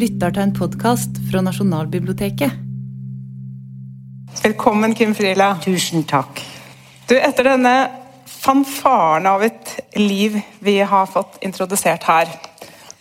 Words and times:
lytter 0.00 0.32
til 0.32 0.46
en 0.46 0.52
podkast 0.56 1.18
fra 1.28 1.42
Nasjonalbiblioteket. 1.44 2.52
Velkommen, 4.40 4.94
Kim 4.96 5.12
Frila. 5.16 5.50
Tusen 5.60 6.06
takk. 6.08 6.40
Du, 7.10 7.16
etter 7.18 7.50
denne 7.50 7.74
fanfaren 8.30 9.28
av 9.28 9.44
et 9.44 9.74
liv 10.00 10.38
vi 10.64 10.78
har 10.92 11.10
fått 11.10 11.36
introdusert 11.44 12.06
her, 12.08 12.30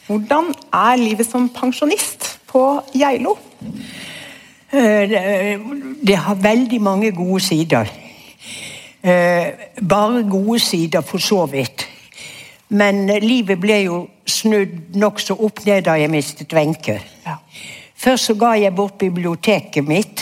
hvordan 0.09 0.49
er 0.75 0.99
livet 0.99 1.29
som 1.29 1.47
pensjonist 1.53 2.25
på 2.49 2.63
Geilo? 2.97 3.37
Eh, 4.73 5.59
Det 6.03 6.17
har 6.17 6.35
veldig 6.35 6.81
mange 6.81 7.11
gode 7.11 7.39
sider. 7.41 7.87
Eh, 9.03 9.47
Bare 9.81 10.23
gode 10.27 10.59
sider, 10.59 11.01
for 11.01 11.17
så 11.17 11.45
vidt. 11.45 11.88
Men 12.69 13.07
livet 13.23 13.57
ble 13.57 13.79
jo 13.81 13.99
snudd 14.29 14.95
nokså 15.01 15.33
opp 15.41 15.63
ned 15.65 15.87
da 15.87 15.95
jeg 15.97 16.11
mistet 16.13 16.53
Wenche. 16.53 16.99
Ja. 17.25 17.39
Først 17.97 18.29
så 18.29 18.35
ga 18.39 18.53
jeg 18.55 18.75
bort 18.75 18.99
biblioteket 19.01 19.87
mitt 19.87 20.21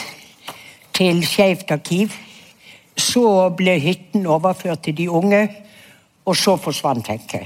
til 0.95 1.19
Skeivt 1.27 1.71
arkiv. 1.75 2.15
Så 2.97 3.49
ble 3.57 3.75
hytten 3.83 4.25
overført 4.25 4.87
til 4.87 4.95
de 4.97 5.09
unge, 5.11 5.43
og 6.25 6.35
så 6.35 6.55
forsvant 6.57 7.09
Wenche. 7.09 7.43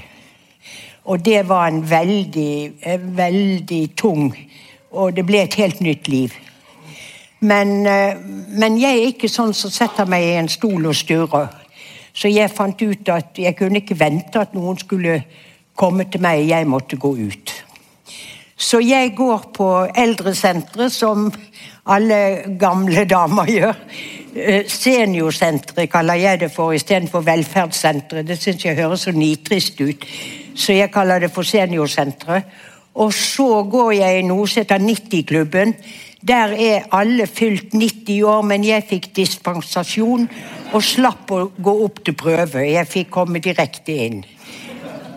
Og 1.04 1.24
det 1.24 1.48
var 1.48 1.66
en 1.66 1.82
veldig, 1.90 2.72
veldig 3.16 3.84
tung 3.96 4.36
Og 4.92 5.16
det 5.16 5.24
ble 5.26 5.38
et 5.40 5.54
helt 5.54 5.80
nytt 5.80 6.08
liv. 6.08 6.34
Men, 7.40 7.86
eh, 7.86 8.16
men 8.48 8.76
jeg 8.80 8.98
er 8.98 9.06
ikke 9.08 9.28
sånn 9.28 9.54
som 9.56 9.70
setter 9.72 10.04
meg 10.04 10.22
i 10.22 10.34
en 10.36 10.50
stol 10.52 10.84
og 10.86 10.94
stirrer. 10.94 11.48
Så 12.12 12.28
jeg 12.28 12.52
fant 12.52 12.82
ut 12.82 13.08
at 13.08 13.38
jeg 13.40 13.56
kunne 13.56 13.80
ikke 13.80 13.98
vente 13.98 14.40
at 14.40 14.54
noen 14.54 14.78
skulle 14.78 15.22
komme 15.76 16.04
til 16.10 16.22
meg. 16.24 16.44
Jeg 16.48 16.68
måtte 16.68 16.96
gå 17.00 17.14
ut. 17.16 17.54
Så 18.56 18.78
jeg 18.84 19.14
går 19.16 19.48
på 19.54 19.68
eldresenteret, 19.98 20.92
som 20.92 21.32
alle 21.90 22.18
gamle 22.60 23.04
damer 23.10 23.48
gjør. 23.50 23.78
Eh, 24.36 24.68
Seniorsenteret 24.70 25.90
kaller 25.90 26.20
jeg 26.20 26.40
det 26.44 26.52
for 26.54 26.72
istedenfor 26.76 27.24
velferdssenteret. 27.26 28.28
Det 28.28 28.38
syns 28.38 28.64
jeg 28.64 28.78
høres 28.78 29.08
så 29.08 29.12
nitrist 29.12 29.80
ut, 29.80 30.06
så 30.54 30.76
jeg 30.76 30.92
kaller 30.92 31.24
det 31.24 31.32
for 31.34 31.42
seniorsenteret. 31.42 32.44
Og 32.94 33.12
så 33.16 33.64
går 33.72 33.92
jeg 33.96 34.20
i 34.20 34.24
noe 34.28 34.46
som 34.46 34.60
heter 34.60 34.82
90-klubben. 34.84 35.74
Der 36.22 36.52
er 36.54 36.84
alle 36.94 37.26
fylt 37.26 37.72
90 37.74 38.22
år, 38.22 38.42
men 38.46 38.64
jeg 38.64 38.84
fikk 38.86 39.08
dispensasjon 39.16 40.28
og 40.72 40.84
slapp 40.86 41.32
å 41.34 41.40
gå 41.58 41.74
opp 41.84 41.98
til 42.06 42.14
prøve. 42.14 42.62
Jeg 42.62 42.86
fikk 42.86 43.10
komme 43.16 43.42
direkte 43.42 43.96
inn. 44.04 44.20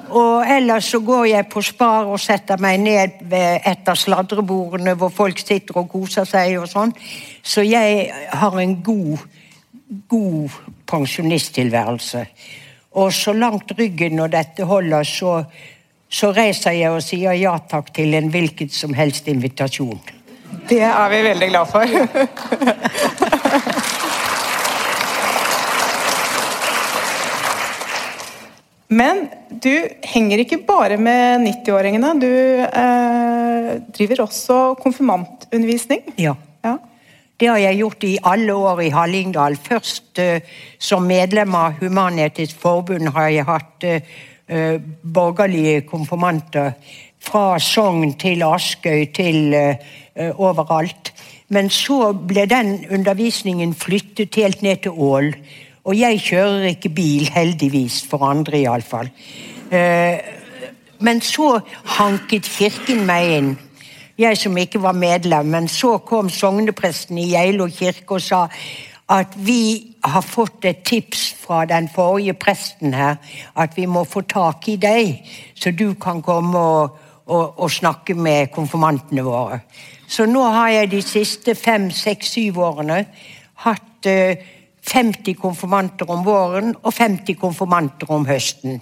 Og 0.10 0.48
ellers 0.50 0.90
så 0.90 1.02
går 1.06 1.28
jeg 1.30 1.48
på 1.52 1.62
Spar 1.66 2.10
og 2.10 2.18
setter 2.22 2.58
meg 2.62 2.80
ned 2.82 3.22
ved 3.30 3.68
et 3.70 3.90
av 3.90 3.98
sladrebordene 4.02 4.96
hvor 4.98 5.14
folk 5.14 5.42
sitter 5.42 5.78
og 5.82 5.92
koser 5.94 6.26
seg 6.30 6.58
og 6.58 6.70
sånn. 6.72 6.94
Så 7.44 7.62
jeg 7.66 8.10
har 8.42 8.60
en 8.62 8.76
god, 8.86 9.30
god 10.10 10.58
pensjonisttilværelse. 10.90 12.26
Og 12.98 13.14
så 13.14 13.34
langt 13.38 13.78
ryggen 13.78 14.18
når 14.18 14.38
dette 14.40 14.66
holder, 14.66 15.06
så, 15.06 15.38
så 16.10 16.34
reiser 16.34 16.80
jeg 16.80 16.98
og 16.98 17.04
sier 17.06 17.38
ja 17.38 17.58
takk 17.70 17.94
til 17.94 18.18
en 18.18 18.34
hvilken 18.34 18.74
som 18.74 18.96
helst 18.98 19.28
invitasjon. 19.30 20.15
Det 20.70 20.82
er 20.82 21.10
vi 21.12 21.22
veldig 21.30 21.50
glad 21.52 21.66
for. 21.70 21.86
Men 28.96 29.26
du 29.50 29.74
henger 30.06 30.44
ikke 30.44 30.62
bare 30.68 30.98
med 31.02 31.42
90-åringene. 31.48 32.12
Du 32.22 32.34
eh, 32.66 33.72
driver 33.98 34.22
også 34.28 34.60
konfirmantundervisning. 34.82 36.02
Ja. 36.22 36.36
Ja. 36.66 36.78
Det 37.40 37.50
har 37.50 37.58
jeg 37.60 37.82
gjort 37.82 38.06
i 38.08 38.14
alle 38.24 38.54
år 38.54 38.82
i 38.86 38.94
Hallingdal. 38.94 39.58
Først 39.60 40.22
eh, 40.24 40.46
som 40.80 41.04
medlem 41.10 41.56
av 41.58 41.82
Human-Etisk 41.82 42.62
Forbund 42.62 43.10
har 43.18 43.28
jeg 43.34 43.48
hatt 43.50 43.88
eh, 43.90 44.14
eh, 44.48 44.78
borgerlige 45.04 45.82
konfirmanter 45.90 46.72
fra 47.26 47.60
Sogn 47.60 48.14
til 48.22 48.44
Askøy 48.46 49.06
til 49.16 49.54
eh, 49.54 49.82
eh, 50.16 50.32
overalt. 50.40 51.12
Men 51.50 51.70
så 51.70 52.14
ble 52.14 52.46
den 52.50 52.80
undervisningen 52.92 53.76
flyttet 53.78 54.36
helt 54.36 54.62
ned 54.66 54.84
til 54.86 54.92
Ål. 54.92 55.34
Og 55.86 56.00
jeg 56.00 56.22
kjører 56.26 56.72
ikke 56.72 56.90
bil, 56.90 57.28
heldigvis, 57.30 58.02
for 58.10 58.26
andre 58.26 58.64
iallfall. 58.64 59.12
Uh, 59.70 60.18
men 61.06 61.22
så 61.22 61.60
hanket 62.00 62.50
kirken 62.50 63.06
meg 63.06 63.34
inn. 63.36 63.52
Jeg 64.18 64.40
som 64.42 64.58
ikke 64.58 64.82
var 64.82 64.98
medlem. 64.98 65.46
Men 65.54 65.68
så 65.70 65.98
kom 65.98 66.30
sognepresten 66.30 67.22
i 67.22 67.30
Geilo 67.36 67.70
kirke 67.70 68.18
og 68.18 68.26
sa 68.26 68.48
at 69.10 69.36
vi 69.38 69.94
har 70.04 70.22
fått 70.26 70.66
et 70.66 70.82
tips 70.86 71.28
fra 71.38 71.66
den 71.70 71.90
forrige 71.94 72.34
presten 72.34 72.94
her, 72.94 73.20
at 73.56 73.78
vi 73.78 73.86
må 73.86 74.04
få 74.04 74.22
tak 74.22 74.66
i 74.70 74.80
deg, 74.82 75.20
så 75.54 75.72
du 75.72 75.94
kan 75.94 76.24
komme 76.26 76.58
og, 76.58 76.96
og, 77.26 77.60
og 77.60 77.72
snakke 77.72 78.14
med 78.14 78.52
konfirmantene 78.54 79.24
våre. 79.26 79.60
Så 80.08 80.28
nå 80.30 80.44
har 80.44 80.70
jeg 80.70 80.92
de 80.92 81.02
siste 81.02 81.56
fem, 81.58 81.90
seks, 81.92 82.36
syv 82.38 82.60
årene 82.62 83.06
hatt 83.66 84.10
eh, 84.10 84.42
50 84.86 85.34
konfirmanter 85.42 86.10
om 86.14 86.26
våren 86.26 86.76
og 86.84 86.94
50 86.94 87.40
konfirmanter 87.42 88.12
om 88.14 88.28
høsten. 88.30 88.82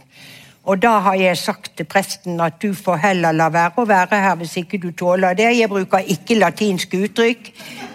Og 0.63 0.79
da 0.79 0.93
har 1.03 1.15
jeg 1.19 1.37
sagt 1.37 1.73
til 1.77 1.87
presten 1.87 2.39
at 2.43 2.55
du 2.63 2.69
får 2.75 3.01
heller 3.03 3.35
la 3.35 3.49
være 3.51 3.83
å 3.83 3.87
være 3.87 4.19
her 4.23 4.37
hvis 4.39 4.55
ikke 4.61 4.79
du 4.79 4.91
tåler 4.95 5.35
det. 5.35 5.49
Jeg 5.57 5.71
bruker 5.71 6.07
ikke 6.07 6.39
latinske 6.39 7.01
uttrykk. 7.07 7.49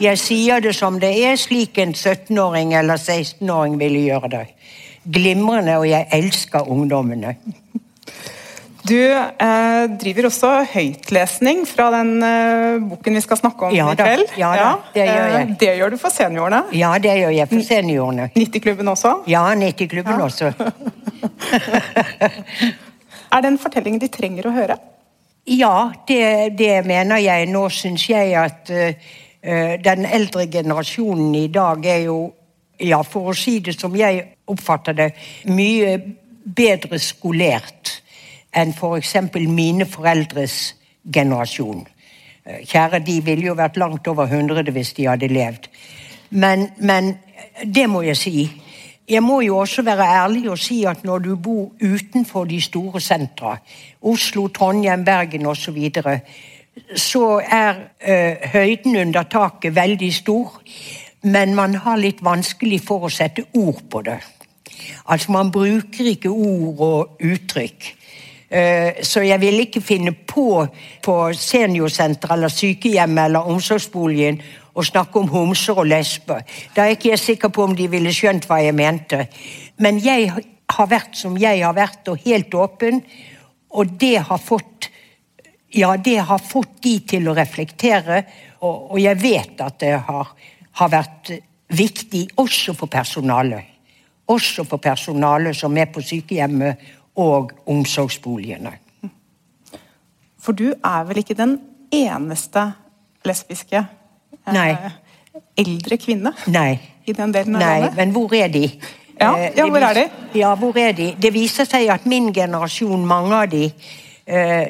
Jeg 0.05 0.21
sier 0.21 0.61
det 0.61 0.75
som 0.77 0.99
det 1.01 1.15
er, 1.25 1.37
slik 1.41 1.81
en 1.81 1.95
17-åring 1.97 2.75
eller 2.77 3.01
16-åring 3.01 3.79
ville 3.81 4.05
gjøre 4.11 4.33
det. 4.35 4.45
Glimrende, 5.09 5.79
og 5.81 5.89
jeg 5.89 6.09
elsker 6.13 6.69
ungdommene. 6.69 7.37
Du 8.89 8.97
eh, 8.97 9.85
driver 10.01 10.29
også 10.31 10.51
høytlesning 10.73 11.65
fra 11.69 11.89
den 11.93 12.23
eh, 12.25 12.79
boken 12.89 13.19
vi 13.19 13.23
skal 13.25 13.41
snakke 13.41 13.69
om 13.69 13.75
Ja 13.77 13.91
i 13.93 13.99
da, 13.99 14.07
ja, 14.39 14.51
ja 14.57 14.69
da, 14.71 14.71
det 14.95 15.05
gjør 15.09 15.27
jeg. 15.35 15.43
Eh, 15.43 15.55
det 15.61 15.73
gjør 15.81 15.93
du 15.93 15.99
for 16.01 16.15
seniorene. 16.15 16.61
Ja, 16.79 16.93
det 17.03 17.17
gjør 17.21 17.35
jeg 17.37 17.51
for 17.51 17.67
seniorene. 17.67 18.29
90-klubben 18.37 18.89
også. 18.95 19.13
Ja, 19.29 19.45
90-klubben 19.59 20.19
Ja. 20.19 20.25
også. 20.25 20.53
Er 23.29 23.43
det 23.45 23.49
en 23.51 23.59
fortelling 23.61 23.99
de 24.01 24.09
trenger 24.09 24.47
å 24.49 24.55
høre? 24.57 24.79
Ja, 25.53 25.91
det, 26.09 26.57
det 26.57 26.87
mener 26.89 27.21
jeg. 27.21 27.49
Nå 27.53 27.67
syns 27.73 28.07
jeg 28.09 28.33
at 28.41 28.71
eh, 28.73 29.75
den 29.85 30.07
eldre 30.09 30.47
generasjonen 30.49 31.35
i 31.37 31.47
dag 31.53 31.85
er 31.85 32.07
jo, 32.07 32.19
ja, 32.81 33.03
for 33.05 33.33
å 33.33 33.37
si 33.37 33.59
det 33.65 33.77
som 33.77 33.93
jeg 33.97 34.25
oppfatter 34.49 34.97
det, 34.97 35.11
mye 35.53 35.99
bedre 36.57 36.97
skolert 37.03 37.99
enn 38.55 38.73
f.eks. 38.73 39.15
mine 39.49 39.87
foreldres 39.87 40.77
generasjon. 41.13 41.87
Eh, 42.45 42.65
Kjære, 42.67 42.99
de 43.07 43.21
ville 43.25 43.47
jo 43.47 43.55
vært 43.59 43.77
langt 43.77 44.09
over 44.09 44.27
100 44.27 44.71
hvis 44.73 44.93
de 44.97 45.09
hadde 45.09 45.29
levd. 45.29 45.69
Men, 46.31 46.69
men 46.79 47.17
det 47.65 47.89
må 47.91 48.03
jeg 48.03 48.17
si. 48.17 48.51
Jeg 49.09 49.23
må 49.23 49.41
jo 49.41 49.57
også 49.59 49.83
være 49.83 50.05
ærlig 50.05 50.51
og 50.51 50.59
si 50.61 50.83
at 50.85 51.05
når 51.05 51.19
du 51.19 51.37
bor 51.37 51.73
utenfor 51.81 52.45
de 52.45 52.61
store 52.61 53.01
sentra, 53.01 53.57
Oslo, 54.03 54.49
Trondheim, 54.49 55.05
Bergen 55.05 55.47
osv., 55.47 55.63
så, 55.63 55.73
videre, 55.73 56.21
så 56.97 57.41
er 57.41 57.75
eh, 58.01 58.51
høyden 58.53 58.97
under 58.97 59.23
taket 59.23 59.75
veldig 59.75 60.15
stor. 60.15 60.61
Men 61.23 61.55
man 61.55 61.75
har 61.75 61.97
litt 61.97 62.21
vanskelig 62.23 62.83
for 62.85 63.09
å 63.09 63.11
sette 63.11 63.49
ord 63.55 63.81
på 63.91 64.03
det. 64.07 64.19
Altså, 65.09 65.33
man 65.33 65.51
bruker 65.51 66.13
ikke 66.13 66.31
ord 66.31 66.85
og 66.85 67.25
uttrykk. 67.25 67.95
Eh, 68.51 69.03
Så 69.03 69.21
jeg 69.21 69.41
ville 69.41 69.67
ikke 69.67 69.81
finne 69.81 70.13
på 70.13 70.67
på 71.03 71.33
seniorsenter 71.33 72.33
eller 72.33 72.49
sykehjem 72.49 73.19
eller 73.19 73.49
omsorgsboligen 73.49 74.41
å 74.75 74.85
snakke 74.85 75.19
om 75.19 75.29
homser 75.29 75.79
og 75.79 75.87
lesber. 75.87 76.45
Da 76.75 76.87
er 76.87 76.97
ikke 76.97 77.11
jeg 77.11 77.19
sikker 77.19 77.49
på 77.49 77.67
om 77.67 77.75
de 77.77 77.89
ville 77.89 78.13
skjønt 78.15 78.47
hva 78.49 78.63
jeg 78.63 78.75
mente. 78.75 79.27
Men 79.77 79.99
jeg 80.01 80.31
har 80.71 80.89
vært 80.89 81.17
som 81.17 81.37
jeg 81.37 81.65
har 81.65 81.75
vært, 81.75 82.09
og 82.09 82.25
helt 82.25 82.55
åpen, 82.55 83.03
og 83.71 83.99
det 84.01 84.17
har 84.19 84.39
fått 84.39 84.91
ja, 85.77 85.97
det 85.97 86.17
har 86.25 86.41
fått 86.41 86.79
de 86.83 86.95
til 87.05 87.29
å 87.29 87.35
reflektere, 87.37 88.23
og, 88.65 88.95
og 88.95 89.01
jeg 89.03 89.19
vet 89.21 89.61
at 89.61 89.77
det 89.83 89.99
har, 90.07 90.31
har 90.81 90.89
vært 90.89 91.33
viktig 91.69 92.23
også 92.41 92.73
for 92.73 92.89
personalet. 92.89 93.75
Også 94.33 94.65
for 94.69 94.81
personalet 94.81 95.57
som 95.57 95.77
er 95.77 95.91
på 95.93 96.01
sykehjemmet 96.05 96.81
og 97.19 97.51
omsorgsboligene. 97.67 98.73
For 100.39 100.55
du 100.57 100.71
er 100.73 101.05
vel 101.09 101.19
ikke 101.23 101.35
den 101.37 101.57
eneste 101.93 102.63
lesbiske 103.27 103.81
eh, 103.81 104.53
Nei. 104.55 104.71
eldre 105.59 105.99
kvinne 106.01 106.33
Nei. 106.47 106.79
i 107.09 107.13
den 107.17 107.35
delen 107.35 107.57
av 107.59 107.63
Nei, 107.65 107.75
landet? 107.83 107.97
men 107.99 108.15
hvor 108.17 108.35
er 108.39 108.49
de? 108.55 108.65
Ja, 109.19 109.33
Eh, 109.35 109.51
ja, 109.57 109.65
hvor 109.67 109.83
er 109.83 109.95
de? 109.95 110.05
Ja, 110.39 110.53
hvor 110.55 110.77
er 110.79 110.93
de? 110.95 111.09
Det 111.23 111.33
viser 111.35 111.67
seg 111.67 111.89
at 111.91 112.05
min 112.07 112.29
generasjon, 112.33 113.03
mange 113.07 113.35
av 113.35 113.49
de, 113.51 113.65
eh, 114.27 114.69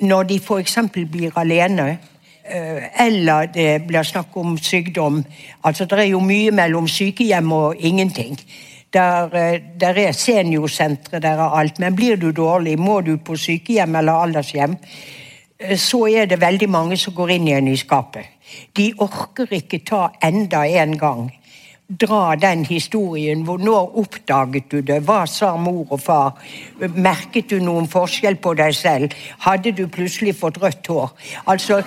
når 0.00 0.22
de 0.30 0.38
f.eks. 0.40 0.78
blir 1.12 1.36
alene, 1.36 1.98
eh, 2.44 3.04
eller 3.06 3.50
det 3.52 3.82
blir 3.86 4.02
snakk 4.02 4.36
om 4.40 4.56
sykdom. 4.58 5.20
Altså, 5.64 5.84
Det 5.84 5.98
er 5.98 6.08
jo 6.14 6.20
mye 6.20 6.50
mellom 6.50 6.88
sykehjem 6.88 7.52
og 7.52 7.76
ingenting. 7.78 8.38
Der, 8.92 9.34
eh, 9.34 9.60
der 9.80 9.98
er 9.98 10.12
seniorsentre, 10.12 11.20
der 11.20 11.38
er 11.38 11.56
alt. 11.58 11.78
Men 11.78 11.96
blir 11.96 12.16
du 12.16 12.32
dårlig, 12.32 12.78
må 12.78 13.00
du 13.00 13.16
på 13.16 13.36
sykehjem 13.36 13.94
eller 13.96 14.12
aldershjem, 14.12 14.76
eh, 15.58 15.76
så 15.76 16.06
er 16.08 16.26
det 16.26 16.40
veldig 16.40 16.68
mange 16.68 16.96
som 16.96 17.14
går 17.14 17.30
inn 17.30 17.48
igjen 17.48 17.68
i 17.68 17.76
skapet. 17.76 18.26
De 18.74 18.92
orker 18.98 19.46
ikke 19.52 19.84
ta 19.86 20.08
enda 20.22 20.66
en 20.66 20.98
gang 20.98 21.30
dra 21.90 22.36
den 22.36 22.64
historien. 22.64 23.42
Hvor 23.42 23.58
når 23.58 23.98
oppdaget 23.98 24.70
du 24.70 24.80
det? 24.80 25.02
Hva 25.06 25.26
sa 25.26 25.56
mor 25.56 25.86
og 25.90 26.00
far? 26.00 26.38
Merket 26.78 27.50
du 27.50 27.58
noen 27.60 27.88
forskjell 27.90 28.38
på 28.42 28.54
deg 28.58 28.74
selv? 28.74 29.16
Hadde 29.46 29.72
du 29.72 29.86
plutselig 29.88 30.36
fått 30.38 30.60
rødt 30.62 30.86
hår? 30.86 31.10
Altså 31.46 31.82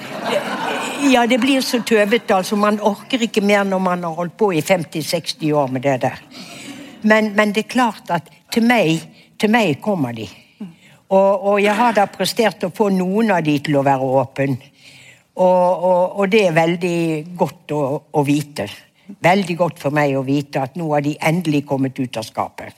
Ja, 1.12 1.26
det 1.26 1.40
blir 1.42 1.62
så 1.62 1.82
tøvete. 1.84 2.36
Altså, 2.36 2.56
man 2.56 2.80
orker 2.80 3.22
ikke 3.22 3.42
mer 3.42 3.64
når 3.64 3.80
man 3.80 4.04
har 4.04 4.14
holdt 4.16 4.38
på 4.38 4.52
i 4.54 4.62
50-60 4.62 5.52
år 5.52 5.68
med 5.68 5.82
det 5.82 6.02
der. 6.02 6.20
Men, 7.04 7.34
men, 7.36 7.52
det 7.56 7.66
er 7.66 7.74
klart 7.74 8.12
at 8.14 8.30
til 8.54 8.66
meg, 8.68 9.04
til 9.40 9.52
meg 9.52 9.82
kommer 9.84 10.16
de. 10.16 10.28
Og, 11.14 11.44
og, 11.46 11.58
jeg 11.62 11.76
har 11.78 11.94
da 11.94 12.08
prestert 12.10 12.64
å 12.66 12.72
få 12.74 12.88
noen 12.94 13.34
av 13.36 13.44
de 13.46 13.58
til 13.62 13.78
å 13.78 13.84
være 13.86 14.08
åpne. 14.22 14.72
Og, 15.34 15.44
og, 15.44 16.20
og, 16.20 16.26
det 16.30 16.48
er 16.48 16.56
veldig 16.58 16.98
godt 17.38 17.74
å, 17.76 17.84
å 18.14 18.24
vite 18.26 18.68
veldig 19.24 19.56
godt 19.58 19.82
for 19.84 19.96
meg 19.96 20.16
å 20.18 20.26
vite 20.26 20.62
at 20.64 20.78
nå 20.80 20.88
har 20.94 21.04
de 21.06 21.16
endelig 21.20 21.64
kommet 21.68 22.00
ut 22.00 22.20
av 22.20 22.28
skapet. 22.28 22.76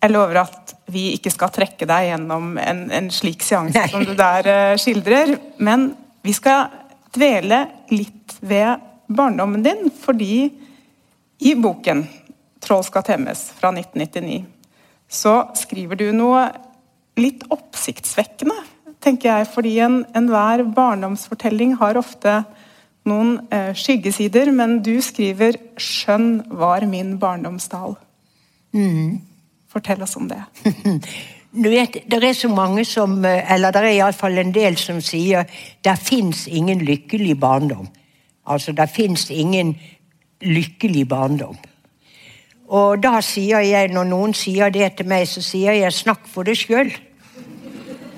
Jeg 0.00 0.12
lover 0.14 0.40
at 0.40 0.74
vi 0.90 1.10
ikke 1.18 1.32
skal 1.32 1.52
trekke 1.52 1.86
deg 1.88 2.06
gjennom 2.08 2.54
en, 2.58 2.86
en 2.88 3.10
slik 3.12 3.44
seanse 3.44 3.82
som 3.92 4.06
du 4.06 4.14
der 4.16 4.48
uh, 4.48 4.78
skildrer. 4.80 5.34
Men 5.60 5.90
vi 6.24 6.32
skal 6.36 6.70
dvele 7.12 7.66
litt 7.92 8.38
ved 8.40 8.80
barndommen 9.10 9.64
din, 9.64 9.90
fordi 9.92 10.48
i 11.40 11.52
boken 11.56 12.04
'Troll 12.60 12.84
skal 12.84 13.02
temmes' 13.02 13.50
fra 13.56 13.72
1999 13.72 14.44
så 15.10 15.34
skriver 15.58 15.98
du 15.98 16.10
noe 16.14 16.44
litt 17.20 17.42
oppsiktsvekkende, 17.50 18.56
tenker 19.02 19.32
jeg. 19.32 19.48
Fordi 19.50 19.72
enhver 19.82 20.62
en 20.62 20.74
barndomsfortelling 20.76 21.74
har 21.80 21.98
ofte 22.00 22.40
noen 23.10 23.38
eh, 23.50 23.72
skyggesider, 23.74 24.52
men 24.54 24.78
du 24.86 25.00
skriver 25.02 25.58
'Skjønn 25.76 26.56
var 26.60 26.86
min 26.86 27.18
barndomsdal'. 27.18 27.98
Mm. 28.72 29.20
Fortell 29.70 30.02
oss 30.02 30.16
om 30.16 30.30
det. 30.30 30.42
Du 31.50 31.66
vet, 31.66 31.96
Det 32.06 32.22
er 32.22 32.32
så 32.32 32.48
mange 32.48 32.84
som, 32.84 33.24
eh, 33.24 33.42
eller 33.52 33.72
det 33.72 33.80
er 33.82 33.96
iallfall 33.96 34.38
en 34.38 34.52
del 34.54 34.76
som 34.78 35.00
sier 35.02 35.48
det 35.82 35.98
fins 35.98 36.46
ingen 36.46 36.78
lykkelig 36.78 37.34
barndom. 37.40 37.88
Altså, 38.46 38.70
det 38.72 38.86
fins 38.90 39.30
ingen 39.30 39.74
lykkelig 40.40 41.08
barndom. 41.08 41.58
Og 42.70 43.00
da 43.02 43.18
sier 43.24 43.64
jeg, 43.66 43.90
når 43.90 44.06
noen 44.06 44.34
sier 44.36 44.70
det 44.70 44.92
til 45.00 45.08
meg, 45.10 45.26
så 45.26 45.42
sier 45.42 45.74
jeg 45.74 45.92
'snakk 45.92 46.26
for 46.30 46.46
deg 46.46 46.54
sjøl'. 46.54 46.92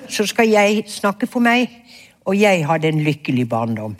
Så 0.08 0.26
skal 0.26 0.49
jeg 0.49 0.84
snakke 0.87 1.26
for 1.26 1.40
meg, 1.40 1.70
og 2.26 2.37
jeg 2.37 2.66
hadde 2.66 2.88
en 2.88 3.00
lykkelig 3.00 3.49
barndom. 3.49 3.96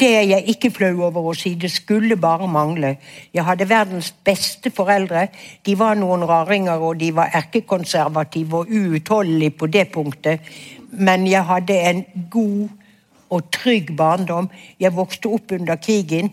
Det 0.00 0.16
er 0.16 0.22
jeg 0.22 0.44
ikke 0.48 0.70
flau 0.70 1.04
over 1.06 1.30
å 1.30 1.34
si. 1.34 1.54
Det 1.54 1.70
skulle 1.70 2.16
bare 2.16 2.48
mangle. 2.48 2.96
Jeg 3.32 3.44
hadde 3.44 3.68
verdens 3.68 4.10
beste 4.24 4.70
foreldre. 4.70 5.28
De 5.64 5.78
var 5.78 5.94
noen 5.94 6.26
raringer, 6.28 6.82
og 6.82 6.98
de 7.00 7.14
var 7.14 7.30
erkekonservative 7.32 8.56
og 8.56 8.66
uutholdelige 8.68 9.50
på 9.50 9.66
det 9.66 9.88
punktet. 9.94 10.40
Men 10.90 11.26
jeg 11.26 11.44
hadde 11.44 11.78
en 11.80 12.04
god 12.30 12.68
og 13.30 13.50
trygg 13.50 13.96
barndom. 13.96 14.50
Jeg 14.80 14.96
vokste 14.96 15.32
opp 15.32 15.52
under 15.52 15.76
krigen. 15.76 16.32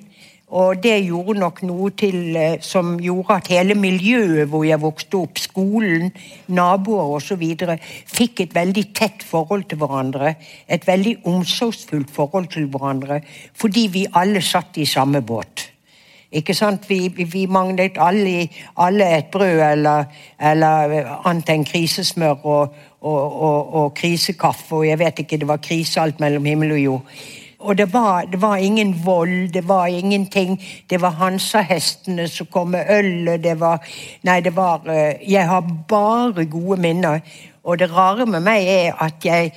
Og 0.53 0.83
det 0.83 1.00
gjorde 1.07 1.39
nok 1.41 1.63
noe 1.65 1.89
til 1.97 2.35
eh, 2.38 2.59
som 2.61 2.94
gjorde 3.01 3.39
at 3.39 3.50
hele 3.50 3.73
miljøet 3.79 4.45
hvor 4.51 4.65
jeg 4.67 4.81
vokste 4.83 5.17
opp, 5.23 5.41
skolen, 5.41 6.11
naboer 6.53 7.15
osv., 7.17 7.41
fikk 8.13 8.44
et 8.45 8.53
veldig 8.53 8.85
tett 8.94 9.25
forhold 9.25 9.65
til 9.69 9.81
hverandre. 9.81 10.35
Et 10.69 10.88
veldig 10.88 11.17
omsorgsfullt 11.25 12.13
forhold 12.13 12.51
til 12.53 12.69
hverandre. 12.69 13.23
Fordi 13.57 13.88
vi 13.94 14.05
alle 14.13 14.45
satt 14.45 14.77
i 14.77 14.85
samme 14.85 15.23
båt. 15.25 15.69
Ikke 16.33 16.53
sant? 16.57 16.85
Vi, 16.89 17.07
vi, 17.17 17.45
manglet 17.45 17.97
alle, 18.01 18.47
alle, 18.77 19.09
et 19.17 19.29
brød 19.33 19.59
eller, 19.71 20.05
eller 20.41 21.13
annet 21.29 21.50
enn 21.53 21.65
krisesmør 21.65 22.45
og, 22.45 22.81
og, 23.01 23.21
og, 23.21 23.73
og 23.81 23.94
krisekaffe. 23.97 24.75
Og 24.79 24.88
jeg 24.88 25.01
vet 25.01 25.21
ikke, 25.25 25.38
det 25.41 25.50
var 25.50 25.61
krise 25.61 26.01
alt 26.01 26.21
mellom 26.21 26.45
himmel 26.50 26.77
og 26.77 26.83
jord. 26.83 27.15
Og 27.63 27.77
det 27.77 27.94
var, 27.94 28.25
det 28.27 28.42
var, 28.42 28.57
ingen 28.57 28.94
vold, 29.06 29.54
det 29.54 29.63
var 29.68 29.88
ingenting. 29.88 30.57
Det 30.89 31.00
var 31.01 31.15
Hansa-hestene 31.19 32.27
som 32.27 32.50
kom 32.51 32.74
med 32.75 32.89
ølet, 32.92 33.44
det 33.44 33.56
var 33.60 33.80
Nei, 34.27 34.42
det 34.44 34.56
var 34.56 34.83
eh, 34.92 35.24
Jeg 35.31 35.48
har 35.48 35.63
bare 35.89 36.45
gode 36.45 36.81
minner. 36.81 37.21
Og 37.63 37.80
det 37.80 37.92
rare 37.92 38.25
med 38.27 38.44
meg 38.44 38.68
er 38.68 39.00
at 39.00 39.24
jeg, 39.24 39.54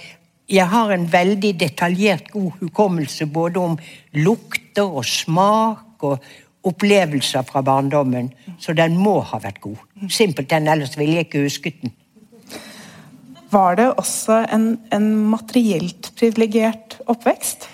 jeg 0.49 0.69
har 0.71 0.93
en 0.95 1.07
veldig 1.13 1.53
detaljert 1.61 2.31
god 2.31 2.61
hukommelse 2.61 3.27
både 3.27 3.61
om 3.61 3.79
lukter 4.15 4.87
og 4.87 5.05
smak 5.05 6.07
og 6.07 6.23
opplevelser 6.67 7.43
fra 7.47 7.63
barndommen. 7.63 8.31
Så 8.59 8.75
den 8.75 8.97
må 8.99 9.19
ha 9.21 9.41
vært 9.43 9.61
god. 9.61 9.79
Simpelthen, 10.11 10.69
ellers 10.69 10.99
ville 10.99 11.19
jeg 11.19 11.29
ikke 11.29 11.47
husket 11.47 11.81
den. 11.83 11.95
Var 13.51 13.79
det 13.79 13.87
også 13.95 14.43
en, 14.53 14.77
en 14.93 15.07
materielt 15.31 16.11
privilegert 16.19 16.99
oppvekst? 17.07 17.69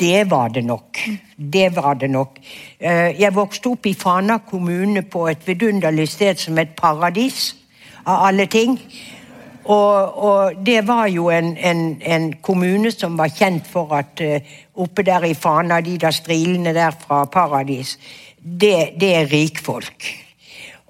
Det 0.00 0.24
var 0.30 0.48
det 0.48 0.64
nok. 0.64 0.98
Det 1.36 1.70
var 1.76 1.94
det 1.94 2.10
nok. 2.10 2.36
Eh, 2.78 3.20
jeg 3.20 3.32
vokste 3.34 3.70
opp 3.72 3.86
i 3.88 3.94
Fana 3.96 4.38
kommune 4.44 5.02
på 5.02 5.24
et 5.30 5.46
vidunderlig 5.48 6.10
sted 6.12 6.36
som 6.36 6.58
et 6.60 6.74
paradis, 6.76 7.54
av 8.04 8.26
alle 8.26 8.46
ting. 8.46 8.76
Og, 9.64 10.18
og 10.24 10.64
det 10.66 10.82
var 10.86 11.06
jo 11.06 11.30
en, 11.30 11.56
en, 11.56 11.82
en, 12.02 12.32
kommune 12.42 12.90
som 12.90 13.16
var 13.16 13.30
kjent 13.30 13.68
for 13.70 13.94
at 13.94 14.20
uh, 14.20 14.56
oppe 14.74 15.04
der 15.06 15.24
i 15.24 15.36
Fana, 15.38 15.80
de 15.80 15.94
der 16.02 16.10
strilene 16.10 16.74
der 16.74 16.90
fra 16.98 17.24
Paradis, 17.30 17.94
det, 18.42 18.98
det 19.00 19.14
er 19.20 19.30
rikfolk. 19.30 20.08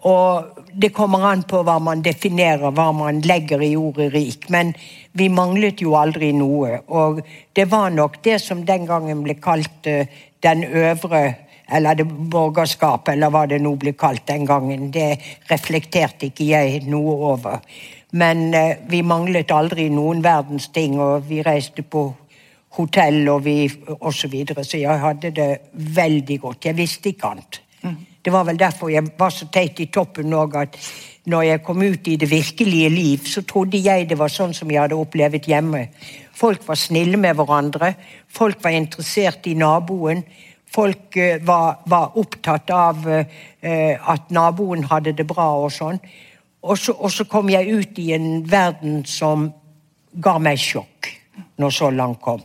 Og 0.08 0.58
det 0.74 0.90
kommer 0.94 1.28
an 1.28 1.44
på 1.46 1.60
hva 1.62 1.76
man 1.82 2.02
definerer, 2.02 2.72
hva 2.74 2.88
man 2.96 3.20
legger 3.22 3.62
i 3.62 3.74
ordet 3.78 4.10
rik. 4.14 4.48
Men 4.50 4.72
vi 5.18 5.28
manglet 5.30 5.82
jo 5.84 5.94
aldri 5.98 6.32
noe. 6.34 6.80
Og 6.90 7.20
det 7.54 7.68
var 7.70 7.92
nok 7.94 8.18
det 8.24 8.40
som 8.42 8.64
den 8.66 8.88
gangen 8.88 9.22
ble 9.22 9.38
kalt 9.38 9.86
uh, 9.86 10.02
den 10.42 10.64
øvre 10.66 11.22
eller 11.72 11.96
det 11.96 12.04
borgerskapet, 12.04 13.14
eller 13.14 13.30
hva 13.32 13.46
det 13.48 13.62
nå 13.62 13.76
ble 13.80 13.94
kalt 13.96 14.26
den 14.28 14.42
gangen. 14.48 14.90
Det 14.92 15.14
reflekterte 15.48 16.28
ikke 16.28 16.50
jeg 16.50 16.82
noe 16.90 17.14
over. 17.32 17.62
Men 18.18 18.48
uh, 18.50 18.74
vi 18.90 19.04
manglet 19.06 19.54
aldri 19.54 19.86
noen 19.92 20.24
verdens 20.24 20.72
ting, 20.74 20.98
og 21.00 21.28
vi 21.30 21.44
reiste 21.46 21.86
på 21.86 22.08
hotell 22.76 23.28
og 23.28 23.44
vi 23.44 23.56
osv. 23.68 24.18
Så, 24.18 24.28
videre, 24.32 24.64
så 24.64 24.80
jeg 24.80 24.98
hadde 24.98 25.30
det 25.36 25.50
veldig 25.72 26.40
godt. 26.40 26.66
Jeg 26.66 26.76
visste 26.76 27.12
ikke 27.12 27.36
annet. 27.36 27.62
Det 28.22 28.30
var 28.32 28.44
vel 28.46 28.58
derfor 28.58 28.90
jeg 28.92 29.08
var 29.18 29.32
så 29.34 29.48
teit 29.50 29.80
i 29.82 29.88
toppen 29.90 30.34
òg, 30.38 30.54
at 30.54 30.78
når 31.26 31.42
jeg 31.42 31.62
kom 31.66 31.82
ut 31.82 32.08
i 32.08 32.16
det 32.16 32.28
virkelige 32.30 32.90
liv, 32.90 33.26
så 33.26 33.42
trodde 33.42 33.78
jeg 33.82 34.08
det 34.10 34.18
var 34.18 34.30
sånn 34.30 34.54
som 34.54 34.70
jeg 34.70 34.80
hadde 34.82 34.98
opplevd 34.98 35.48
hjemme. 35.50 35.88
Folk 36.34 36.62
var 36.66 36.78
snille 36.78 37.18
med 37.18 37.36
hverandre, 37.38 37.94
folk 38.30 38.62
var 38.62 38.78
interessert 38.78 39.46
i 39.50 39.56
naboen. 39.58 40.22
Folk 40.72 41.18
uh, 41.20 41.36
var, 41.44 41.82
var, 41.84 42.14
opptatt 42.16 42.70
av 42.72 43.02
uh, 43.04 43.24
at 44.14 44.30
naboen 44.32 44.86
hadde 44.88 45.12
det 45.18 45.26
bra 45.28 45.50
og 45.60 45.68
sånn. 45.74 46.00
Og 46.62 46.78
så, 46.78 46.94
og 46.96 47.12
så 47.12 47.26
kom 47.28 47.50
jeg 47.52 47.68
ut 47.68 47.98
i 48.00 48.12
en 48.16 48.40
verden 48.48 49.02
som 49.04 49.50
ga 50.12 50.38
meg 50.40 50.62
sjokk 50.62 51.10
når 51.60 51.76
så 51.76 51.90
langt 51.92 52.22
kom 52.24 52.40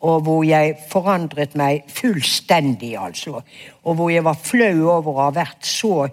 og 0.00 0.20
hvor 0.24 0.44
jeg 0.46 0.76
forandret 0.88 1.56
meg 1.60 1.88
fullstendig, 1.92 2.94
altså. 2.96 3.42
Og 3.84 3.94
hvor 3.98 4.10
jeg 4.10 4.24
var 4.24 4.38
flau 4.40 4.88
over 4.88 5.12
å 5.12 5.24
ha 5.26 5.32
vært 5.42 5.66
så, 5.68 6.06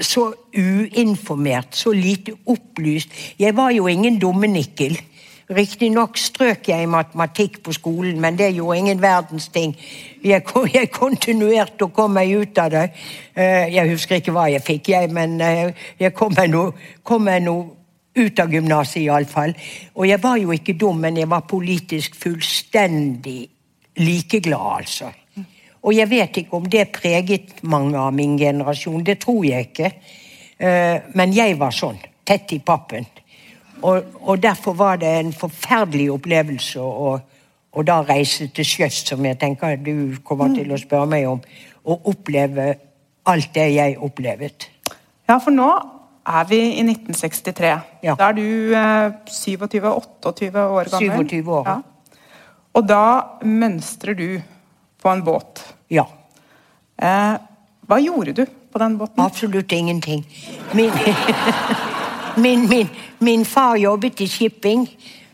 så 0.00 0.26
uinformert, 0.56 1.72
så 1.76 1.94
lite 1.96 2.36
opplyst. 2.46 3.14
Jeg 3.40 3.56
var 3.56 3.72
jo 3.72 3.88
ingen 3.88 4.20
dummenikkel. 4.20 4.98
Riktignok 5.50 6.18
strøk 6.20 6.68
jeg 6.70 6.84
i 6.84 6.90
matematikk 6.90 7.58
på 7.64 7.72
skolen, 7.74 8.20
men 8.22 8.36
det 8.38 8.52
gjorde 8.54 8.78
ingen 8.78 9.02
verdens 9.02 9.48
ting. 9.50 9.72
Jeg, 10.22 10.44
jeg 10.76 10.92
kontinuerte 10.94 11.88
å 11.88 11.94
komme 11.94 12.20
meg 12.20 12.36
ut 12.36 12.60
av 12.62 12.70
det. 12.70 12.86
Eh, 13.34 13.66
jeg 13.74 13.90
husker 13.90 14.20
ikke 14.20 14.36
hva 14.36 14.46
jeg 14.52 14.62
fikk, 14.62 14.92
jeg, 14.92 15.10
men 15.10 15.40
eh, 15.42 15.88
jeg 15.98 16.14
kom 16.14 16.36
meg 16.36 16.52
nå 16.52 17.56
ut 18.16 18.42
av 18.42 18.52
gymnaset, 18.52 19.02
iallfall. 19.04 19.54
Og 19.94 20.08
jeg 20.08 20.22
var 20.22 20.36
jo 20.40 20.52
ikke 20.54 20.76
dum, 20.78 21.00
men 21.02 21.18
jeg 21.20 21.30
var 21.30 21.46
politisk 21.48 22.16
fullstendig 22.18 23.40
likeglad, 24.00 24.66
altså. 24.80 25.10
Og 25.80 25.94
jeg 25.96 26.10
vet 26.10 26.42
ikke 26.42 26.58
om 26.58 26.66
det 26.68 26.90
preget 26.92 27.62
mange 27.62 27.96
av 27.98 28.12
min 28.12 28.36
generasjon. 28.38 29.04
Det 29.04 29.16
tror 29.22 29.44
jeg 29.46 29.70
ikke. 29.70 29.92
Eh, 30.60 31.06
men 31.16 31.32
jeg 31.32 31.56
var 31.60 31.72
sånn. 31.72 31.96
Tett 32.26 32.52
i 32.52 32.58
pappen. 32.60 33.06
Og, 33.80 34.18
og 34.20 34.42
derfor 34.42 34.76
var 34.76 35.00
det 35.00 35.08
en 35.22 35.32
forferdelig 35.32 36.10
opplevelse 36.12 36.84
å, 36.84 37.14
og 37.72 37.86
da 37.88 38.00
reise 38.04 38.50
til 38.52 38.66
sjøs, 38.66 39.00
som 39.08 39.24
jeg 39.24 39.38
tenker 39.40 39.78
du 39.80 40.18
kommer 40.26 40.52
til 40.52 40.68
å 40.68 40.78
spørre 40.80 41.08
meg 41.08 41.28
om, 41.30 41.40
og 41.88 42.10
oppleve 42.12 42.74
alt 43.30 43.54
det 43.54 43.70
jeg 43.72 43.96
opplevet. 44.04 44.68
Ja, 45.30 45.38
for 45.38 45.54
nå 45.54 45.70
er 46.26 46.44
vi 46.48 46.60
i 46.60 46.82
1963. 46.84 47.80
Ja. 48.02 48.14
Da 48.18 48.30
er 48.30 48.36
du 48.36 48.74
eh, 48.76 49.12
27-28 49.26 50.58
år 50.58 50.90
gammel. 50.90 51.28
27 51.28 51.52
år. 51.52 51.68
Ja. 51.68 51.78
Og 52.74 52.86
da 52.88 53.04
mønstrer 53.42 54.14
du 54.14 54.40
på 55.02 55.10
en 55.10 55.24
båt. 55.24 55.62
Ja. 55.90 56.04
Eh, 57.00 57.36
hva 57.88 57.98
gjorde 57.98 58.34
du 58.36 58.44
på 58.46 58.78
den 58.78 58.98
båten? 58.98 59.24
Absolutt 59.24 59.72
ingenting. 59.72 60.26
Min, 60.72 60.92
min, 62.44 62.68
min, 62.68 62.88
min 63.18 63.44
far 63.44 63.76
jobbet 63.76 64.20
i 64.20 64.28
shipping, 64.28 64.86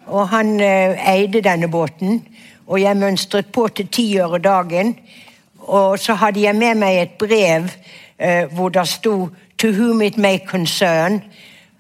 og 0.07 0.29
han 0.29 0.61
eh, 0.61 0.97
eide 1.13 1.43
denne 1.45 1.69
båten. 1.69 2.23
Og 2.67 2.81
jeg 2.81 2.97
mønstret 2.97 3.53
på 3.53 3.69
til 3.69 3.89
ti 3.93 4.07
øre 4.19 4.39
dagen. 4.39 4.97
Og 5.67 5.99
så 5.99 6.15
hadde 6.15 6.41
jeg 6.41 6.57
med 6.57 6.79
meg 6.79 7.03
et 7.03 7.19
brev 7.19 7.69
eh, 8.19 8.47
hvor 8.55 8.73
det 8.75 8.87
sto 8.89 9.29
'To 9.59 9.73
whom 9.73 10.03
it 10.03 10.19
may 10.19 10.39
concern'. 10.39 11.23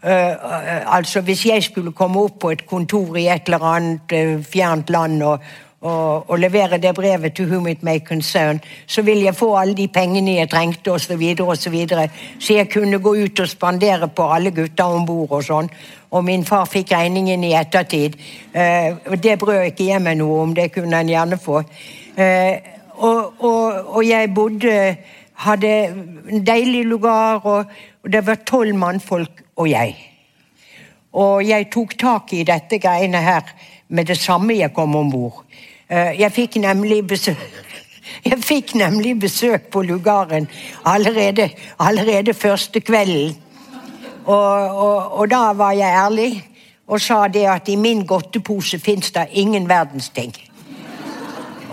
Uh, 0.04 0.08
uh, 0.08 0.96
altså 0.96 1.20
Hvis 1.20 1.46
jeg 1.46 1.62
skulle 1.62 1.92
komme 1.92 2.20
opp 2.20 2.38
på 2.40 2.50
et 2.50 2.66
kontor 2.66 3.16
i 3.16 3.26
et 3.28 3.42
eller 3.46 3.64
annet 3.64 4.12
uh, 4.12 4.44
fjernt 4.44 4.90
land 4.90 5.22
og, 5.22 5.38
og, 5.80 6.30
og 6.30 6.38
levere 6.38 6.78
det 6.78 6.94
brevet 6.94 7.32
'to 7.32 7.42
whom 7.42 7.66
it 7.66 7.82
may 7.82 7.98
concern', 8.10 8.58
så 8.86 9.02
ville 9.02 9.24
jeg 9.24 9.34
få 9.34 9.56
alle 9.56 9.74
de 9.74 9.88
pengene 9.88 10.36
jeg 10.36 10.50
trengte, 10.50 10.92
osv., 10.92 11.06
så, 11.06 11.16
videre, 11.16 11.46
og 11.46 11.56
så, 11.56 11.70
videre. 11.70 12.08
så 12.38 12.54
jeg 12.54 12.70
kunne 12.70 12.98
gå 12.98 13.14
ut 13.14 13.40
og 13.40 13.48
spandere 13.48 14.08
på 14.08 14.32
alle 14.32 14.50
gutta 14.50 14.84
om 14.84 15.06
bord 15.06 15.30
og 15.30 15.44
sånn. 15.44 15.70
Og 16.10 16.24
min 16.24 16.44
far 16.44 16.64
fikk 16.64 16.92
regningen 16.92 17.44
i 17.44 17.54
ettertid. 17.54 18.14
Det 19.22 19.38
brød 19.38 19.64
ikke 19.64 19.86
jeg 19.86 20.02
meg 20.02 20.16
noe 20.16 20.42
om, 20.42 20.54
det 20.54 20.72
kunne 20.72 20.96
han 20.96 21.08
gjerne 21.08 21.38
få. 21.38 21.62
Og, 22.96 23.42
og 23.96 24.08
jeg 24.08 24.34
bodde 24.34 24.96
Hadde 25.36 25.72
en 26.32 26.44
deilig 26.46 26.84
lugar, 26.86 27.40
og, 27.44 27.72
og 28.02 28.12
det 28.12 28.22
var 28.26 28.44
tolv 28.48 28.74
mannfolk 28.74 29.42
og 29.56 29.70
jeg. 29.70 29.96
Og 31.12 31.44
jeg 31.48 31.68
tok 31.72 31.96
tak 31.98 32.32
i 32.32 32.44
dette 32.44 32.78
greiene 32.80 33.20
her 33.20 33.52
med 33.88 34.08
det 34.08 34.18
samme 34.20 34.56
jeg 34.56 34.72
kom 34.74 34.96
om 34.96 35.10
bord. 35.10 35.44
Eh, 35.88 36.20
Jeg 36.20 36.32
fikk 36.32 36.56
nemlig 36.56 37.06
besøk 37.06 37.38
Jeg 38.24 38.38
fikk 38.42 38.74
nemlig 38.74 39.18
besøk 39.20 39.70
på 39.70 39.82
lugaren 39.82 40.48
allerede, 40.84 41.50
allerede 41.78 42.34
første 42.34 42.80
kvelden. 42.80 43.36
Og, 44.24 44.76
og, 44.76 45.12
og 45.20 45.30
da 45.30 45.52
var 45.52 45.72
jeg 45.72 45.94
ærlig 46.04 46.30
og 46.86 47.00
sa 47.00 47.26
det 47.28 47.46
at 47.50 47.68
i 47.68 47.76
min 47.76 48.06
godtepose 48.06 48.78
fins 48.78 49.10
det 49.10 49.26
ingen 49.32 49.68
verdens 49.68 50.08
ting. 50.08 50.32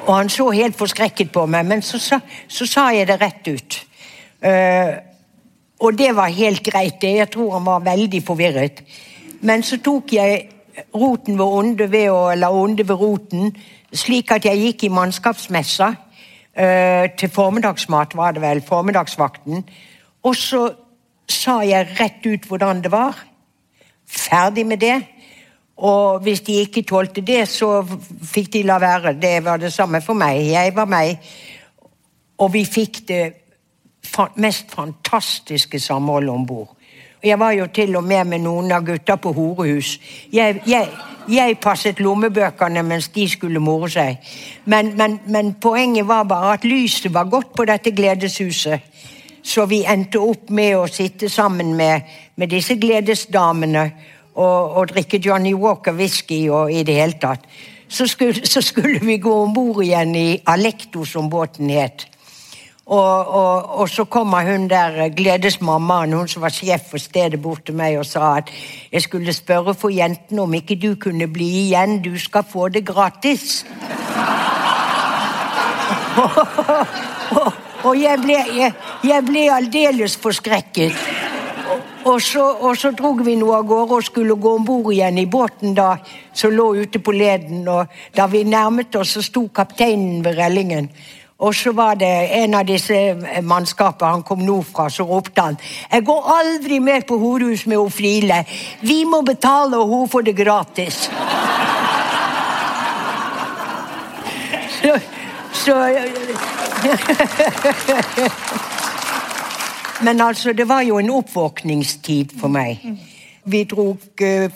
Og 0.03 0.15
han 0.17 0.29
så 0.29 0.49
helt 0.51 0.75
forskrekket 0.75 1.31
på 1.31 1.45
meg, 1.47 1.65
men 1.65 1.81
så, 1.81 1.99
sa- 1.99 2.23
så 2.47 2.65
sa 2.67 2.89
jeg 2.91 3.07
det 3.07 3.21
rett 3.21 3.47
ut. 3.47 3.77
Uh, 4.43 4.93
og 5.79 5.97
det 5.97 6.15
var 6.15 6.31
helt 6.31 6.63
greit. 6.63 7.01
det. 7.01 7.15
Jeg 7.17 7.29
tror 7.31 7.53
han 7.57 7.65
var 7.65 7.79
veldig 7.79 8.23
forvirret. 8.25 8.83
Men 9.41 9.63
så 9.63 9.79
tok 9.83 10.13
jeg 10.13 10.49
roten 10.95 11.37
ved 11.39 11.45
onde 11.45 11.91
ved 11.91 12.09
å 12.11 12.33
la 12.35 12.49
onde 12.51 12.87
ved 12.87 12.99
roten, 12.99 13.55
slik 13.93 14.31
at 14.31 14.45
jeg 14.45 14.59
gikk 14.59 14.83
i 14.83 14.93
mannskapsmessa 14.93 15.89
uh, 15.93 17.05
til 17.17 17.29
formiddagsmat, 17.29 18.15
var 18.15 18.31
det 18.35 18.41
vel, 18.41 18.61
formiddagsvakten. 18.61 19.63
Og 20.23 20.35
så 20.35 20.67
sa 21.29 21.61
jeg 21.63 21.95
rett 21.99 22.25
ut 22.27 22.47
hvordan 22.47 22.83
det 22.83 22.91
var. 22.91 23.15
Ferdig 24.07 24.65
med 24.67 24.83
det. 24.83 24.99
Og 25.77 26.19
hvis 26.19 26.41
de 26.41 26.59
ikke 26.61 26.83
tålte 26.83 27.21
det, 27.21 27.47
så 27.49 27.81
fikk 28.23 28.53
de 28.53 28.63
la 28.63 28.77
være. 28.79 29.13
Det 29.21 29.39
var 29.45 29.57
det 29.57 29.73
samme 29.73 30.01
for 30.01 30.13
meg. 30.13 30.45
Jeg 30.51 30.75
var 30.75 30.85
meg. 30.85 31.17
Og 32.37 32.53
vi 32.53 32.65
fikk 32.65 33.07
det 33.07 33.23
mest 34.35 34.71
fantastiske 34.71 35.79
samholdet 35.79 36.29
om 36.29 36.45
bord. 36.45 36.75
Jeg 37.23 37.39
var 37.39 37.51
jo 37.51 37.67
til 37.73 37.95
og 37.95 38.03
med 38.03 38.25
med 38.25 38.39
noen 38.43 38.71
av 38.71 38.83
gutta 38.85 39.15
på 39.15 39.31
horehus. 39.31 39.99
Jeg, 40.33 40.61
jeg, 40.67 40.89
jeg 41.31 41.57
passet 41.63 41.99
lommebøkene 41.99 42.83
mens 42.83 43.07
de 43.15 43.29
skulle 43.29 43.59
more 43.59 43.89
seg. 43.89 44.17
Men, 44.65 44.91
men, 44.97 45.19
men 45.25 45.53
poenget 45.53 46.07
var 46.07 46.23
bare 46.23 46.53
at 46.53 46.65
lyset 46.67 47.13
var 47.13 47.29
godt 47.31 47.55
på 47.55 47.65
dette 47.65 47.91
gledeshuset. 47.91 48.79
Så 49.43 49.65
vi 49.65 49.85
endte 49.87 50.19
opp 50.19 50.49
med 50.49 50.75
å 50.77 50.87
sitte 50.87 51.29
sammen 51.29 51.73
med, 51.75 52.01
med 52.35 52.51
disse 52.51 52.75
gledesdamene 52.75 53.89
og, 54.35 54.75
og 54.77 54.87
drikke 54.93 55.21
Johnny 55.25 55.53
Walker 55.53 55.93
whisky 55.93 56.49
og 56.49 56.71
i 56.73 56.83
det 56.83 56.95
hele 56.95 57.19
tatt. 57.21 57.45
Så 57.87 58.07
skulle, 58.07 58.45
så 58.47 58.61
skulle 58.61 58.99
vi 59.05 59.17
gå 59.21 59.33
om 59.43 59.53
bord 59.53 59.83
igjen 59.83 60.15
i 60.17 60.41
Alekto, 60.49 61.05
som 61.05 61.29
båten 61.29 61.69
het. 61.69 62.07
Og, 62.85 63.27
og, 63.27 63.79
og 63.79 63.89
så 63.89 64.03
kommer 64.03 64.43
hun 64.51 64.67
der 64.67 65.09
gledesmammaen, 65.15 66.13
hun 66.13 66.27
som 66.27 66.41
var 66.41 66.51
sjef 66.51 66.89
for 66.89 66.99
stedet, 66.99 67.41
bort 67.41 67.63
til 67.65 67.77
meg 67.79 67.95
og 67.99 68.05
sa 68.05 68.37
at 68.41 68.49
jeg 68.91 69.01
skulle 69.05 69.33
spørre 69.33 69.73
for 69.73 69.93
jentene 69.93 70.41
om 70.43 70.53
ikke 70.53 70.75
du 70.75 70.95
kunne 70.99 71.27
bli 71.31 71.47
igjen, 71.67 72.01
du 72.03 72.19
skal 72.19 72.43
få 72.43 72.67
det 72.69 72.85
gratis. 72.85 73.65
og, 77.39 77.53
og 77.83 78.01
jeg 78.01 78.19
ble, 78.25 78.35
jeg, 78.57 78.73
jeg 79.03 79.25
ble 79.31 79.47
aldeles 79.53 80.17
forskrekket. 80.19 81.22
Og, 82.05 82.21
så, 82.21 82.43
og 82.43 82.77
så 82.77 82.91
drog 82.91 83.21
vi 83.25 83.35
nå 83.39 83.47
av 83.55 83.63
gårde 83.67 83.97
og 83.99 84.03
skulle 84.03 84.35
gå 84.35 84.55
om 84.57 84.65
bord 84.67 84.91
igjen 84.91 85.17
i 85.21 85.25
båten 85.29 85.75
da, 85.77 85.95
som 86.35 86.51
lå 86.51 86.73
ute 86.83 86.99
på 86.99 87.11
leden. 87.15 87.67
Og 87.69 87.87
da 88.15 88.27
vi 88.27 88.43
nærmet 88.43 88.95
oss, 88.99 89.15
så 89.15 89.23
sto 89.23 89.47
kapteinen 89.55 90.23
ved 90.25 90.35
rellingen. 90.39 90.89
Og 91.43 91.55
så 91.55 91.71
var 91.75 91.95
det 91.99 92.11
en 92.37 92.53
av 92.55 92.67
disse 92.67 92.95
mannskapene, 93.43 94.11
han 94.17 94.23
kom 94.27 94.43
nordfra, 94.45 94.89
så 94.89 95.03
ropte 95.07 95.41
han 95.41 95.57
Jeg 95.91 96.05
går 96.07 96.29
aldri 96.35 96.79
mer 96.79 97.01
på 97.07 97.17
horehus 97.19 97.65
med 97.65 97.77
Ofrile. 97.81 98.43
Vi 98.81 99.03
må 99.05 99.21
betale, 99.21 99.77
og 99.77 99.87
hun 99.87 100.09
får 100.09 100.21
det 100.29 100.35
gratis. 100.37 101.09
Så, 104.83 104.99
så 105.53 105.75
Men 110.03 110.21
altså, 110.21 110.53
det 110.53 110.67
var 110.67 110.81
jo 110.81 110.97
en 110.99 111.09
oppvåkningstid 111.09 112.33
for 112.39 112.51
meg. 112.51 112.81
Vi 113.45 113.63
dro 113.63 113.93
uh, 113.95 114.47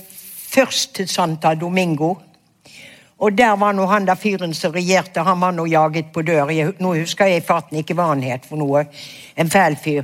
først 0.47 0.95
til 0.95 1.07
Santa 1.07 1.53
Domingo. 1.55 2.15
Og 3.17 3.37
der 3.37 3.55
var 3.57 3.73
nå 3.73 3.85
han 3.89 4.05
der 4.05 4.19
fyren 4.19 4.53
som 4.53 4.75
regjerte, 4.75 5.23
han 5.23 5.41
var 5.41 5.55
nå 5.55 5.65
jaget 5.65 6.11
på 6.13 6.21
dør. 6.21 6.51
Jeg, 6.53 6.75
nå 6.79 6.93
husker 6.99 7.31
jeg 7.31 7.45
farten 7.47 7.79
ikke 7.79 7.95
hva 7.97 8.11
han 8.11 8.21
het 8.21 8.45
for 8.45 8.59
noe. 8.59 8.83
En 9.37 9.49
fæl 9.49 9.77
fyr. 9.83 10.03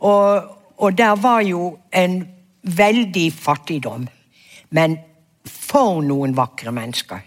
Og, 0.00 0.52
og 0.76 0.98
der 0.98 1.16
var 1.16 1.40
jo 1.40 1.78
en 1.90 2.20
veldig 2.62 3.32
fattigdom. 3.32 4.06
Men 4.70 4.98
for 5.48 6.02
noen 6.04 6.36
vakre 6.36 6.70
mennesker. 6.72 7.24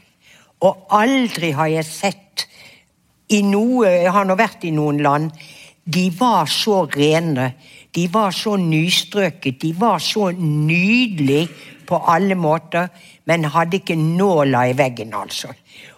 Og 0.63 0.87
aldri 0.95 1.51
har 1.51 1.73
jeg 1.73 1.85
sett 1.89 2.47
i 3.33 3.41
noe 3.41 3.89
Jeg 3.89 4.11
har 4.13 4.25
nå 4.29 4.35
vært 4.37 4.63
i 4.69 4.71
noen 4.71 5.01
land. 5.01 5.31
De 5.85 6.09
var 6.19 6.45
så 6.49 6.85
rene. 6.85 7.53
De 7.95 8.07
var 8.13 8.31
så 8.31 8.55
nystrøket. 8.57 9.61
De 9.61 9.73
var 9.79 9.99
så 9.99 10.31
nydelige 10.31 11.47
på 11.87 12.01
alle 12.07 12.35
måter, 12.35 12.87
men 13.25 13.45
hadde 13.45 13.77
ikke 13.77 13.95
nåla 13.95 14.65
i 14.69 14.77
veggen, 14.77 15.13
altså. 15.13 15.53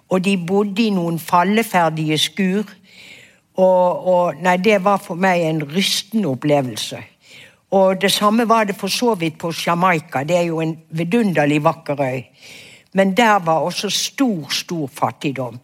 Og 0.09 0.23
de 0.23 0.37
bodde 0.37 0.83
i 0.83 0.91
noen 0.91 1.19
falleferdige 1.19 2.17
skur. 2.17 2.67
Og, 3.57 4.07
og 4.07 4.41
Nei, 4.43 4.57
det 4.57 4.83
var 4.83 4.99
for 5.01 5.19
meg 5.19 5.43
en 5.47 5.63
rystende 5.71 6.29
opplevelse. 6.29 6.99
Og 7.71 8.01
det 8.01 8.11
samme 8.11 8.45
var 8.47 8.63
det 8.63 8.77
for 8.79 8.87
så 8.87 9.15
vidt 9.19 9.37
på 9.39 9.51
Jamaica. 9.51 10.23
Det 10.23 10.37
er 10.37 10.45
jo 10.47 10.61
en 10.63 10.77
vidunderlig 10.89 11.63
vakker 11.63 12.01
øy. 12.01 12.21
Men 12.93 13.17
der 13.17 13.39
var 13.39 13.59
også 13.59 13.89
stor, 13.89 14.47
stor 14.49 14.87
fattigdom. 14.87 15.59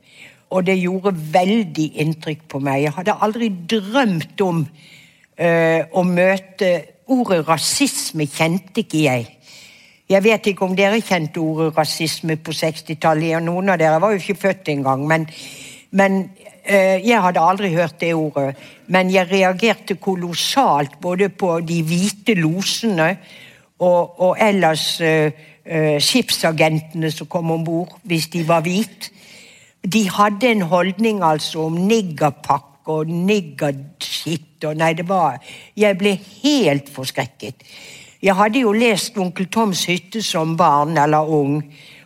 Og 0.53 0.65
det 0.67 0.77
gjorde 0.77 1.15
veldig 1.33 1.89
inntrykk 2.03 2.47
på 2.51 2.61
meg. 2.61 2.83
Jeg 2.85 2.95
hadde 2.99 3.19
aldri 3.25 3.49
drømt 3.49 4.41
om 4.45 4.63
uh, 4.63 5.81
å 5.89 6.03
møte 6.07 6.73
Ordet 7.11 7.41
rasisme 7.47 8.23
kjente 8.31 8.79
ikke 8.79 9.01
jeg. 9.03 9.25
Jeg 10.09 10.23
vet 10.23 10.47
ikke 10.47 10.63
om 10.65 10.75
dere 10.75 11.01
kjente 11.03 11.41
ordet 11.41 11.73
rasisme 11.75 12.37
på 12.39 12.55
60-tallet. 12.55 13.41
Noen 13.43 13.73
av 13.73 13.79
dere 13.81 13.99
var 13.99 14.13
jo 14.13 14.21
ikke 14.21 14.39
født 14.39 14.71
engang. 14.71 15.03
Men, 15.07 15.25
men 15.91 16.17
eh, 16.63 17.03
jeg 17.03 17.19
hadde 17.25 17.43
aldri 17.43 17.73
hørt 17.75 17.99
det 17.99 18.13
ordet. 18.15 18.55
Men 18.87 19.11
jeg 19.11 19.27
reagerte 19.31 19.97
kolossalt 19.99 20.95
både 21.01 21.27
på 21.29 21.57
de 21.67 21.81
hvite 21.87 22.37
losene 22.39 23.09
og, 23.83 24.19
og 24.21 24.37
ellers 24.39 24.85
uh, 25.03 25.27
uh, 25.67 25.97
skipsagentene 25.99 27.09
som 27.11 27.27
kom 27.27 27.51
om 27.51 27.65
bord, 27.67 27.97
hvis 28.07 28.29
de 28.31 28.45
var 28.47 28.63
hvite. 28.63 29.11
De 29.83 30.09
hadde 30.09 30.47
en 30.47 30.61
holdning 30.71 31.23
altså 31.23 31.67
om 31.67 31.75
niggerpakke 31.87 32.93
og 32.93 33.07
niggerskitt 33.07 34.63
og 34.67 34.77
Nei, 34.79 34.93
det 34.95 35.05
var 35.07 35.39
Jeg 35.75 35.97
ble 35.99 36.13
helt 36.43 36.91
forskrekket. 36.91 37.63
Jeg 38.23 38.35
hadde 38.39 38.61
jo 38.63 38.71
lest 38.71 39.17
Onkel 39.19 39.49
Toms 39.51 39.83
hytte 39.89 40.21
som 40.23 40.55
barn 40.57 40.95
eller 40.97 41.27
ung, 41.27 41.57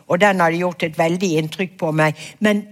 og 0.08 0.18
den 0.18 0.40
hadde 0.42 0.58
gjort 0.58 0.82
et 0.82 0.98
veldig 0.98 1.28
inntrykk 1.38 1.76
på 1.78 1.92
meg. 1.94 2.18
Men 2.42 2.64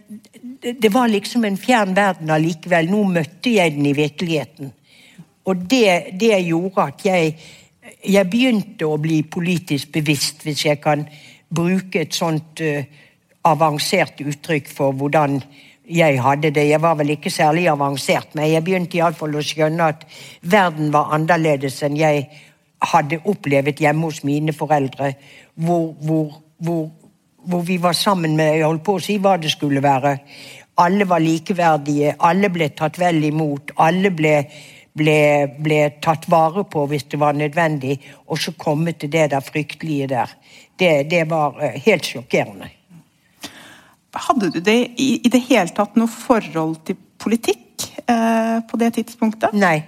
det 0.62 0.90
var 0.90 1.06
liksom 1.12 1.44
en 1.44 1.58
fjern 1.60 1.94
verden 1.94 2.32
allikevel. 2.32 2.90
Nå 2.90 3.04
møtte 3.12 3.52
jeg 3.54 3.76
den 3.76 3.86
i 3.86 3.94
virkeligheten. 3.94 4.72
Og 5.46 5.62
det, 5.70 6.18
det 6.18 6.40
gjorde 6.42 6.88
at 6.88 7.06
jeg, 7.06 7.36
jeg, 8.02 8.30
begynte 8.30 8.88
å 8.88 8.98
bli 8.98 9.20
politisk 9.22 9.92
bevisst, 9.94 10.42
hvis 10.42 10.64
jeg 10.66 10.80
kan 10.82 11.04
bruke 11.54 12.02
et 12.02 12.16
sånt 12.16 12.64
uh, 12.66 12.82
avansert 13.46 14.20
uttrykk 14.24 14.68
for 14.72 14.96
hvordan 14.96 15.40
jeg 15.86 16.18
hadde 16.22 16.50
det. 16.50 16.66
Jeg 16.68 16.82
var 16.82 16.96
vel 16.98 17.14
ikke 17.14 17.30
særlig 17.30 17.68
avansert, 17.70 18.34
men 18.34 18.50
jeg 18.50 18.64
begynte 18.66 18.98
iallfall 18.98 19.38
å 19.38 19.44
skjønne 19.44 19.90
at 19.92 20.04
verden 20.42 20.92
var 20.94 21.14
annerledes 21.14 21.78
enn 21.86 21.98
jeg 21.98 22.26
hadde 22.92 23.22
opplevd 23.24 23.80
hjemme 23.80 24.10
hos 24.10 24.22
mine 24.26 24.54
foreldre, 24.56 25.14
hvor, 25.54 25.92
hvor, 26.02 26.38
hvor, 26.58 26.86
hvor 27.46 27.64
vi 27.66 27.78
var 27.82 27.96
sammen 27.96 28.36
med 28.36 28.58
Jeg 28.58 28.66
holdt 28.66 28.84
på 28.84 28.98
å 28.98 29.02
si 29.02 29.18
hva 29.22 29.36
det 29.40 29.52
skulle 29.54 29.82
være. 29.82 30.16
Alle 30.82 31.06
var 31.08 31.22
likeverdige, 31.24 32.16
alle 32.18 32.50
ble 32.52 32.68
tatt 32.76 32.98
vel 33.00 33.22
imot, 33.24 33.72
alle 33.80 34.10
ble, 34.12 34.34
ble, 34.92 35.20
ble 35.56 35.80
tatt 36.04 36.28
vare 36.28 36.66
på 36.68 36.84
hvis 36.90 37.08
det 37.14 37.20
var 37.22 37.38
nødvendig. 37.38 37.96
Og 38.28 38.40
så 38.42 38.52
komme 38.58 38.92
til 38.92 39.12
det 39.14 39.30
der 39.32 39.44
fryktelige 39.44 40.10
der. 40.12 40.34
Det, 40.76 41.08
det 41.08 41.24
var 41.30 41.56
eh, 41.62 41.80
helt 41.86 42.04
sjokkerende. 42.04 42.75
Hadde 44.28 44.50
du 44.54 44.60
det 44.60 44.78
i, 44.96 45.20
i, 45.24 45.28
det 45.28 45.42
hele 45.48 45.72
tatt 45.76 45.96
noe 45.96 46.10
forhold 46.10 46.78
til 46.88 46.96
politikk 47.20 47.86
eh, 48.08 48.58
på 48.68 48.80
det 48.80 48.94
tidspunktet? 48.98 49.54
Nei. 49.56 49.82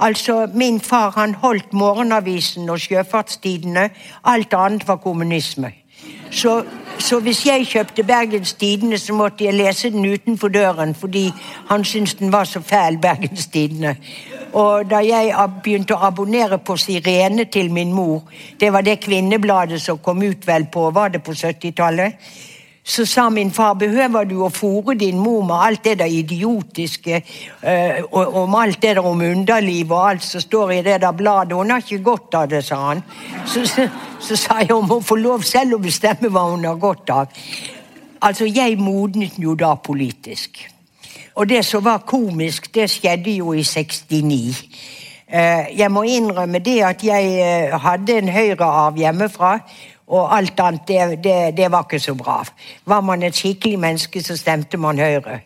Altså, 0.00 0.46
Min 0.54 0.80
far 0.80 1.12
han 1.18 1.34
holdt 1.34 1.72
Morgenavisen 1.76 2.70
og 2.70 2.80
Sjøfartstidene. 2.80 3.90
Alt 4.24 4.54
annet 4.56 4.88
var 4.88 4.96
kommunisme. 4.96 5.74
Så, 6.30 6.64
så, 6.98 7.18
hvis 7.20 7.46
jeg 7.46 7.66
kjøpte 7.66 8.02
Bergens 8.02 8.52
Tidende, 8.52 8.98
så 8.98 9.12
måtte 9.14 9.44
jeg 9.44 9.54
lese 9.54 9.90
den 9.90 10.06
utenfor 10.06 10.48
døren 10.48 10.94
fordi 10.94 11.26
han 11.68 11.84
syntes 11.84 12.14
den 12.14 12.32
var 12.32 12.44
så 12.44 12.60
fæl, 12.60 12.98
Bergens 13.02 13.46
Tidende. 13.46 13.96
Og 14.52 14.90
da 14.90 15.02
jeg 15.04 15.34
begynte 15.62 15.94
å 15.94 16.06
abonnere 16.06 16.58
på 16.58 16.76
Sirene 16.76 17.44
til 17.44 17.70
min 17.70 17.92
mor, 17.92 18.22
det 18.60 18.72
var 18.72 18.86
det 18.86 19.00
kvinnebladet 19.04 19.82
som 19.82 19.98
kom 19.98 20.22
ut 20.22 20.46
vel 20.46 20.66
på 20.72 20.90
Var 20.90 21.08
det 21.08 21.22
på 21.22 21.32
70-tallet? 21.32 22.16
Så 22.90 23.04
sa 23.06 23.28
min 23.30 23.52
far 23.54 23.76
behøver 23.78 24.26
du 24.26 24.40
å 24.42 24.50
fòre 24.50 24.96
din 24.98 25.18
mor 25.22 25.44
med 25.46 25.62
alt 25.66 25.84
det 25.86 25.96
der 26.00 26.10
idiotiske 26.10 27.20
og, 28.10 28.34
om 28.42 28.56
alt 28.58 28.80
det 28.82 28.96
der 28.96 29.06
om 29.06 29.22
underliv 29.22 29.92
og 29.92 30.08
alt 30.08 30.26
som 30.26 30.42
står 30.42 30.72
i 30.74 30.80
det 30.88 30.96
der 31.04 31.14
bladet. 31.14 31.54
Hun 31.54 31.70
har 31.70 31.84
ikke 31.84 32.02
godt 32.02 32.34
av 32.34 32.48
det, 32.50 32.64
sa 32.66 32.80
han. 32.88 33.04
Så, 33.46 33.62
så, 33.70 33.86
så 34.18 34.38
sa 34.38 34.58
jeg 34.64 34.74
hun 34.74 35.04
får 35.06 35.22
lov 35.22 35.46
selv 35.46 35.78
å 35.78 35.82
bestemme 35.84 36.32
hva 36.34 36.48
hun 36.50 36.66
har 36.66 36.80
godt 36.82 37.14
av. 37.14 37.44
Altså, 38.20 38.44
jeg 38.44 38.76
modnet 38.76 39.38
jo 39.40 39.54
da 39.56 39.76
politisk. 39.80 40.58
Og 41.34 41.48
det 41.48 41.62
som 41.64 41.84
var 41.84 42.02
komisk, 42.04 42.68
det 42.74 42.90
skjedde 42.90 43.32
jo 43.38 43.54
i 43.56 43.62
69. 43.64 44.66
Uh, 45.30 45.70
jeg 45.78 45.88
må 45.94 46.02
innrømme 46.10 46.58
det 46.58 46.80
at 46.84 47.04
jeg 47.06 47.30
uh, 47.38 47.78
hadde 47.80 48.18
en 48.18 48.32
Høyre-arv 48.34 48.98
hjemmefra 48.98 49.52
og 50.10 50.36
alt 50.36 50.60
annet, 50.60 50.88
det, 50.88 51.24
det, 51.24 51.36
det, 51.56 51.68
var 51.70 51.86
ikke 51.86 52.00
så 52.02 52.14
bra. 52.18 52.40
Var 52.84 53.00
man 53.06 53.22
et 53.22 53.36
skikkelig 53.36 53.78
menneske, 53.78 54.22
så 54.22 54.36
stemte 54.36 54.78
man 54.80 54.98
Høyre. 54.98 55.40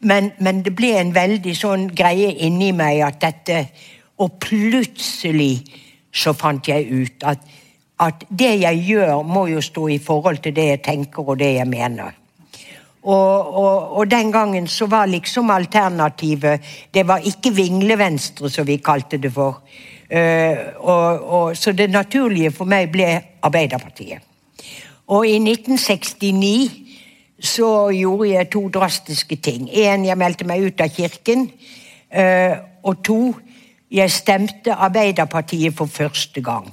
Men, 0.00 0.32
men 0.40 0.62
det 0.64 0.72
ble 0.78 0.94
en 0.96 1.12
veldig 1.14 1.54
sånn 1.58 1.88
greie 1.96 2.30
inni 2.46 2.70
meg 2.72 3.00
at 3.02 3.16
dette 3.18 3.64
Og 4.22 4.36
plutselig 4.42 5.64
så 6.14 6.32
fant 6.34 6.68
jeg 6.70 6.86
ut 6.90 7.26
at, 7.26 7.42
at 8.02 8.24
det 8.30 8.54
jeg 8.62 8.80
gjør, 8.86 9.22
må 9.22 9.46
jo 9.50 9.60
stå 9.62 9.88
i 9.94 9.98
forhold 10.02 10.40
til 10.42 10.54
det 10.56 10.64
jeg 10.68 10.80
tenker 10.86 11.28
og 11.28 11.38
det 11.38 11.52
jeg 11.54 11.68
mener. 11.70 12.16
Og, 13.02 13.54
og, 13.54 13.92
og, 13.98 14.10
den 14.10 14.32
gangen 14.34 14.66
så 14.66 14.88
var 14.90 15.06
liksom 15.06 15.50
alternativet 15.54 16.64
Det 16.90 17.06
var 17.06 17.22
ikke 17.24 17.54
vinglevenstre, 17.54 18.50
som 18.50 18.66
vi 18.66 18.80
kalte 18.82 19.20
det 19.22 19.30
for. 19.32 19.62
Uh, 20.08 20.56
og, 20.80 21.56
så 21.56 21.72
det 21.72 21.90
naturlige 21.90 22.50
for 22.50 22.64
meg 22.64 22.88
ble 22.92 23.08
Arbeiderpartiet. 23.44 24.24
Og 25.08 25.26
i 25.28 25.36
1969 25.36 26.70
så 27.40 27.90
gjorde 27.92 28.30
jeg 28.30 28.50
to 28.52 28.68
drastiske 28.72 29.36
ting. 29.36 29.68
Én, 29.68 30.06
jeg 30.08 30.18
meldte 30.18 30.48
meg 30.48 30.64
ut 30.64 30.80
av 30.80 30.88
kirken. 30.92 31.50
Uh, 32.08 32.56
og 32.82 33.02
to, 33.04 33.20
jeg 33.90 34.10
stemte 34.10 34.72
Arbeiderpartiet 34.72 35.76
for 35.76 35.86
første 35.86 36.40
gang. 36.40 36.72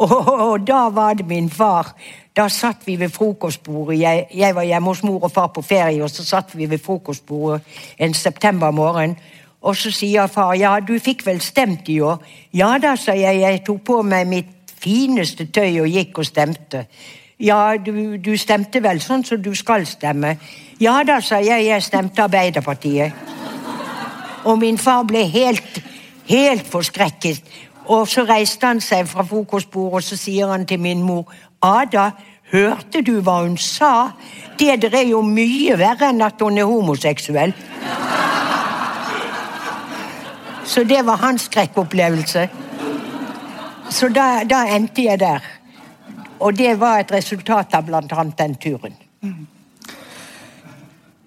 Og, 0.00 0.28
og 0.28 0.66
da 0.68 0.88
var 0.92 1.14
det 1.14 1.26
min 1.28 1.50
far 1.50 1.94
da 2.36 2.46
satt 2.48 2.86
vi 2.86 2.96
ved 3.00 3.10
frokostbordet. 3.10 4.00
Jeg, 4.00 4.26
jeg, 4.34 4.54
var 4.54 4.62
hjemme 4.62 4.92
hos 4.92 5.02
mor 5.02 5.24
og 5.26 5.32
far 5.32 5.50
på 5.54 5.62
ferie, 5.62 6.02
og 6.02 6.10
så 6.10 6.24
satt 6.24 6.54
vi 6.56 6.68
ved 6.70 6.78
frokostbordet 6.78 7.60
en 7.98 8.14
septembermorgen. 8.14 9.16
Og 9.60 9.76
så 9.76 9.92
sier 9.92 10.28
far 10.32 10.54
ja, 10.56 10.78
du 10.80 10.94
fikk 11.00 11.26
vel 11.26 11.40
stemt 11.44 11.88
i 11.92 12.00
år? 12.00 12.20
Ja 12.56 12.72
da, 12.80 12.94
sa 12.96 13.12
jeg. 13.16 13.42
Jeg 13.42 13.62
tok 13.66 13.82
på 13.84 14.00
meg 14.02 14.28
mitt 14.28 14.74
fineste 14.80 15.50
tøy 15.52 15.82
og 15.82 15.90
gikk 15.92 16.22
og 16.22 16.28
stemte. 16.28 16.86
Ja, 17.40 17.76
du, 17.76 18.16
du 18.20 18.32
stemte 18.40 18.80
vel 18.84 19.00
sånn 19.04 19.24
som 19.24 19.40
du 19.40 19.52
skal 19.56 19.86
stemme? 19.88 20.36
Ja 20.80 21.00
da, 21.04 21.20
sa 21.24 21.40
jeg. 21.44 21.66
Jeg 21.68 21.84
stemte 21.84 22.24
Arbeiderpartiet. 22.24 23.12
Og 24.48 24.56
min 24.60 24.80
far 24.80 25.04
ble 25.04 25.26
helt, 25.28 25.82
helt 26.28 26.68
forskrekket. 26.68 27.44
Og 27.92 28.08
så 28.08 28.24
reiste 28.28 28.68
han 28.68 28.80
seg 28.80 29.08
fra 29.10 29.24
frokostbordet 29.26 30.00
og 30.00 30.06
så 30.06 30.16
sier 30.16 30.52
han 30.52 30.64
til 30.68 30.80
min 30.80 31.02
mor 31.04 31.28
Ada, 31.60 32.10
hørte 32.52 33.02
du 33.04 33.18
hva 33.20 33.42
hun 33.42 33.58
sa? 33.60 34.12
Det 34.56 34.78
der 34.80 34.94
er 35.02 35.10
jo 35.10 35.20
mye 35.26 35.76
verre 35.76 36.08
enn 36.08 36.24
at 36.24 36.40
hun 36.40 36.56
er 36.56 36.68
homoseksuell. 36.68 37.52
Så 40.70 40.84
det 40.84 41.02
var 41.02 41.16
hans 41.16 41.42
skrekkopplevelse. 41.42 42.48
Så 43.90 44.08
da, 44.08 44.44
da, 44.46 44.60
endte 44.70 45.02
jeg 45.02 45.18
der. 45.18 45.42
Og 46.38 46.54
det 46.54 46.76
var 46.78 47.00
et 47.00 47.10
resultat 47.10 47.74
av 47.74 47.88
bl.a. 47.88 48.24
den 48.38 48.54
turen. 48.54 48.94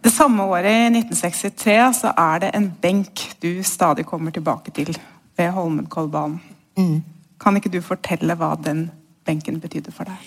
Det 0.04 0.12
samme 0.16 0.46
året, 0.48 0.70
i 0.72 1.02
1963, 1.02 1.76
så 1.98 2.14
er 2.16 2.40
det 2.40 2.54
en 2.56 2.70
benk 2.86 3.26
du 3.44 3.50
stadig 3.68 4.06
kommer 4.08 4.32
tilbake 4.32 4.72
til 4.72 4.96
ved 5.36 5.52
Holmenkollbanen. 5.52 6.40
Mm. 6.80 7.04
Kan 7.44 7.60
ikke 7.60 7.74
du 7.76 7.82
fortelle 7.84 8.40
hva 8.40 8.54
den 8.56 8.86
benken 9.28 9.60
betydde 9.60 9.92
for 9.92 10.08
deg? 10.08 10.24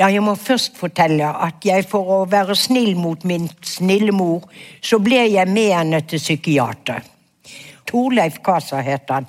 Ja, 0.00 0.08
jeg 0.08 0.24
må 0.24 0.32
først 0.40 0.80
fortelle 0.80 1.28
at 1.28 1.60
jeg 1.60 1.84
for 1.92 2.08
å 2.16 2.24
være 2.24 2.56
snill 2.56 2.96
mot 2.96 3.28
min 3.28 3.52
snille 3.60 4.16
mor, 4.16 4.48
så 4.80 4.96
ble 4.96 5.26
jeg 5.28 5.52
med 5.52 5.74
henne 5.76 6.04
til 6.08 6.24
psykiater. 6.24 7.04
Torleif 7.88 8.38
Kasa 8.44 8.82
het 8.84 9.10
han. 9.10 9.26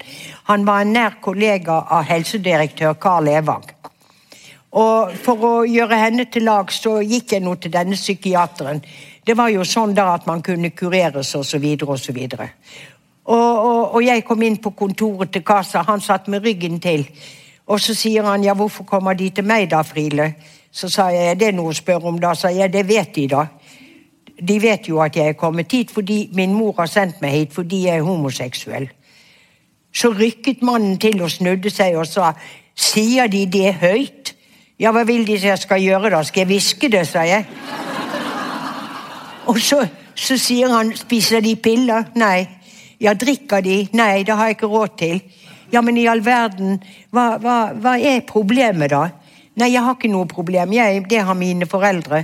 Han 0.51 0.65
var 0.67 0.83
en 0.83 0.93
nær 0.93 1.17
kollega 1.23 1.79
av 1.89 2.07
helsedirektør 2.09 2.97
Karl 2.99 3.31
Evang. 3.31 3.65
Og 4.77 5.15
For 5.23 5.45
å 5.45 5.53
gjøre 5.65 5.97
henne 5.97 6.27
til 6.29 6.45
lag 6.45 6.69
så 6.71 6.99
gikk 7.01 7.33
jeg 7.33 7.41
nå 7.41 7.55
til 7.55 7.73
denne 7.73 7.97
psykiateren. 7.97 8.83
Det 9.25 9.35
var 9.37 9.49
jo 9.49 9.65
sånn 9.65 9.95
da 9.97 10.11
at 10.13 10.27
man 10.27 10.43
kunne 10.45 10.69
kureres 10.69 11.33
så 11.33 11.57
videre 11.57 12.49
Og, 13.25 13.65
og, 13.65 13.95
og 13.95 14.03
jeg 14.03 14.25
kom 14.25 14.41
inn 14.41 14.57
på 14.57 14.71
kontoret 14.71 15.31
til 15.31 15.43
Kasa, 15.43 15.83
han 15.85 16.01
satt 16.01 16.27
med 16.27 16.43
ryggen 16.43 16.79
til. 16.79 17.07
Og 17.69 17.79
så 17.79 17.93
sier 17.93 18.23
han 18.25 18.43
ja, 18.43 18.53
hvorfor 18.53 18.83
kommer 18.83 19.13
de 19.13 19.29
til 19.29 19.45
meg 19.45 19.69
da, 19.69 19.83
Friele? 19.83 20.33
Så 20.71 20.89
sa 20.89 21.09
jeg 21.13 21.37
det 21.39 21.47
er 21.47 21.57
noe 21.57 21.69
å 21.69 21.77
spørre 21.77 22.09
om 22.09 22.17
da. 22.19 22.33
sa 22.33 22.49
jeg 22.49 22.73
det 22.73 22.87
vet 22.87 23.13
de 23.15 23.27
da. 23.27 23.45
De 24.39 24.55
vet 24.61 24.87
jo 24.87 25.01
at 25.03 25.15
jeg 25.15 25.33
er 25.33 25.39
kommet 25.39 25.71
hit 25.71 25.91
fordi 25.91 26.29
min 26.33 26.53
mor 26.55 26.73
har 26.77 26.87
sendt 26.91 27.21
meg 27.21 27.35
hit 27.35 27.53
fordi 27.55 27.85
jeg 27.87 27.99
er 27.99 28.07
homoseksuell. 28.07 28.89
Så 29.91 30.13
rykket 30.13 30.61
mannen 30.61 30.97
til 31.01 31.21
og 31.21 31.31
snudde 31.33 31.71
seg 31.73 31.97
og 31.97 32.07
sa 32.07 32.33
sier 32.79 33.27
de 33.27 33.45
det 33.49 33.73
høyt? 33.81 34.33
Ja, 34.79 34.93
hva 34.95 35.03
vil 35.03 35.25
de 35.27 35.35
jeg 35.41 35.59
skal 35.59 35.81
gjøre 35.83 36.13
da? 36.13 36.23
Skal 36.23 36.45
jeg 36.45 36.51
hviske 36.53 36.89
det, 36.91 37.03
sa 37.07 37.25
jeg. 37.27 37.43
Og 39.49 39.59
så, 39.59 39.81
så 40.15 40.37
sier 40.39 40.71
han 40.71 40.93
spiser 40.95 41.43
de 41.43 41.55
piller? 41.59 42.07
Nei. 42.15 42.47
Ja, 42.99 43.15
drikker 43.15 43.63
de? 43.65 43.81
Nei, 43.95 44.23
det 44.23 44.35
har 44.35 44.47
jeg 44.47 44.59
ikke 44.59 44.71
råd 44.71 44.95
til. 44.99 45.19
Ja, 45.73 45.81
men 45.85 45.97
i 45.99 46.07
all 46.09 46.21
verden, 46.25 46.79
hva, 47.13 47.35
hva, 47.41 47.57
hva 47.75 47.97
er 47.99 48.23
problemet, 48.27 48.91
da? 48.93 49.09
Nei, 49.59 49.73
jeg 49.73 49.83
har 49.83 49.97
ikke 49.97 50.11
noe 50.11 50.27
problem. 50.29 50.73
Jeg, 50.73 51.03
det 51.09 51.23
har 51.27 51.37
mine 51.37 51.67
foreldre. 51.69 52.23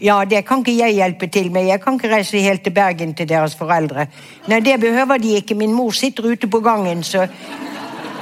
Ja, 0.00 0.22
det 0.24 0.46
kan 0.48 0.62
ikke 0.62 0.78
jeg 0.78 0.96
hjelpe 0.96 1.26
til 1.28 1.50
med. 1.52 1.66
Jeg 1.68 1.80
kan 1.82 1.98
ikke 1.98 2.12
reise 2.14 2.40
helt 2.40 2.62
til 2.64 2.72
Bergen 2.72 3.12
til 3.14 3.28
deres 3.28 3.54
foreldre. 3.54 4.06
Nei, 4.48 4.60
det 4.64 4.78
behøver 4.80 5.20
de 5.20 5.34
ikke. 5.36 5.54
Min 5.54 5.74
mor 5.76 5.92
sitter 5.92 6.30
ute 6.32 6.48
på 6.48 6.60
gangen, 6.60 7.02
så 7.02 7.28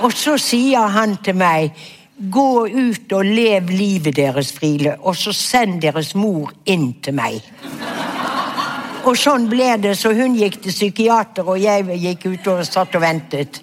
Og 0.03 0.12
så 0.12 0.37
sier 0.38 0.87
han 0.95 1.17
til 1.25 1.35
meg 1.35 1.73
Gå 2.19 2.67
ut 2.67 3.12
og 3.12 3.25
lev 3.25 3.71
livet 3.71 4.17
deres, 4.17 4.53
Friele, 4.53 4.97
og 5.01 5.14
så 5.17 5.33
send 5.33 5.81
deres 5.83 6.14
mor 6.19 6.51
inn 6.67 6.97
til 7.03 7.14
meg. 7.14 7.45
Og 9.07 9.14
sånn 9.14 9.47
ble 9.47 9.77
det, 9.79 9.93
så 9.95 10.11
hun 10.11 10.35
gikk 10.35 10.59
til 10.64 10.75
psykiater, 10.75 11.47
og 11.47 11.61
jeg 11.62 11.87
gikk 11.87 12.27
ut 12.27 12.51
og 12.51 12.64
satt 12.67 12.97
og 12.99 13.05
ventet. 13.05 13.61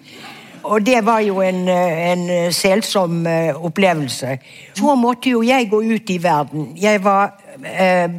Og 0.71 0.85
det 0.85 1.01
var 1.05 1.19
jo 1.25 1.41
en, 1.41 1.67
en 1.69 2.53
selsom 2.53 3.25
opplevelse. 3.55 4.37
Så 4.77 4.95
måtte 4.95 5.29
jo 5.29 5.43
jeg 5.45 5.69
gå 5.69 5.81
ut 5.81 6.09
i 6.09 6.17
verden. 6.23 6.71
Jeg 6.79 7.03
var 7.03 7.35
eh, 7.61 8.09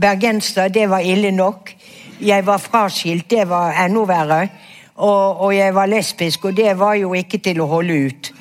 bergenser, 0.00 0.68
det 0.68 0.90
var 0.90 0.98
ille 0.98 1.30
nok. 1.30 1.74
Jeg 2.20 2.46
var 2.46 2.58
fraskilt, 2.58 3.30
det 3.30 3.48
var 3.48 3.76
enda 3.84 4.04
verre. 4.08 4.48
Og, 4.96 5.40
og, 5.40 5.56
jeg 5.56 5.74
var 5.74 5.86
lesbisk, 5.86 6.44
og 6.44 6.56
det 6.56 6.78
var 6.78 6.94
jo 6.94 7.14
ikke 7.14 7.38
til 7.38 7.60
å 7.60 7.66
holde 7.66 7.96
ut. 8.06 8.32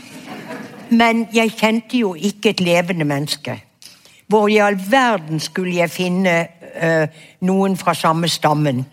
Men 0.89 1.27
jeg 1.33 1.53
kjente 1.55 2.01
jo 2.01 2.15
ikke 2.15 2.49
et 2.49 2.63
levende 2.63 3.05
menneske. 3.07 3.55
Hvor 4.27 4.49
i 4.49 4.59
all 4.61 4.77
verden 4.91 5.39
skulle 5.39 5.77
jeg 5.77 5.89
finne 5.89 6.33
eh, 6.75 7.21
noen 7.47 7.77
fra 7.77 7.93
samme 7.95 8.27
stammen? 8.27 8.83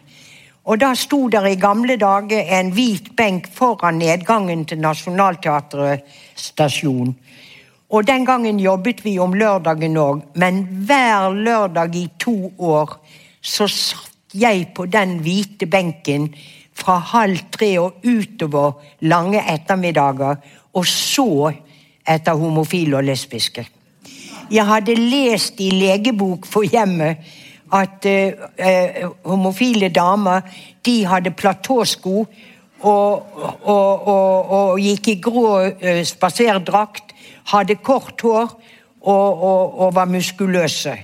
Og 0.66 0.80
da 0.82 0.90
sto 0.98 1.28
der 1.30 1.46
i 1.46 1.58
gamle 1.62 1.94
dager 2.00 2.48
en 2.58 2.72
hvit 2.74 3.12
benk 3.16 3.46
foran 3.54 4.00
nedgangen 4.02 4.64
til 4.66 4.80
Nationaltheatret 4.82 6.02
stasjon. 6.34 7.14
Og 7.90 8.06
den 8.06 8.26
gangen 8.26 8.58
jobbet 8.58 9.04
vi 9.04 9.14
om 9.22 9.34
lørdagen 9.38 9.94
òg, 9.96 10.24
men 10.34 10.64
hver 10.88 11.30
lørdag 11.30 11.94
i 11.94 12.08
to 12.18 12.50
år 12.58 12.96
så 13.40 13.68
satt 13.70 14.34
jeg 14.34 14.72
på 14.74 14.88
den 14.90 15.20
hvite 15.22 15.68
benken 15.70 16.32
fra 16.76 16.98
halv 17.14 17.46
tre 17.54 17.70
og 17.78 18.02
utover 18.02 18.74
lange 19.06 19.38
ettermiddager 19.54 20.42
og 20.74 20.86
så 20.86 21.52
etter 22.06 22.34
homofile 22.34 22.98
og 22.98 23.06
lesbiske. 23.06 23.64
Jeg 24.50 24.66
hadde 24.66 24.94
lest 24.98 25.60
i 25.62 25.70
legebok 25.70 26.46
for 26.46 26.66
hjemmet 26.66 27.22
at 27.72 28.06
eh, 28.06 29.06
homofile 29.24 29.88
damer 29.88 30.40
de 30.86 31.00
hadde 31.06 31.32
platåsko 31.34 32.26
og, 32.80 33.26
og, 33.62 34.08
og, 34.08 34.50
og, 34.50 34.80
gikk 34.80 35.08
i 35.08 35.20
grå 35.24 35.50
uh, 35.64 36.02
spaserdrakt, 36.04 37.14
hadde 37.50 37.78
kort 37.82 38.20
hår 38.22 38.50
og, 39.06 39.94
var 39.94 40.04
muskuløse. 40.10 40.94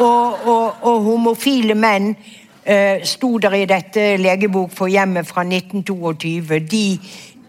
Og, 0.00 0.48
homofile 0.82 1.76
menn 1.78 2.14
eh, 2.64 3.04
sto 3.06 3.36
der 3.38 3.54
i 3.60 3.66
dette 3.68 4.14
legebok 4.18 4.72
for 4.74 4.90
hjemmet 4.90 5.28
fra 5.28 5.44
1922. 5.46 6.58
De 6.70 6.84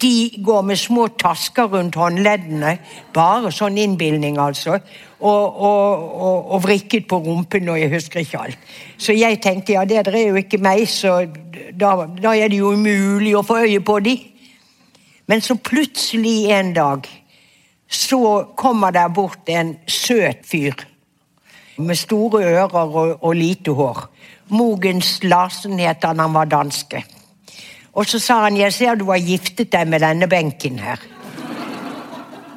de 0.01 0.43
går 0.43 0.61
med 0.61 0.79
små 0.79 1.07
tasker 1.19 1.69
rundt 1.71 1.95
håndleddene. 1.95 2.75
Bare 3.15 3.51
sånn 3.53 3.77
innbilning, 3.79 4.37
altså. 4.41 4.79
Og, 5.19 5.59
og, 5.61 6.05
og, 6.13 6.51
og, 6.51 6.63
vrikket 6.65 7.07
på 7.09 7.19
rumpen, 7.23 7.69
og 7.71 7.79
jeg 7.79 7.93
husker 7.93 8.21
ikke 8.21 8.41
alt. 8.47 8.71
Så 8.97 9.15
jeg 9.15 9.39
tenkte 9.43 9.77
ja, 9.77 9.85
det 9.87 10.03
er 10.03 10.17
jo 10.27 10.39
ikke 10.39 10.59
meg, 10.61 10.83
så 10.91 11.23
da, 11.73 11.95
da 12.19 12.35
er 12.35 12.51
det 12.51 12.59
jo 12.59 12.73
umulig 12.75 13.35
å 13.37 13.45
få 13.45 13.61
øye 13.63 13.81
på 13.85 13.99
de. 14.05 14.17
Men 15.31 15.41
så 15.41 15.55
plutselig 15.57 16.51
en 16.53 16.73
dag 16.75 17.07
så 17.89 18.43
kommer 18.57 18.91
der 18.91 19.09
bort 19.13 19.49
en 19.49 19.75
søt 19.87 20.45
fyr. 20.45 20.75
Med 21.77 21.97
store 21.99 22.43
ører 22.45 22.75
og, 22.75 23.17
og 23.23 23.35
lite 23.35 23.73
hår. 23.75 24.05
Mogens 24.53 25.17
Larsen 25.23 25.79
het 25.81 26.05
han, 26.05 26.21
han 26.21 26.35
var 26.35 26.51
danske. 26.51 27.01
Og 27.95 28.05
så 28.05 28.19
sa 28.19 28.43
han 28.43 28.57
'Jeg 28.57 28.73
ser 28.73 28.95
du 28.95 29.05
har 29.05 29.19
giftet 29.19 29.71
deg 29.71 29.87
med 29.87 29.99
denne 29.99 30.27
benken 30.27 30.79
her'. 30.79 31.05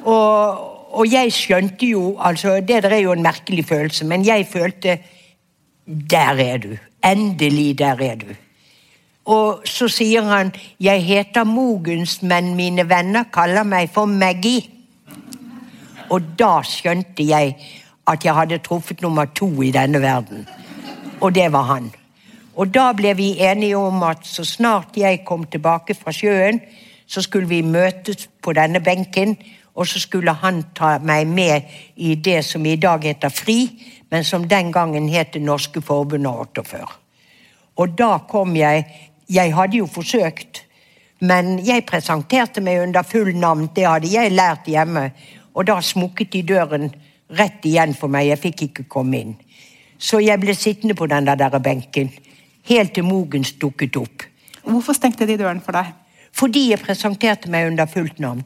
Og, 0.03 0.97
og 0.97 1.11
jeg 1.11 1.33
skjønte 1.33 1.85
jo 1.85 2.17
altså, 2.19 2.55
Det 2.55 2.83
der 2.83 2.89
er 2.89 2.97
jo 2.97 3.11
en 3.11 3.23
merkelig 3.23 3.65
følelse, 3.65 4.05
men 4.05 4.25
jeg 4.25 4.47
følte 4.51 4.99
'Der 6.09 6.35
er 6.35 6.57
du. 6.57 6.77
Endelig, 7.05 7.77
der 7.77 7.95
er 8.01 8.15
du'. 8.15 8.35
Og 9.25 9.61
så 9.65 9.87
sier 9.87 10.21
han 10.21 10.51
'Jeg 10.79 11.03
heter 11.03 11.43
Mogens, 11.43 12.21
men 12.21 12.55
mine 12.55 12.89
venner 12.89 13.23
kaller 13.33 13.63
meg 13.63 13.89
for 13.93 14.05
Maggie'. 14.05 14.69
Og 16.09 16.21
da 16.39 16.61
skjønte 16.61 17.27
jeg 17.27 17.55
at 18.07 18.25
jeg 18.25 18.33
hadde 18.33 18.57
truffet 18.57 19.01
nummer 19.01 19.25
to 19.25 19.61
i 19.61 19.71
denne 19.71 20.01
verden. 20.01 20.47
Og 21.21 21.35
det 21.35 21.51
var 21.51 21.61
han. 21.61 21.91
Og 22.59 22.73
da 22.75 22.89
ble 22.91 23.13
vi 23.15 23.29
enige 23.39 23.77
om 23.79 24.03
at 24.03 24.25
så 24.27 24.43
snart 24.43 24.97
jeg 24.99 25.21
kom 25.27 25.45
tilbake 25.47 25.95
fra 25.95 26.11
sjøen, 26.11 26.59
så 27.07 27.23
skulle 27.23 27.47
vi 27.47 27.61
møtes 27.63 28.27
på 28.43 28.53
denne 28.53 28.81
benken, 28.83 29.37
og 29.75 29.87
så 29.87 30.01
skulle 30.03 30.33
han 30.41 30.65
ta 30.75 30.97
meg 30.99 31.27
med 31.27 31.69
i 31.95 32.15
det 32.19 32.41
som 32.45 32.65
i 32.65 32.75
dag 32.75 33.05
heter 33.07 33.31
FRI, 33.31 33.59
men 34.11 34.27
som 34.27 34.47
den 34.47 34.71
gangen 34.71 35.07
het 35.09 35.33
Det 35.33 35.41
norske 35.41 35.81
forbundet 35.81 36.31
48. 36.31 36.85
Og 37.77 37.97
da 37.97 38.17
kom 38.29 38.55
jeg. 38.55 38.85
Jeg 39.29 39.53
hadde 39.53 39.77
jo 39.77 39.85
forsøkt, 39.85 40.65
men 41.19 41.59
jeg 41.65 41.85
presenterte 41.85 42.61
meg 42.61 42.81
under 42.81 43.03
full 43.03 43.35
navn, 43.37 43.69
det 43.75 43.85
hadde 43.85 44.09
jeg 44.09 44.31
lært 44.31 44.65
hjemme, 44.65 45.11
og 45.53 45.67
da 45.67 45.81
smukket 45.81 46.33
de 46.33 46.41
døren 46.43 46.89
rett 47.29 47.65
igjen 47.65 47.93
for 47.93 48.09
meg, 48.09 48.25
jeg 48.27 48.39
fikk 48.39 48.61
ikke 48.61 48.87
komme 48.89 49.19
inn. 49.19 49.35
Så 49.99 50.19
jeg 50.19 50.39
ble 50.39 50.55
sittende 50.55 50.95
på 50.95 51.05
den 51.05 51.27
der 51.29 51.59
benken 51.59 52.09
helt 52.67 52.93
til 52.93 53.03
Mogens 53.07 53.51
dukket 53.61 53.97
opp. 53.97 54.25
Hvorfor 54.63 54.93
stengte 54.93 55.27
de 55.27 55.37
døren 55.37 55.61
for 55.61 55.77
deg? 55.77 55.93
Fordi 56.35 56.69
jeg 56.71 56.83
presenterte 56.83 57.49
meg 57.49 57.71
under 57.71 57.89
fullt 57.89 58.19
navn. 58.19 58.43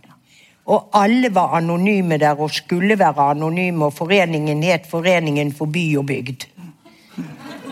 Og 0.66 0.90
alle 0.96 1.34
var 1.36 1.58
anonyme 1.58 2.18
der 2.18 2.40
og 2.40 2.52
skulle 2.52 3.00
være 3.00 3.30
anonyme, 3.34 3.86
og 3.86 3.94
foreningen 3.94 4.64
het 4.64 4.88
Foreningen 4.90 5.52
for 5.54 5.66
by 5.66 5.98
og 5.98 6.06
bygd. 6.06 6.46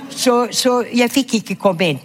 Så, 0.10 0.48
så 0.52 0.82
jeg 0.94 1.12
fikk 1.12 1.34
ikke 1.40 1.56
komme 1.56 1.94
inn. 1.94 2.02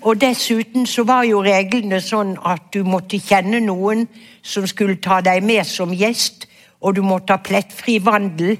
Og 0.00 0.20
dessuten 0.20 0.86
så 0.86 1.04
var 1.04 1.24
jo 1.28 1.42
reglene 1.44 2.00
sånn 2.00 2.34
at 2.48 2.70
du 2.72 2.84
måtte 2.88 3.20
kjenne 3.20 3.60
noen 3.64 4.06
som 4.42 4.66
skulle 4.68 4.96
ta 5.00 5.20
deg 5.24 5.44
med 5.44 5.66
som 5.68 5.92
gjest, 5.92 6.46
og 6.80 6.96
du 6.96 7.02
måtte 7.04 7.36
ha 7.36 7.44
plettfri 7.44 7.98
vandel. 8.00 8.56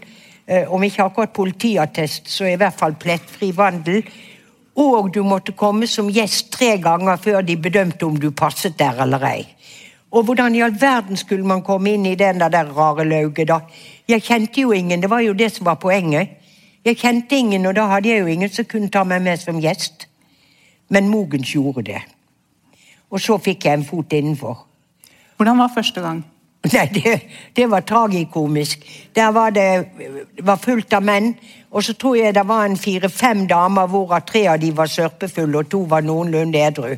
Eh, 0.46 0.68
om 0.68 0.83
ikke 0.85 1.07
akkurat 1.07 1.33
politiattest, 1.33 2.29
så 2.29 2.49
i 2.49 2.59
hvert 2.61 2.77
fall 2.77 2.96
plettfri 3.01 3.53
vandel. 3.57 4.03
Og 4.77 5.15
du 5.15 5.23
måtte 5.23 5.53
komme 5.53 5.87
som 5.87 6.11
gjest 6.11 6.53
tre 6.53 6.77
ganger 6.79 7.17
før 7.17 7.41
de 7.43 7.57
bedømte 7.57 8.07
om 8.07 8.19
du 8.21 8.31
passet 8.31 8.79
der 8.79 9.03
eller 9.03 9.25
ei. 9.27 9.47
Og 10.11 10.25
hvordan 10.25 10.55
i 10.55 10.63
all 10.63 10.75
verden 10.81 11.17
skulle 11.17 11.47
man 11.47 11.63
komme 11.63 11.95
inn 11.95 12.07
i 12.07 12.15
den 12.19 12.41
der 12.41 12.73
rare 12.77 13.05
lauget, 13.05 13.49
da? 13.49 13.61
Jeg 14.09 14.23
kjente 14.23 14.61
jo 14.61 14.73
ingen, 14.73 15.01
det 15.01 15.11
var 15.11 15.21
jo 15.21 15.33
det 15.33 15.53
som 15.53 15.67
var 15.67 15.75
poenget. 15.75 16.29
Jeg 16.85 16.97
kjente 16.97 17.37
ingen, 17.37 17.67
og 17.67 17.77
da 17.77 17.87
hadde 17.87 18.09
jeg 18.09 18.21
jo 18.21 18.27
ingen 18.27 18.49
som 18.49 18.65
kunne 18.65 18.91
ta 18.91 19.05
meg 19.05 19.23
med 19.23 19.39
som 19.39 19.61
gjest. 19.61 20.09
Men 20.89 21.09
Mogens 21.09 21.53
gjorde 21.55 21.83
det. 21.83 22.01
Og 23.11 23.21
så 23.21 23.39
fikk 23.39 23.65
jeg 23.65 23.79
en 23.79 23.85
fot 23.85 24.13
innenfor. 24.13 24.67
Hvordan 25.37 25.59
var 25.59 25.71
første 25.75 26.01
gang? 26.01 26.25
Nei, 26.73 26.87
det, 26.92 27.20
det 27.57 27.70
var 27.70 27.81
tragikomisk. 27.81 28.85
Der 29.16 29.33
var 29.33 29.51
det, 29.51 29.88
var 30.42 30.61
fullt 30.61 30.92
av 30.92 31.03
menn. 31.03 31.35
Og 31.70 31.85
så 31.87 31.94
tror 31.94 32.16
jeg 32.18 32.35
det 32.35 32.42
var 32.49 32.66
en 32.66 32.77
fire-fem 32.77 33.44
damer, 33.49 33.87
hvorav 33.87 34.25
tre 34.27 34.42
av 34.51 34.59
de 34.61 34.73
var 34.77 34.90
sørpefulle, 34.90 35.59
og 35.59 35.68
to 35.70 35.85
var 35.88 36.03
noenlunde 36.03 36.59
edru. 36.59 36.96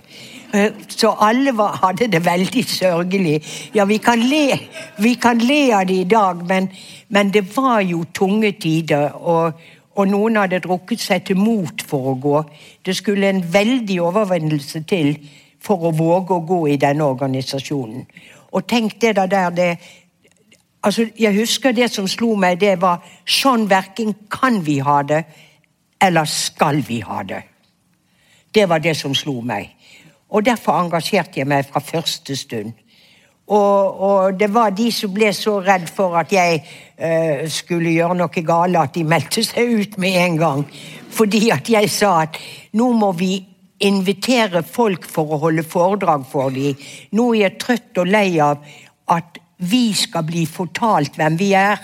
Eh, 0.55 0.73
så 0.89 1.13
alle 1.21 1.53
var, 1.57 1.77
hadde 1.83 2.09
det 2.13 2.25
veldig 2.25 2.65
sørgelig. 2.69 3.37
Ja, 3.75 3.85
vi 3.85 3.99
kan 3.99 4.19
le, 4.19 4.59
vi 4.99 5.15
kan 5.15 5.39
le 5.39 5.61
av 5.77 5.87
det 5.87 6.01
i 6.01 6.09
dag, 6.09 6.43
men, 6.49 6.71
men, 7.09 7.31
det 7.31 7.45
var 7.57 7.81
jo 7.81 8.05
tunge 8.15 8.53
tider. 8.53 9.13
Og, 9.13 9.61
og, 9.95 10.09
noen 10.09 10.41
hadde 10.41 10.63
drukket 10.65 11.05
seg 11.05 11.29
til 11.29 11.37
mot 11.37 11.85
for 11.87 12.15
å 12.15 12.19
gå. 12.21 12.43
Det 12.85 12.97
skulle 12.97 13.29
en 13.29 13.45
veldig 13.53 14.01
overvendelse 14.09 14.83
til 14.89 15.15
for 15.63 15.85
å 15.85 15.95
våge 15.95 16.35
å 16.35 16.47
gå 16.49 16.63
i 16.73 16.81
denne 16.81 17.05
organisasjonen. 17.13 18.09
Og 18.53 18.67
tenk 18.69 19.01
det 19.01 19.17
der, 19.17 19.51
det, 19.51 19.79
Altså, 20.83 21.07
Jeg 21.19 21.35
husker 21.35 21.73
det 21.73 21.91
som 21.91 22.09
slo 22.09 22.35
meg, 22.35 22.61
det 22.61 22.81
var 22.81 23.05
sånn 23.27 23.69
verken 23.71 24.15
kan 24.31 24.59
vi 24.67 24.81
ha 24.83 25.03
det, 25.07 25.21
eller 26.03 26.25
skal 26.27 26.83
vi 26.89 26.99
ha 27.07 27.23
det. 27.23 27.43
Det 28.55 28.69
var 28.69 28.83
det 28.83 28.97
som 28.99 29.15
slo 29.15 29.41
meg. 29.41 29.71
Og 30.29 30.45
derfor 30.45 30.81
engasjerte 30.81 31.39
jeg 31.39 31.47
meg 31.47 31.69
fra 31.69 31.81
første 31.81 32.37
stund. 32.37 32.73
Og, 33.47 34.01
og 34.01 34.41
det 34.41 34.49
var 34.55 34.71
de 34.75 34.89
som 34.93 35.13
ble 35.15 35.31
så 35.35 35.59
redd 35.61 35.87
for 35.91 36.17
at 36.19 36.33
jeg 36.33 36.63
eh, 36.97 37.49
skulle 37.51 37.93
gjøre 37.93 38.17
noe 38.19 38.45
galt, 38.47 38.79
at 38.79 38.95
de 38.95 39.05
meldte 39.05 39.45
seg 39.45 39.75
ut 39.79 39.99
med 40.03 40.19
en 40.19 40.39
gang. 40.41 40.67
Fordi 41.13 41.51
at 41.55 41.71
jeg 41.71 41.91
sa 41.91 42.15
at 42.23 42.39
nå 42.73 42.91
må 42.97 43.13
vi 43.19 43.35
invitere 43.83 44.63
folk 44.63 45.07
for 45.11 45.35
å 45.35 45.41
holde 45.47 45.65
foredrag 45.67 46.27
for 46.31 46.55
dem. 46.55 46.79
Nå 47.17 47.33
er 47.35 47.47
jeg 47.47 47.59
trøtt 47.63 48.03
og 48.03 48.11
lei 48.11 48.29
av 48.43 48.63
at 49.13 49.41
vi 49.63 49.93
skal 49.95 50.27
bli 50.27 50.45
fortalt 50.47 51.19
hvem 51.19 51.39
vi 51.39 51.53
er. 51.59 51.81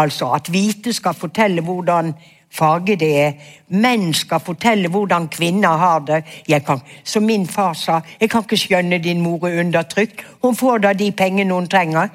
Altså 0.00 0.32
at 0.34 0.50
hvite 0.52 0.92
skal 0.92 1.14
fortelle 1.16 1.62
hvordan 1.64 2.12
farge 2.54 2.96
det 2.98 3.10
er. 3.18 3.34
Menn 3.74 4.12
skal 4.14 4.42
fortelle 4.42 4.90
hvordan 4.92 5.28
kvinner 5.32 5.80
har 5.80 6.04
det. 6.06 6.22
Kan, 6.66 6.82
som 7.04 7.26
min 7.26 7.46
far 7.46 7.74
sa, 7.78 8.00
jeg 8.20 8.30
kan 8.30 8.46
ikke 8.46 8.60
skjønne 8.60 9.02
din 9.02 9.22
mor 9.22 9.48
er 9.48 9.60
undertrykt. 9.62 10.24
Hun 10.42 10.56
får 10.56 10.84
da 10.86 10.94
de 10.94 11.10
pengene 11.12 11.54
hun 11.54 11.68
trenger. 11.70 12.10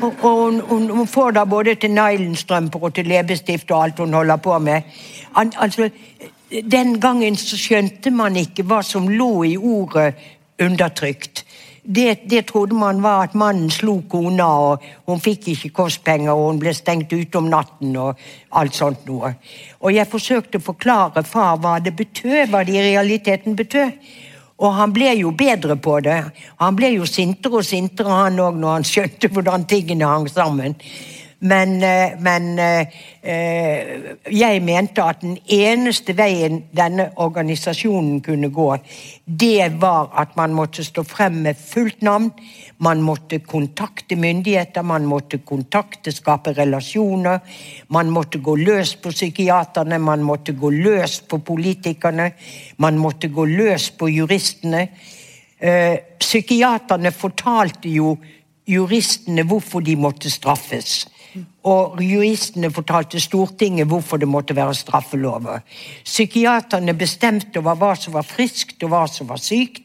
Og, 0.00 0.14
hun, 0.22 0.60
hun, 0.60 0.90
hun, 0.90 1.06
får 1.06 1.34
da 1.36 1.44
både 1.44 1.74
til 1.74 1.90
nylonstrømper 1.92 2.84
og 2.86 2.94
til 2.94 3.10
leppestift 3.10 3.70
og 3.70 3.84
alt 3.84 3.98
hun 3.98 4.14
holder 4.14 4.36
på 4.36 4.58
med. 4.58 4.86
Altså, 5.34 5.90
den 6.50 6.96
gangen 7.00 7.36
så 7.38 7.58
skjønte 7.58 8.10
man 8.10 8.38
ikke 8.38 8.64
hva 8.66 8.80
som 8.86 9.08
lå 9.08 9.32
i 9.52 9.56
ordet 9.56 10.14
undertrykt. 10.60 11.44
Det, 11.82 12.20
det, 12.28 12.42
trodde 12.46 12.76
man 12.76 13.00
var 13.02 13.24
at 13.24 13.34
mannen 13.34 13.70
slo 13.72 14.02
kona, 14.08 14.46
og 14.46 14.82
hun 15.08 15.22
fikk 15.22 15.48
ikke 15.54 15.70
kostpenger, 15.78 16.34
og 16.34 16.50
hun 16.50 16.58
ble 16.60 16.74
stengt 16.76 17.12
ute 17.12 17.40
om 17.40 17.48
natten 17.50 17.96
og 17.96 18.20
alt 18.60 18.76
sånt 18.76 19.06
noe. 19.08 19.32
Og 19.80 19.94
jeg 19.96 20.10
forsøkte 20.10 20.60
å 20.60 20.66
forklare 20.66 21.24
far 21.24 21.56
hva 21.62 21.78
det 21.80 21.94
betød, 21.96 22.50
hva 22.52 22.60
det 22.68 22.76
i 22.76 22.84
realiteten 22.90 23.56
betød. 23.56 23.96
Og 24.60 24.76
han 24.76 24.92
ble 24.92 25.14
jo 25.16 25.32
bedre 25.32 25.78
på 25.80 25.96
det. 26.04 26.18
Han 26.60 26.76
ble 26.76 26.92
jo 26.98 27.08
sintere 27.08 27.62
og 27.62 27.64
sintere, 27.64 28.12
han 28.12 28.42
òg, 28.44 28.60
når 28.60 28.76
han 28.76 28.84
skjønte 28.84 29.32
hvordan 29.32 29.64
tingene 29.70 30.10
hang 30.10 30.28
sammen. 30.28 30.76
Men, 31.42 31.82
eh, 31.82 32.18
men 32.20 32.58
eh, 32.58 32.86
eh, 33.22 34.00
jeg 34.28 34.60
mente 34.60 35.00
at 35.00 35.22
den 35.22 35.38
eneste 35.48 36.12
veien 36.12 36.58
denne 36.76 37.06
organisasjonen 37.16 38.18
kunne 38.20 38.50
gå, 38.52 38.66
det 39.24 39.70
var 39.80 40.10
at 40.20 40.34
man 40.36 40.52
måtte 40.52 40.84
stå 40.84 41.00
frem 41.08 41.38
med 41.46 41.56
fullt 41.56 42.02
navn. 42.04 42.28
Man 42.84 43.00
måtte 43.00 43.38
kontakte 43.40 44.18
myndigheter, 44.20 44.84
man 44.84 45.06
måtte 45.08 45.38
kontakte, 45.38 46.12
skape 46.12 46.52
relasjoner. 46.58 47.40
Man 47.88 48.10
måtte 48.12 48.42
gå 48.44 48.56
løs 48.60 48.92
på 49.00 49.12
psykiaterne, 49.14 49.98
man 49.98 50.20
måtte 50.22 50.52
gå 50.52 50.70
løs 50.70 51.22
på 51.24 51.38
politikerne. 51.38 52.32
Man 52.76 52.98
måtte 53.00 53.28
gå 53.32 53.46
løs 53.48 53.90
på 53.96 54.08
juristene. 54.12 54.88
Psykiaterne 56.20 57.12
fortalte 57.12 57.88
jo 57.92 58.14
juristene 58.68 59.44
hvorfor 59.44 59.84
de 59.84 59.96
måtte 59.96 60.32
straffes. 60.32 61.04
Og 61.68 62.00
juristene 62.00 62.70
fortalte 62.72 63.20
Stortinget 63.20 63.88
hvorfor 63.88 64.16
det 64.16 64.28
måtte 64.28 64.56
være 64.56 64.74
straffelover. 64.74 65.60
Psykiaterne 66.04 66.94
bestemte 66.96 67.60
over 67.60 67.76
hva 67.76 67.94
som 68.00 68.16
var 68.16 68.24
friskt 68.24 68.82
og 68.82 68.94
hva 68.94 69.04
som 69.12 69.28
var 69.28 69.42
sykt. 69.42 69.82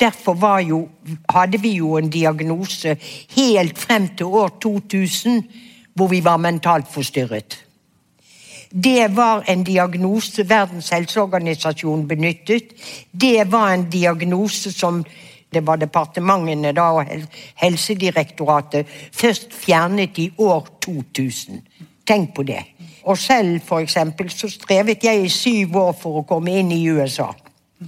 Derfor 0.00 0.36
jo, 0.60 0.88
hadde 1.30 1.60
vi 1.62 1.76
jo 1.78 1.96
en 1.96 2.10
diagnose 2.10 2.96
helt 3.36 3.78
frem 3.78 4.08
til 4.16 4.26
år 4.26 4.58
2000 4.60 5.42
hvor 5.94 6.10
vi 6.10 6.24
var 6.24 6.36
mentalt 6.36 6.90
forstyrret. 6.92 7.64
Det 8.74 9.16
var 9.16 9.44
en 9.48 9.62
diagnose 9.64 10.48
Verdens 10.48 10.88
helseorganisasjon 10.90 12.08
benyttet. 12.08 12.74
Det 13.12 13.52
var 13.52 13.70
en 13.70 13.90
diagnose 13.90 14.72
som 14.72 15.04
det 15.54 15.66
var 15.66 15.80
departementene 15.80 16.72
da, 16.76 16.90
og 16.98 17.06
Helsedirektoratet, 17.62 18.86
først 19.12 19.52
fjernet 19.54 20.18
i 20.18 20.30
år 20.38 20.68
2000. 20.84 21.62
Tenk 22.06 22.34
på 22.34 22.42
det. 22.42 22.62
Og 23.04 23.18
selv 23.18 23.60
for 23.64 23.78
eksempel, 23.78 24.30
så 24.30 24.48
strevet 24.48 25.04
jeg 25.04 25.24
i 25.24 25.28
syv 25.28 25.76
år 25.76 25.94
for 26.00 26.20
å 26.20 26.26
komme 26.28 26.58
inn 26.60 26.72
i 26.72 26.84
USA. 26.88 27.30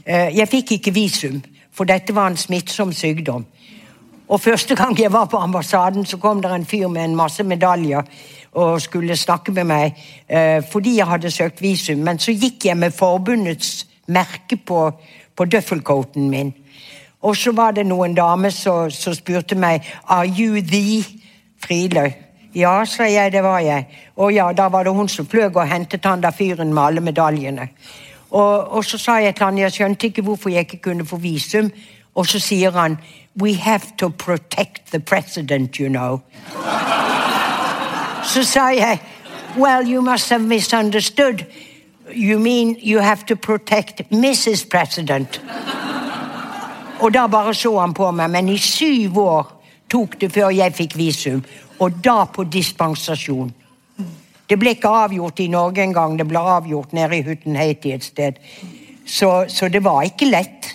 Eh, 0.05 0.37
jeg 0.37 0.49
fikk 0.49 0.73
ikke 0.77 0.95
visum, 0.95 1.43
for 1.73 1.89
dette 1.89 2.15
var 2.15 2.31
en 2.31 2.41
smittsom 2.41 2.93
sykdom. 2.93 3.47
Og 4.29 4.41
Første 4.41 4.75
gang 4.75 4.99
jeg 4.99 5.13
var 5.13 5.29
på 5.31 5.39
ambassaden, 5.39 6.07
så 6.07 6.19
kom 6.19 6.43
det 6.43 6.51
en 6.51 6.67
fyr 6.67 6.89
med 6.89 7.05
en 7.05 7.17
masse 7.17 7.43
medaljer 7.43 8.03
og 8.53 8.81
skulle 8.83 9.17
snakke 9.17 9.53
med 9.53 9.65
meg 9.69 9.99
eh, 10.29 10.65
fordi 10.73 10.97
jeg 10.97 11.07
hadde 11.07 11.31
søkt 11.31 11.63
visum. 11.63 12.03
Men 12.03 12.19
så 12.19 12.33
gikk 12.33 12.65
jeg 12.65 12.77
med 12.77 12.95
forbundets 12.97 13.87
merke 14.07 14.57
på, 14.57 14.91
på 15.37 15.45
døffelcoaten 15.45 16.31
min. 16.31 16.53
Og 17.27 17.37
så 17.37 17.51
var 17.53 17.75
det 17.75 17.87
noen 17.87 18.15
damer 18.15 18.55
som 18.55 19.15
spurte 19.15 19.59
meg 19.59 19.83
Are 20.07 20.27
you 20.27 20.63
the 20.63 21.03
Friløy? 21.65 22.13
Ja, 22.55 22.85
sa 22.89 23.05
jeg, 23.05 23.33
det 23.33 23.43
var 23.45 23.59
jeg. 23.61 23.85
Og 24.17 24.33
ja, 24.33 24.47
da 24.53 24.69
var 24.73 24.87
det 24.87 24.93
hun 24.95 25.09
som 25.09 25.27
fløy 25.27 25.51
og 25.51 25.67
hentet 25.69 26.07
han 26.07 26.23
der 26.23 26.33
fyren 26.33 26.73
med 26.73 26.83
alle 26.83 27.01
medaljene. 27.01 27.69
Og, 28.31 28.73
og, 28.73 28.85
så 28.85 28.99
sa 28.99 29.19
jeg 29.21 29.35
til 29.37 29.45
han, 29.45 29.59
jeg 29.59 29.73
skjønte 29.73 30.07
ikke 30.07 30.23
hvorfor 30.23 30.51
jeg 30.51 30.65
ikke 30.65 30.83
kunne 30.89 31.07
få 31.07 31.19
visum. 31.21 31.71
Og 32.15 32.27
så 32.27 32.41
sier 32.41 32.71
han 32.73 32.99
We 33.43 33.55
have 33.55 33.83
to 33.99 34.09
protect 34.09 34.91
the 34.91 35.01
president, 35.01 35.77
you 35.77 35.89
know. 35.89 36.21
så 38.33 38.45
sa 38.45 38.71
jeg 38.73 38.99
Well, 39.59 39.85
you 39.85 40.03
must 40.03 40.31
have 40.31 40.43
misunderstood. 40.43 41.45
You 42.15 42.39
mean 42.39 42.77
you 42.81 43.01
have 43.01 43.27
to 43.27 43.37
protect 43.37 44.03
Mrs. 44.11 44.69
President. 44.71 45.41
Og 47.01 47.13
da 47.13 47.27
bare 47.29 47.55
så 47.55 47.75
han 47.81 47.95
på 47.97 48.09
meg. 48.17 48.31
Men 48.33 48.49
i 48.49 48.59
syv 48.61 49.19
år 49.21 49.53
tok 49.93 50.19
det 50.21 50.33
før 50.35 50.55
jeg 50.55 50.75
fikk 50.77 50.97
visum. 50.99 51.45
Og 51.83 52.01
da 52.05 52.25
på 52.33 52.47
dispensasjon. 52.49 53.53
Det 54.47 54.59
ble 54.61 54.77
ikke 54.77 54.93
avgjort 55.03 55.41
i 55.43 55.49
Norge 55.51 55.83
engang, 55.83 56.15
det 56.17 56.29
ble 56.31 56.39
avgjort 56.39 56.93
nede 56.95 57.19
i 57.19 57.25
Huttenheiti 57.27 57.91
et 57.93 58.05
sted. 58.07 58.39
Så, 59.07 59.31
så, 59.51 59.69
det 59.69 59.83
var 59.83 60.05
ikke 60.07 60.29
lett. 60.31 60.71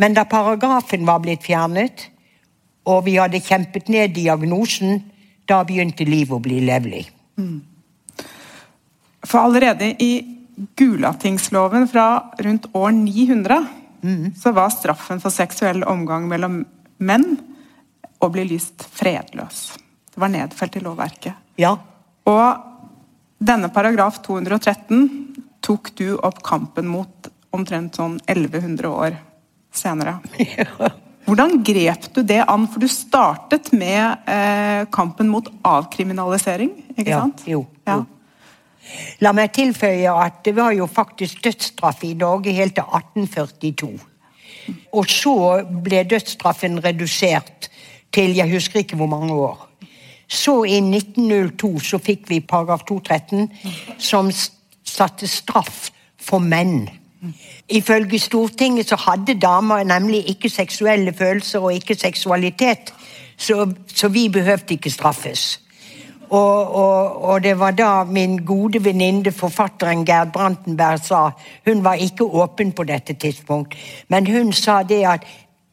Men 0.00 0.16
da 0.16 0.24
paragrafen 0.24 1.04
var 1.04 1.20
blitt 1.20 1.44
fjernet, 1.44 2.06
og 2.88 3.04
vi 3.04 3.18
hadde 3.20 3.42
kjempet 3.44 3.92
ned 3.92 4.14
diagnosen, 4.16 5.02
da 5.48 5.60
begynte 5.68 6.08
livet 6.08 6.32
å 6.38 6.40
bli 6.42 6.62
levelig. 6.64 7.04
For 9.28 9.44
allerede 9.44 9.92
i 10.00 10.12
Gulatingsloven 10.80 11.86
fra 11.92 12.06
rundt 12.40 12.70
år 12.76 12.92
900 12.96 13.81
mm. 14.02 14.34
så 14.38 14.52
var 14.52 14.70
straffen 14.74 15.20
for 15.22 15.34
seksuell 15.34 15.84
omgang 15.88 16.28
mellom 16.30 16.62
menn 17.02 17.26
å 18.22 18.28
bli 18.30 18.44
lyst 18.52 18.84
fredløs. 18.94 19.72
Det 20.14 20.20
var 20.20 20.30
nedfelt 20.32 20.76
i 20.76 20.84
lovverket. 20.84 21.34
Ja. 21.60 21.74
Og 22.28 22.68
denne 23.42 23.72
paragraf 23.74 24.20
213 24.22 25.08
tok 25.62 25.94
du 25.98 26.14
opp 26.18 26.42
kampen 26.46 26.90
mot 26.90 27.30
omtrent 27.52 27.98
sånn 27.98 28.18
1100 28.26 28.88
år 28.88 29.16
senere. 29.74 30.18
Hvordan 31.26 31.60
grep 31.64 32.08
du 32.14 32.22
det 32.26 32.40
an? 32.44 32.66
For 32.70 32.82
du 32.82 32.88
startet 32.90 33.70
med 33.76 34.28
eh, 34.30 34.82
kampen 34.94 35.30
mot 35.30 35.46
avkriminalisering, 35.66 36.72
ikke 36.96 37.12
ja, 37.12 37.20
sant? 37.22 37.44
Jo, 37.48 37.64
ja. 37.86 38.00
jo. 38.00 38.06
La 39.22 39.32
meg 39.36 39.52
tilføye 39.54 40.10
at 40.10 40.40
det 40.44 40.56
var 40.56 40.72
jo 40.76 40.86
faktisk 40.90 41.44
dødsstraff 41.44 42.04
i 42.04 42.14
Norge 42.18 42.52
helt 42.52 42.74
til 42.74 42.84
1842. 42.84 43.92
Og 44.92 45.10
så 45.10 45.34
ble 45.84 46.02
dødsstraffen 46.10 46.80
redusert 46.84 47.70
til 48.12 48.36
jeg 48.36 48.50
husker 48.52 48.82
ikke 48.82 48.96
hvor 48.96 49.10
mange 49.10 49.32
år. 49.32 49.68
Så 50.28 50.62
i 50.64 50.78
1902 50.80 51.78
så 51.80 51.98
fikk 51.98 52.28
vi 52.30 52.40
paragraf 52.40 52.84
213 52.88 53.50
som 54.00 54.30
satte 54.84 55.28
straff 55.28 55.90
for 56.20 56.38
menn. 56.38 56.88
Ifølge 57.68 58.18
Stortinget 58.18 58.88
så 58.88 58.96
hadde 58.98 59.38
damer 59.40 59.84
nemlig 59.84 60.24
ikke 60.30 60.50
seksuelle 60.50 61.12
følelser 61.12 61.60
og 61.60 61.74
ikke 61.74 61.94
seksualitet, 61.94 62.94
så, 63.36 63.66
så 63.94 64.08
vi 64.08 64.28
behøvde 64.28 64.74
ikke 64.74 64.90
straffes. 64.90 65.61
Og, 66.32 66.74
og, 66.74 67.24
og, 67.24 67.42
det 67.44 67.58
var 67.60 67.74
da 67.76 68.04
min 68.08 68.38
gode 68.46 68.80
venninne, 68.84 69.32
forfatteren 69.36 70.06
Gerd 70.08 70.32
Brantenberg, 70.32 71.02
sa 71.04 71.30
Hun 71.66 71.84
var 71.84 72.00
ikke 72.00 72.24
åpen 72.24 72.72
på 72.72 72.86
dette 72.88 73.12
tidspunkt, 73.12 73.76
men 74.08 74.26
hun 74.26 74.52
sa 74.52 74.82
det 74.82 75.02
at 75.04 75.26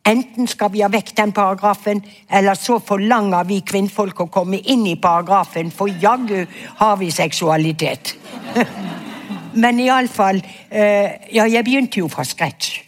enten 0.10 0.48
skal 0.48 0.72
vi 0.74 0.82
ha 0.84 0.90
vekk 0.92 1.14
den 1.16 1.32
paragrafen, 1.32 2.04
eller 2.32 2.60
så 2.60 2.80
forlanger 2.84 3.48
vi 3.48 3.62
kvinnfolk 3.62 4.20
å 4.20 4.28
komme 4.34 4.60
inn 4.60 4.84
i 4.88 4.98
paragrafen, 5.00 5.72
for 5.72 5.88
jaggu 5.88 6.44
har 6.82 6.98
vi 7.00 7.12
seksualitet. 7.12 8.16
men 9.64 9.80
iallfall 9.80 10.42
eh, 10.70 11.30
Ja, 11.32 11.46
jeg 11.48 11.64
begynte 11.64 12.04
jo 12.04 12.12
fra 12.12 12.26
scratch. 12.28 12.82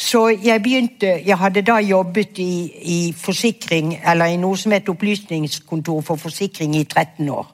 Så 0.00 0.20
jeg 0.42 0.62
begynte 0.62 1.06
Jeg 1.26 1.36
hadde 1.36 1.60
da 1.62 1.76
jobbet 1.84 2.38
i, 2.40 2.72
i, 2.82 2.98
forsikring, 3.12 3.98
eller 4.00 4.32
i 4.32 4.38
noe 4.40 4.56
som 4.56 4.72
het 4.72 4.88
Opplysningskontor 4.88 6.00
for 6.06 6.16
forsikring 6.16 6.72
i 6.78 6.86
13 6.86 7.28
år. 7.28 7.50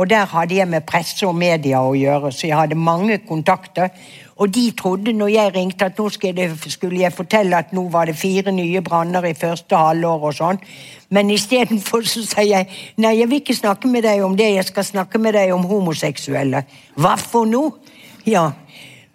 Og 0.00 0.08
der 0.08 0.24
hadde 0.24 0.56
jeg 0.56 0.68
med 0.72 0.86
presse 0.88 1.26
og 1.28 1.36
media 1.36 1.82
å 1.84 1.92
gjøre, 1.92 2.30
så 2.32 2.46
jeg 2.48 2.56
hadde 2.56 2.80
mange 2.80 3.18
kontakter. 3.28 3.90
Og 4.40 4.48
de 4.54 4.70
trodde 4.78 5.12
når 5.12 5.34
jeg 5.34 5.52
ringte 5.54 5.90
at 5.90 6.00
nå 6.00 6.08
skulle 6.08 7.02
jeg 7.02 7.12
fortelle 7.12 7.60
at 7.60 7.76
nå 7.76 7.84
var 7.92 8.08
det 8.08 8.16
fire 8.16 8.54
nye 8.56 8.80
branner 8.80 9.28
i 9.28 9.36
første 9.36 9.76
halvår 9.76 10.24
og 10.30 10.36
sånn. 10.38 10.62
Men 11.12 11.30
istedenfor 11.30 12.08
så 12.08 12.24
sier 12.24 12.48
jeg 12.54 12.70
nei, 13.04 13.18
jeg 13.18 13.28
vil 13.28 13.44
ikke 13.44 13.58
snakke 13.60 13.92
med 13.92 14.08
deg 14.08 14.24
om 14.24 14.36
det, 14.38 14.48
jeg 14.56 14.70
skal 14.72 14.88
snakke 14.88 15.20
med 15.20 15.36
deg 15.36 15.52
om 15.52 15.68
homoseksuelle. 15.68 16.64
Hva 16.96 17.18
for 17.20 17.44
noe? 17.44 17.76
Ja, 18.24 18.48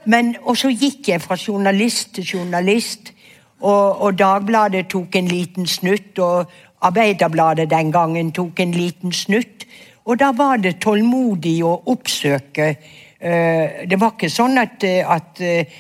men, 0.07 0.35
og 0.43 0.57
så 0.57 0.71
gikk 0.71 1.11
jeg 1.11 1.23
fra 1.23 1.37
journalist 1.39 2.15
til 2.15 2.25
journalist, 2.33 3.13
og, 3.59 4.01
og 4.05 4.17
Dagbladet 4.17 4.85
tok 4.91 5.15
en 5.17 5.27
liten 5.27 5.67
snutt, 5.67 6.19
og 6.19 6.51
Arbeiderbladet 6.87 7.69
den 7.71 7.91
gangen 7.91 8.29
tok 8.31 8.59
en 8.61 8.71
liten 8.71 9.13
snutt. 9.13 9.65
Og 10.05 10.19
da 10.21 10.29
var 10.37 10.61
det 10.61 10.77
tålmodig 10.83 11.55
å 11.65 11.73
oppsøke 11.91 12.67
uh, 12.77 13.65
Det 13.89 13.97
var 13.99 14.13
ikke 14.13 14.29
sånn 14.31 14.61
at, 14.61 14.85
at 14.85 15.41
uh, 15.41 15.79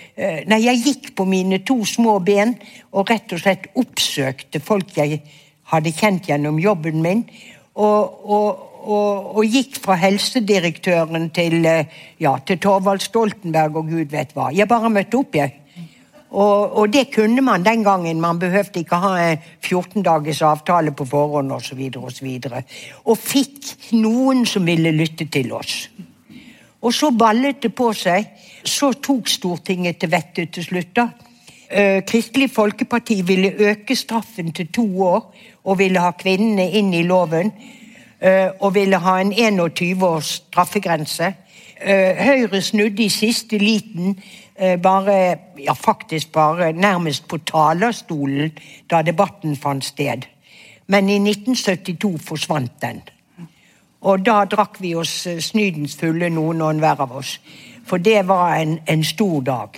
Nei, 0.49 0.59
jeg 0.65 0.81
gikk 0.83 1.11
på 1.15 1.27
mine 1.29 1.61
to 1.63 1.77
små 1.85 2.17
ben 2.19 2.55
og 2.91 3.13
rett 3.13 3.37
og 3.37 3.43
slett 3.43 3.69
oppsøkte 3.77 4.59
folk 4.59 4.97
jeg 4.97 5.21
hadde 5.71 5.93
kjent 5.93 6.27
gjennom 6.31 6.57
jobben 6.59 6.99
min. 7.03 7.23
Og, 7.77 8.25
og, 8.25 8.65
og, 8.87 9.35
og, 9.35 9.45
gikk 9.45 9.77
fra 9.83 9.97
helsedirektøren 9.99 11.29
til, 11.35 11.59
eh, 11.67 11.93
ja, 12.23 12.37
til 12.45 12.59
Torvald 12.63 13.03
Stoltenberg 13.03 13.75
og 13.75 13.89
gud 13.91 14.13
vet 14.13 14.31
hva. 14.35 14.49
Jeg 14.55 14.69
bare 14.71 14.91
møtte 14.93 15.19
opp, 15.19 15.35
jeg. 15.35 15.55
Og, 16.27 16.77
og, 16.77 16.89
det 16.91 17.07
kunne 17.13 17.41
man 17.41 17.63
den 17.63 17.83
gangen. 17.83 18.21
Man 18.21 18.39
behøvde 18.39 18.81
ikke 18.81 18.99
ha 18.99 19.13
en 19.23 19.45
14 19.63 20.03
dagers 20.03 20.41
avtale 20.41 20.91
på 20.91 21.05
forhånd 21.07 21.51
osv. 21.55 21.83
Og, 21.95 22.11
så 22.11 22.25
videre, 22.25 22.63
og, 22.63 22.63
så 22.67 23.11
og 23.11 23.21
fikk 23.21 23.93
noen 23.95 24.45
som 24.45 24.67
ville 24.67 24.91
lytte 24.95 25.29
til 25.31 25.53
oss. 25.55 25.87
Og 26.81 26.93
så 26.93 27.11
ballet 27.11 27.61
det 27.63 27.73
på 27.75 27.91
seg. 27.95 28.27
Så 28.67 28.91
tok 29.03 29.29
Stortinget 29.31 29.99
til 30.01 30.11
vettet 30.11 30.51
til 30.53 30.63
slutt. 30.63 30.95
da. 30.95 31.09
Eh, 31.69 32.03
Kristelig 32.07 32.51
Folkeparti 32.51 33.21
ville 33.27 33.51
øke 33.59 33.95
straffen 33.95 34.53
til 34.53 34.67
to 34.71 34.85
år 35.03 35.33
og 35.63 35.79
ville 35.79 35.99
ha 35.99 36.11
kvinnene 36.11 36.69
inn 36.79 36.93
i 36.93 37.03
loven. 37.03 37.51
Eh, 38.21 38.49
og 38.59 38.73
ville 38.73 38.97
ha 38.97 39.19
en 39.21 39.33
21 39.33 40.03
års 40.05 40.25
straffegrense. 40.25 41.33
Eh, 41.81 42.15
Høyre 42.17 42.61
snudde 42.61 43.03
i 43.03 43.09
siste 43.09 43.57
liten, 43.57 44.17
eh, 44.55 44.81
bare, 44.81 45.37
ja 45.59 45.73
faktisk 45.73 46.31
bare 46.31 46.73
nærmest 46.73 47.27
på 47.27 47.37
talerstolen 47.37 48.51
da 48.89 49.01
debatten 49.01 49.55
fant 49.55 49.85
sted. 49.85 50.25
Men 50.87 51.09
i 51.09 51.19
1972 51.19 52.17
forsvant 52.21 52.81
den. 52.81 53.01
Og 54.01 54.25
da 54.25 54.45
drakk 54.45 54.81
vi 54.81 54.95
oss 54.95 55.27
snydens 55.39 55.95
fulle, 55.95 56.29
noen 56.29 56.61
og 56.61 56.71
enhver 56.71 57.01
av 57.01 57.11
oss. 57.11 57.39
For 57.85 57.97
det 57.97 58.27
var 58.27 58.55
en, 58.55 58.79
en 58.87 59.03
stor 59.03 59.41
dag. 59.41 59.69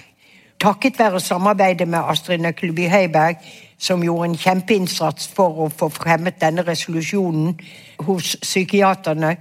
Takket 0.60 1.00
være 1.00 1.20
samarbeidet 1.20 1.88
med 1.88 2.00
Astrid 2.00 2.40
Nøkleby 2.40 2.88
Heiberg, 2.88 3.36
som 3.80 4.04
gjorde 4.04 4.30
en 4.30 4.38
kjempeinnsats 4.38 5.32
for 5.36 5.66
å 5.66 5.72
få 5.72 5.88
fremmet 5.96 6.42
denne 6.42 6.66
resolusjonen 6.68 7.56
hos 8.06 8.36
psykiaterne, 8.44 9.38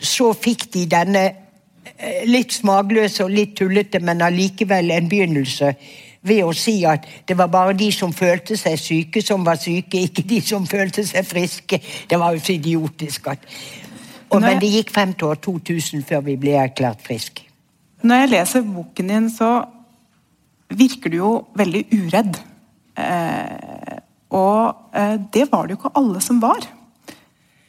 så 0.00 0.32
fikk 0.32 0.70
de 0.72 0.86
denne 0.90 1.24
Eh, 1.82 2.22
litt 2.30 2.54
smakløse 2.54 3.24
og 3.24 3.32
litt 3.34 3.56
tullete, 3.58 4.00
men 4.02 4.22
allikevel 4.22 4.90
en 4.94 5.08
begynnelse 5.10 5.72
ved 6.26 6.44
å 6.46 6.52
si 6.54 6.76
at 6.86 7.06
det 7.26 7.34
var 7.38 7.50
bare 7.50 7.74
de 7.78 7.88
som 7.94 8.12
følte 8.14 8.56
seg 8.58 8.78
syke, 8.78 9.22
som 9.22 9.42
var 9.46 9.58
syke, 9.58 10.04
ikke 10.06 10.22
de 10.26 10.38
som 10.46 10.66
følte 10.66 11.02
seg 11.06 11.26
friske. 11.26 11.80
Det 12.10 12.18
var 12.18 12.36
jo 12.36 12.42
så 12.42 12.54
idiotisk 12.54 13.32
at 13.34 13.48
og, 14.32 14.40
Men 14.40 14.62
det 14.62 14.70
gikk 14.72 14.90
frem 14.94 15.10
til 15.12 15.28
år 15.28 15.42
2000 15.44 16.06
før 16.08 16.22
vi 16.24 16.38
ble 16.40 16.54
erklært 16.56 17.02
friske. 17.04 17.42
Når 18.00 18.22
jeg 18.22 18.30
leser 18.30 18.62
boken 18.64 19.10
din, 19.10 19.26
så 19.28 19.50
virker 20.72 21.12
du 21.12 21.16
jo 21.18 21.32
veldig 21.54 21.82
uredd. 21.92 22.38
Eh, 22.96 23.51
og 24.32 24.96
eh, 24.96 25.18
det 25.32 25.46
var 25.52 25.66
det 25.66 25.76
jo 25.76 25.82
ikke 25.82 25.96
alle 26.00 26.22
som 26.24 26.40
var 26.42 26.64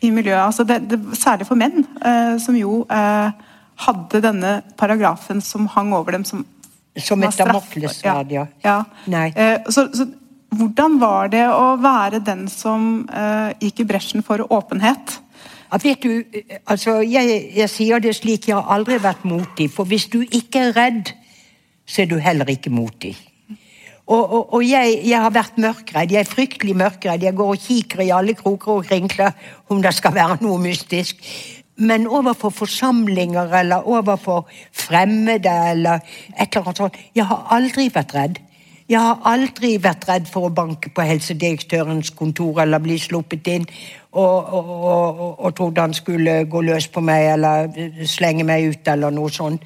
i 0.03 0.11
miljøet. 0.11 0.41
Altså 0.45 0.65
det, 0.67 0.81
det, 0.91 0.99
særlig 1.17 1.47
for 1.47 1.59
menn, 1.59 1.85
eh, 2.03 2.35
som 2.43 2.57
jo 2.57 2.81
eh, 2.91 3.45
hadde 3.85 4.23
denne 4.23 4.57
paragrafen 4.79 5.41
som 5.43 5.69
hang 5.71 5.93
over 5.95 6.17
dem 6.17 6.27
som 6.27 6.45
Som 6.93 7.23
et 7.25 7.33
damoklesverd, 7.33 8.29
ja. 8.31 8.45
ja. 8.61 8.83
Nei. 9.09 9.31
Eh, 9.33 9.65
så, 9.65 9.87
så, 9.97 10.05
hvordan 10.53 10.99
var 11.01 11.31
det 11.33 11.47
å 11.49 11.71
være 11.81 12.19
den 12.21 12.43
som 12.47 13.07
gikk 13.57 13.79
i 13.81 13.85
bresjen 13.89 14.21
for 14.21 14.43
åpenhet? 14.53 15.15
Ja, 15.71 15.79
vet 15.81 16.05
du, 16.05 16.43
altså, 16.69 16.99
jeg, 17.01 17.39
jeg, 17.57 17.69
sier 17.73 17.97
det 17.97 18.13
slik, 18.13 18.45
jeg 18.51 18.59
har 18.59 18.69
aldri 18.75 18.99
vært 19.01 19.25
motig. 19.25 19.71
For 19.73 19.89
hvis 19.89 20.05
du 20.13 20.19
ikke 20.21 20.67
er 20.67 20.75
redd, 20.77 21.09
så 21.89 22.03
er 22.03 22.11
du 22.11 22.19
heller 22.21 22.53
ikke 22.53 22.69
motig. 22.69 23.15
Og, 24.07 24.33
og, 24.33 24.53
og 24.53 24.63
jeg, 24.67 24.99
jeg, 25.07 25.19
har 25.21 25.31
vært 25.31 25.57
mørkredd. 25.63 26.11
Jeg 26.11 26.25
er 26.25 26.29
fryktelig 26.29 26.75
mørkredd. 26.75 27.23
Jeg 27.23 27.35
går 27.35 27.51
og 27.55 27.59
kikker 27.63 28.03
i 28.03 28.11
alle 28.11 28.35
kroker 28.35 28.79
og 28.79 28.87
krinkler 28.87 29.31
om 29.71 29.83
det 29.83 29.93
skal 29.95 30.15
være 30.15 30.41
noe 30.43 30.59
mystisk. 30.59 31.23
Men 31.75 32.07
overfor 32.07 32.51
forsamlinger 32.53 33.53
eller 33.59 33.87
overfor 33.89 34.49
fremmede 34.71 35.53
eller 35.71 36.03
et 36.39 36.51
eller 36.51 36.67
annet 36.67 36.81
sånt 36.83 36.99
Jeg 37.15 37.25
har 37.25 37.47
aldri 37.55 37.87
vært 37.93 38.13
redd. 38.13 38.41
Jeg 38.89 38.99
har 38.99 39.23
aldri 39.25 39.77
vært 39.81 40.03
redd 40.09 40.27
for 40.29 40.49
å 40.49 40.53
banke 40.53 40.91
på 40.93 41.05
helsedirektørens 41.07 42.11
kontor 42.13 42.59
eller 42.61 42.83
bli 42.83 42.97
sluppet 42.99 43.47
inn 43.47 43.65
og, 44.11 44.51
og, 44.53 45.47
trodde 45.55 45.81
han 45.81 45.95
skulle 45.95 46.43
gå 46.45 46.61
løs 46.61 46.89
på 46.91 47.01
meg 47.01 47.29
eller 47.31 47.71
slenge 48.05 48.43
meg 48.45 48.67
ut 48.69 48.91
eller 48.91 49.15
noe 49.15 49.31
sånt. 49.33 49.63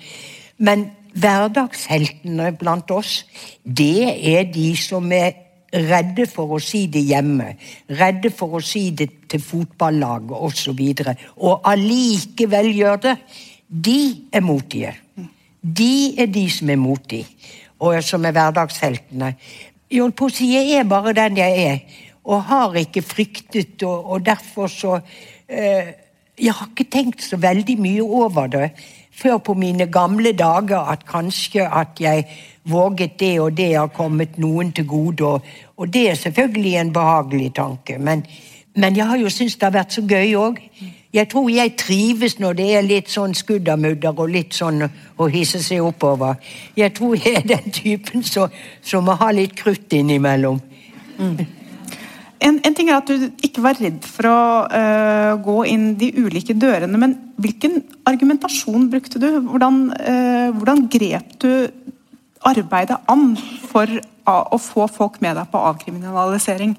Men 0.57 0.85
hverdagsheltene 1.17 2.53
blant 2.59 2.91
oss, 2.93 3.21
det 3.63 4.07
er 4.35 4.47
de 4.53 4.69
som 4.79 5.11
er 5.11 5.43
redde 5.73 6.27
for 6.29 6.55
å 6.55 6.59
si 6.63 6.85
det 6.91 7.03
hjemme, 7.09 7.51
redde 7.99 8.31
for 8.33 8.57
å 8.57 8.63
si 8.63 8.89
det 8.95 9.09
til 9.31 9.43
fotballaget 9.43 10.31
osv., 10.47 10.81
og, 11.03 11.13
og 11.43 11.69
allikevel 11.71 12.71
gjør 12.71 13.03
det, 13.03 13.15
de 13.67 13.99
er 14.31 14.45
motige. 14.45 14.93
De 15.61 16.15
er 16.21 16.29
de 16.31 16.45
som 16.53 16.69
er 16.71 16.79
motige, 16.79 17.27
og 17.83 17.99
som 18.05 18.25
er 18.25 18.35
hverdagsheltene. 18.37 19.33
Jeg 19.91 20.03
holdt 20.03 20.17
på 20.19 20.29
å 20.29 20.33
si 20.33 20.51
jeg 20.53 20.79
er 20.79 20.87
bare 20.87 21.15
den 21.15 21.39
jeg 21.39 21.63
er, 21.67 22.03
og 22.27 22.47
har 22.49 22.75
ikke 22.79 23.03
fryktet, 23.05 23.83
og, 23.87 24.11
og 24.13 24.25
derfor 24.25 24.71
så 24.71 24.99
eh, 25.47 25.95
Jeg 26.37 26.53
har 26.53 26.67
ikke 26.69 26.91
tenkt 26.93 27.23
så 27.25 27.37
veldig 27.41 27.73
mye 27.81 28.03
over 28.03 28.45
det 28.47 28.67
før 29.17 29.37
på 29.37 29.53
mine 29.53 29.87
gamle 29.91 30.31
dager 30.37 30.91
at 30.91 31.05
kanskje 31.05 31.65
at 31.65 31.99
jeg 31.99 32.25
våget 32.67 33.19
det 33.19 33.39
og 33.39 33.57
det 33.57 33.75
har 33.75 33.87
kommet 33.87 34.37
noen 34.37 34.71
til 34.71 34.87
gode. 34.87 35.25
Og, 35.25 35.41
og 35.77 35.93
det 35.93 36.09
er 36.09 36.15
selvfølgelig 36.15 36.75
en 36.75 36.93
behagelig 36.93 37.53
tanke. 37.55 37.97
Men, 37.97 38.25
men 38.75 38.97
jeg 38.97 39.07
har 39.07 39.17
jo 39.17 39.29
syntes 39.29 39.55
det 39.55 39.63
har 39.63 39.75
vært 39.79 39.93
så 39.93 40.01
gøy 40.01 40.35
òg. 40.35 40.61
Jeg 41.13 41.29
tror 41.29 41.49
jeg 41.49 41.75
trives 41.79 42.39
når 42.39 42.53
det 42.53 42.67
er 42.75 42.81
litt 42.85 43.09
sånn 43.09 43.33
skuddermudder 43.33 44.19
og 44.19 44.29
litt 44.29 44.53
sånn 44.53 44.83
å 45.17 45.27
hisse 45.31 45.63
seg 45.63 45.81
oppover. 45.81 46.35
Jeg 46.75 46.93
tror 46.93 47.15
jeg 47.15 47.39
er 47.39 47.47
den 47.47 47.71
typen 47.71 48.23
som, 48.23 48.51
som 48.81 49.07
må 49.07 49.15
ha 49.17 49.31
litt 49.31 49.55
krutt 49.55 49.93
innimellom. 49.93 50.59
Mm. 51.17 51.56
En, 52.43 52.59
en, 52.61 52.73
ting 52.75 52.89
er 52.91 52.99
at 52.99 53.09
du 53.09 53.29
ikke 53.43 53.63
var 53.65 53.79
redd 53.81 54.05
for 54.05 54.29
å 54.29 54.39
uh, 54.69 55.33
gå 55.41 55.57
inn 55.71 55.87
de 55.97 56.11
ulike 56.19 56.53
dørene, 56.53 56.99
men 57.01 57.15
hvilken 57.41 57.79
argumentasjon 58.09 58.89
brukte 58.91 59.21
du? 59.21 59.29
Hvordan, 59.47 59.79
uh, 59.97 60.49
hvordan 60.57 60.85
grep 60.93 61.37
du 61.41 61.49
arbeidet 62.45 62.99
an 63.09 63.31
for 63.67 63.89
å 64.27 64.59
få 64.61 64.85
folk 64.91 65.17
med 65.23 65.39
deg 65.39 65.49
på 65.49 65.63
avkriminalisering? 65.71 66.75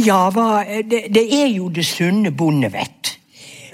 Ja, 0.00 0.30
det, 0.32 1.04
det 1.14 1.24
er 1.36 1.50
jo 1.52 1.68
det 1.70 1.84
sunne 1.86 2.32
bondevett. 2.34 3.18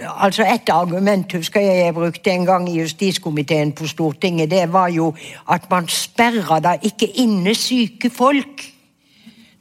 Altså 0.00 0.44
Et 0.48 0.68
argument 0.72 1.32
husker 1.32 1.60
jeg 1.60 1.84
jeg 1.84 1.94
brukte 1.94 2.32
en 2.32 2.46
gang 2.48 2.68
i 2.68 2.78
justiskomiteen 2.80 3.72
på 3.72 3.86
Stortinget. 3.86 4.50
Det 4.50 4.72
var 4.72 4.88
jo 4.88 5.12
at 5.48 5.70
man 5.70 5.88
sperrer 5.88 6.60
da 6.60 6.76
ikke 6.82 7.08
inne 7.20 7.54
syke 7.54 8.10
folk. 8.10 8.64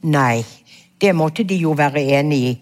Nei, 0.02 0.44
det 1.00 1.14
måtte 1.16 1.44
de 1.44 1.56
jo 1.62 1.74
være 1.76 2.02
enig 2.18 2.38
i. 2.38 2.54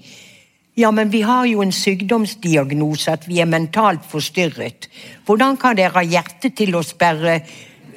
Ja, 0.78 0.90
men 0.94 1.10
vi 1.10 1.24
har 1.26 1.46
jo 1.50 1.62
en 1.62 1.72
sykdomsdiagnose, 1.74 3.10
at 3.10 3.26
vi 3.28 3.40
er 3.42 3.50
mentalt 3.50 4.04
forstyrret. 4.06 4.86
Hvordan 5.26 5.56
kan 5.58 5.76
dere 5.76 5.96
ha 5.96 6.04
hjerte 6.06 6.52
til 6.54 6.76
å 6.78 6.84
sperre 6.86 7.40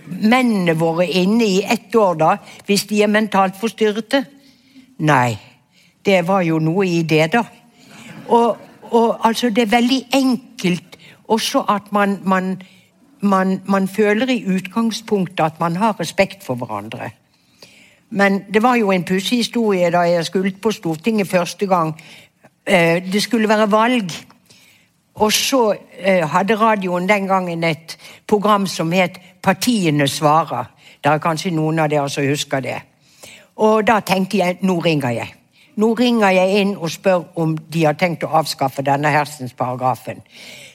mennene 0.08 0.73
våre 0.80 1.06
inne 1.06 1.45
i 1.45 1.62
ett 1.62 1.93
år, 1.95 2.17
da, 2.17 2.32
hvis 2.65 2.88
de 2.89 3.04
er 3.06 3.12
mentalt 3.13 3.60
forstyrrete? 3.62 4.23
Nei, 5.06 5.38
det 6.06 6.23
var 6.27 6.41
jo 6.41 6.58
noe 6.60 6.88
i 6.89 7.04
det, 7.06 7.27
da. 7.36 7.45
Og, 8.34 8.58
og 8.89 9.27
altså, 9.27 9.54
det 9.54 9.67
er 9.67 9.75
veldig 9.77 10.01
enkelt 10.17 10.97
også 11.32 11.63
at 11.69 11.91
man, 11.91 12.17
man, 12.25 12.56
man, 13.21 13.60
man 13.65 13.88
føler 13.88 14.30
i 14.30 14.43
utgangspunktet 14.45 15.45
at 15.45 15.60
man 15.60 15.75
har 15.75 15.99
respekt 15.99 16.43
for 16.43 16.58
hverandre. 16.60 17.12
Men 18.12 18.43
det 18.54 18.63
var 18.63 18.76
jo 18.76 18.91
en 18.91 19.04
pussig 19.08 19.38
historie 19.38 19.91
da 19.91 20.04
jeg 20.08 20.26
skulle 20.26 20.52
på 20.52 20.71
Stortinget 20.71 21.28
første 21.28 21.67
gang. 21.67 21.93
Eh, 22.65 23.04
det 23.13 23.24
skulle 23.24 23.50
være 23.50 23.71
valg. 23.71 24.12
Og 25.15 25.34
så 25.34 25.74
eh, 26.00 26.28
hadde 26.30 26.56
radioen 26.56 27.10
den 27.10 27.28
gangen 27.28 27.63
et 27.63 27.97
program 28.28 28.67
som 28.67 28.92
het 28.92 29.19
Partiene 29.42 30.08
svarer. 30.08 30.65
Det 31.04 31.12
er 31.12 31.17
kanskje 31.17 31.52
noen 31.52 31.79
av 31.79 31.90
dere 31.90 32.10
som 32.10 32.27
husker 32.27 32.60
det. 32.62 32.81
Og 33.56 33.88
da 33.88 34.00
tenkte 34.00 34.38
jeg 34.38 34.60
nå 34.62 34.79
ringer 34.79 35.15
jeg. 35.15 35.33
Nå 35.75 35.94
ringer 35.94 36.29
jeg 36.35 36.62
inn 36.62 36.75
og 36.77 36.92
spør 36.92 37.23
om 37.40 37.56
de 37.73 37.85
har 37.85 37.96
tenkt 37.98 38.23
å 38.23 38.33
avskaffe 38.42 38.83
denne 38.85 39.10
hersensparagrafen. 39.10 40.21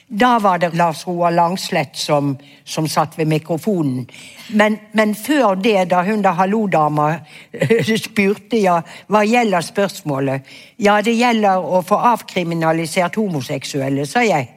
Da 0.09 0.39
var 0.39 0.57
det 0.57 0.75
Lars 0.75 1.07
Roar 1.07 1.31
Langslett 1.31 1.95
som, 1.95 2.37
som 2.63 2.87
satt 2.87 3.19
ved 3.19 3.27
mikrofonen. 3.27 4.07
Men, 4.49 4.77
men, 4.91 5.15
før 5.15 5.55
det, 5.55 5.89
da 5.91 6.03
hun 6.03 6.21
da 6.23 6.31
hallo-dama 6.31 7.09
spurte 8.07 8.61
ja, 8.61 8.77
hva 9.11 9.25
gjelder 9.27 9.65
spørsmålet 9.67 10.47
Ja, 10.79 11.01
det 11.03 11.17
gjelder 11.17 11.59
å 11.59 11.81
få 11.83 11.99
avkriminalisert 12.13 13.19
homoseksuelle, 13.19 14.05
sa 14.07 14.23
jeg. 14.23 14.47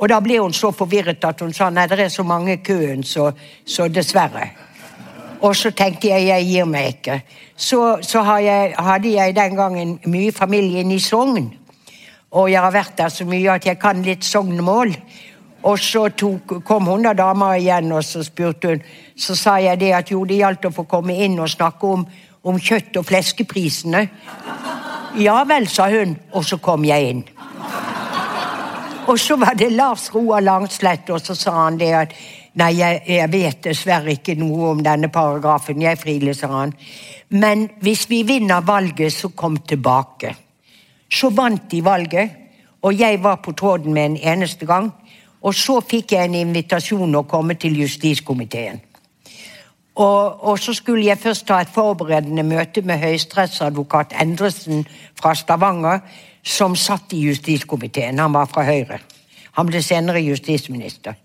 Og 0.00 0.08
da 0.08 0.22
ble 0.24 0.40
hun 0.40 0.56
så 0.56 0.72
forvirret 0.72 1.28
at 1.28 1.44
hun 1.44 1.52
sa 1.52 1.68
nei, 1.68 1.84
det 1.90 2.00
er 2.00 2.08
så 2.08 2.24
mange 2.24 2.56
i 2.56 2.64
køen, 2.64 3.04
så, 3.04 3.28
så, 3.64 3.88
dessverre. 3.92 4.48
Og 5.44 5.52
så 5.56 5.74
tenkte 5.76 6.08
jeg 6.08 6.30
jeg 6.30 6.48
gir 6.48 6.68
meg 6.68 6.94
ikke. 6.94 7.20
Så, 7.52 7.98
så 8.00 8.24
hadde 8.24 9.12
jeg 9.12 9.36
den 9.36 9.60
gangen 9.60 9.98
mye 10.08 10.32
familie 10.32 10.88
i 10.88 10.98
Sogn. 11.04 11.50
Og 12.30 12.50
jeg 12.50 12.62
har 12.62 12.72
vært 12.74 12.96
der 12.98 13.10
så 13.10 13.26
mye 13.26 13.56
at 13.56 13.66
jeg 13.66 13.78
kan 13.82 14.02
litt 14.06 14.24
sognemål. 14.26 14.94
Og 15.66 15.78
så 15.82 16.06
tok, 16.16 16.60
kom 16.64 16.86
hun 16.88 17.04
da 17.04 17.12
dama 17.16 17.52
igjen, 17.58 17.90
og 17.92 18.04
så 18.06 18.22
spurte 18.24 18.70
hun. 18.70 18.84
Så 19.16 19.36
sa 19.36 19.58
jeg 19.60 19.80
det 19.80 19.92
at 19.96 20.12
jo, 20.12 20.22
det 20.24 20.38
gjaldt 20.40 20.70
å 20.70 20.72
få 20.72 20.86
komme 20.88 21.18
inn 21.24 21.36
og 21.40 21.50
snakke 21.52 21.90
om, 21.90 22.06
om 22.46 22.56
kjøtt- 22.56 22.96
og 22.96 23.04
fleskeprisene. 23.10 24.06
Ja 25.20 25.42
vel, 25.44 25.66
sa 25.68 25.90
hun, 25.90 26.14
og 26.32 26.46
så 26.46 26.60
kom 26.62 26.86
jeg 26.86 27.10
inn. 27.10 27.24
Og 29.10 29.18
så 29.18 29.34
var 29.36 29.56
det 29.58 29.72
Lars 29.74 30.06
Roar 30.14 30.44
Langslett, 30.46 31.10
og 31.10 31.20
så 31.20 31.34
sa 31.34 31.64
han 31.64 31.80
det 31.80 31.94
at 32.04 32.20
Nei, 32.58 32.72
jeg, 32.74 33.02
jeg 33.06 33.30
vet 33.30 33.60
dessverre 33.62 34.10
ikke 34.16 34.34
noe 34.34 34.72
om 34.72 34.80
denne 34.82 35.06
paragrafen, 35.14 35.84
jeg 35.84 36.00
frileser 36.00 36.50
han. 36.50 36.72
Men 37.38 37.68
hvis 37.78 38.08
vi 38.10 38.24
vinner 38.26 38.64
valget, 38.66 39.14
så 39.14 39.30
kom 39.30 39.60
tilbake. 39.62 40.32
Så 41.12 41.30
vant 41.34 41.70
de 41.70 41.84
valget, 41.84 42.30
og 42.82 42.98
jeg 42.98 43.22
var 43.22 43.40
på 43.44 43.52
tråden 43.52 43.94
med 43.94 44.04
en 44.04 44.16
eneste 44.16 44.66
gang. 44.66 44.92
Og 45.42 45.54
så 45.54 45.80
fikk 45.80 46.12
jeg 46.12 46.28
en 46.28 46.36
invitasjon 46.36 47.14
å 47.16 47.26
komme 47.28 47.56
til 47.56 47.78
justiskomiteen. 47.80 48.80
Og, 50.00 50.44
og, 50.46 50.58
så 50.58 50.72
skulle 50.72 51.04
jeg 51.08 51.18
først 51.18 51.46
ta 51.48 51.60
et 51.60 51.72
forberedende 51.72 52.44
møte 52.46 52.82
med 52.86 53.00
høyesterettsadvokat 53.02 54.14
Endresen 54.22 54.84
fra 55.18 55.34
Stavanger, 55.34 56.00
som 56.42 56.76
satt 56.76 57.12
i 57.12 57.24
justiskomiteen. 57.26 58.20
Han 58.20 58.32
var 58.32 58.48
fra 58.48 58.64
Høyre. 58.64 59.00
Han 59.58 59.68
ble 59.68 59.82
senere 59.84 60.22
justisminister. 60.24 61.18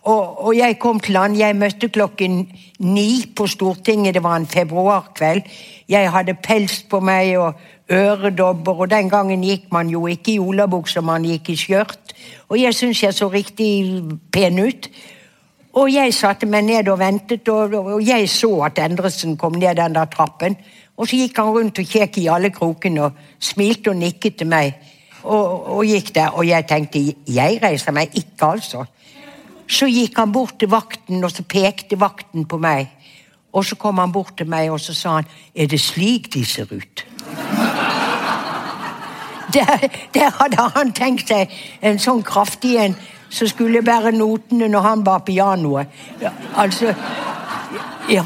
Og, 0.00 0.46
og, 0.46 0.54
jeg 0.56 0.78
kom 0.80 1.00
til 1.00 1.18
han, 1.20 1.36
jeg 1.36 1.58
møtte 1.60 1.90
klokken 1.92 2.46
ni 2.80 3.26
på 3.36 3.46
Stortinget, 3.46 4.14
det 4.16 4.22
var 4.24 4.38
en 4.40 4.48
februarkveld. 4.48 5.44
Jeg 5.88 6.10
hadde 6.10 6.38
pels 6.40 6.80
på 6.88 7.02
meg 7.04 7.36
og 7.38 7.60
øredobber, 7.90 8.80
og 8.80 8.90
den 8.90 9.10
gangen 9.10 9.42
gikk 9.42 9.70
man 9.72 9.88
jo 9.88 10.06
ikke 10.06 10.34
i 10.34 10.38
olabukser, 10.38 11.00
man 11.00 11.26
gikk 11.26 11.50
i 11.50 11.56
skjørt. 11.58 12.14
Og 12.48 12.60
jeg 12.60 12.74
syns 12.74 13.02
jeg 13.02 13.14
så 13.14 13.28
riktig 13.28 14.02
pen 14.32 14.58
ut. 14.58 14.90
Og 15.72 15.90
jeg 15.92 16.14
satte 16.14 16.48
meg 16.50 16.66
ned 16.66 16.88
og 16.90 16.98
ventet, 16.98 17.48
og, 17.48 17.74
og 17.74 18.06
jeg 18.06 18.28
så 18.30 18.50
at 18.66 18.78
Endresen 18.82 19.36
kom 19.38 19.58
ned 19.58 19.78
den 19.78 19.94
der 19.94 20.10
trappen. 20.10 20.56
Og 20.96 21.08
så 21.08 21.16
gikk 21.16 21.38
han 21.38 21.52
rundt 21.54 21.78
og 21.78 21.92
kjekk 21.92 22.18
i 22.20 22.30
alle 22.30 22.50
krokene 22.54 23.06
og 23.06 23.20
smilte 23.40 23.92
og 23.92 24.00
nikket 24.00 24.40
til 24.40 24.50
meg. 24.50 24.74
Og, 25.22 25.68
og 25.76 25.84
gikk 25.86 26.14
der, 26.16 26.34
og 26.34 26.46
jeg 26.48 26.66
tenkte 26.68 27.02
jeg 27.28 27.60
reiser 27.62 27.94
meg 27.94 28.14
ikke, 28.16 28.54
altså. 28.54 28.84
Så 29.70 29.86
gikk 29.86 30.18
han 30.18 30.32
bort 30.34 30.56
til 30.58 30.70
vakten, 30.72 31.22
og 31.24 31.30
så 31.30 31.44
pekte 31.46 31.98
vakten 32.00 32.46
på 32.50 32.58
meg. 32.58 32.90
Og 33.52 33.64
så 33.66 33.76
kom 33.78 33.98
han 33.98 34.12
bort 34.12 34.36
til 34.38 34.48
meg 34.50 34.70
og 34.70 34.80
så 34.80 34.94
sa 34.94 35.14
han, 35.16 35.26
'Er 35.54 35.66
det 35.66 35.80
slik 35.80 36.34
de 36.34 36.44
ser 36.44 36.66
ut?' 36.72 37.04
Der, 39.54 39.88
der 40.14 40.30
hadde 40.38 40.66
han 40.74 40.92
tenkt 40.92 41.28
seg 41.28 41.50
en 41.82 41.98
sånn 41.98 42.22
kraftig 42.22 42.76
en 42.78 42.96
som 43.30 43.48
skulle 43.48 43.82
bære 43.82 44.12
notene 44.12 44.68
når 44.70 44.84
han 44.84 45.04
bar 45.04 45.24
pianoet. 45.26 45.90
Ja, 46.20 46.30
altså 46.56 46.94
Ja. 48.10 48.24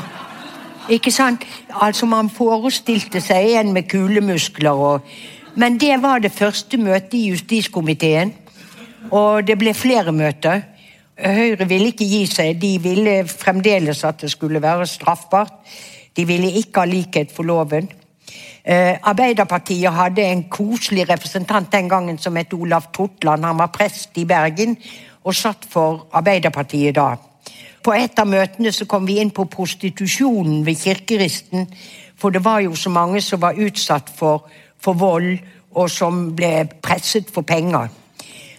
Ikke 0.89 1.11
sant? 1.11 1.45
Altså, 1.81 2.07
man 2.07 2.29
forestilte 2.31 3.20
seg 3.25 3.55
en 3.57 3.72
med 3.72 3.89
kulemuskler 3.89 4.70
og 4.70 5.01
Men 5.57 5.79
det 5.79 6.03
var 6.03 6.18
det 6.18 6.33
første 6.33 6.77
møtet 6.77 7.14
i 7.14 7.29
justiskomiteen. 7.29 8.33
Og 9.11 9.47
det 9.47 9.55
ble 9.59 9.75
flere 9.75 10.12
møter. 10.12 10.62
Høyre 11.14 11.68
ville 11.68 11.93
ikke 11.93 12.09
gi 12.11 12.25
seg. 12.27 12.59
De 12.59 12.72
ville 12.83 13.20
fremdeles 13.29 14.05
at 14.05 14.20
det 14.20 14.33
skulle 14.33 14.62
være 14.62 14.87
straffbart. 14.87 15.53
De 16.16 16.27
ville 16.27 16.51
ikke 16.59 16.83
ha 16.83 16.91
likhet 16.91 17.31
for 17.31 17.47
loven. 17.47 17.87
Eh, 18.64 18.97
Arbeiderpartiet 19.03 19.93
hadde 19.93 20.25
en 20.25 20.47
koselig 20.49 21.09
representant 21.09 21.72
den 21.72 21.89
gangen 21.89 22.18
som 22.18 22.37
het 22.37 22.55
Olav 22.55 22.91
Totland. 22.93 23.45
Han 23.45 23.59
var 23.59 23.72
prest 23.75 24.16
i 24.16 24.25
Bergen 24.25 24.77
og 25.25 25.35
satt 25.35 25.66
for 25.68 26.07
Arbeiderpartiet 26.12 26.97
da. 26.97 27.14
På 27.85 27.93
et 27.93 28.18
av 28.18 28.29
møtene 28.29 28.72
så 28.72 28.87
kom 28.89 29.05
vi 29.07 29.18
inn 29.20 29.33
på 29.35 29.45
prostitusjonen 29.53 30.64
ved 30.64 30.81
kirkeristen. 30.81 31.68
For 32.16 32.33
det 32.33 32.45
var 32.45 32.62
jo 32.64 32.72
så 32.77 32.91
mange 32.91 33.20
som 33.20 33.43
var 33.43 33.59
utsatt 33.61 34.09
for, 34.16 34.47
for 34.81 34.97
vold, 34.97 35.39
og 35.75 35.91
som 35.91 36.31
ble 36.37 36.68
presset 36.83 37.31
for 37.35 37.43
penger. 37.43 37.91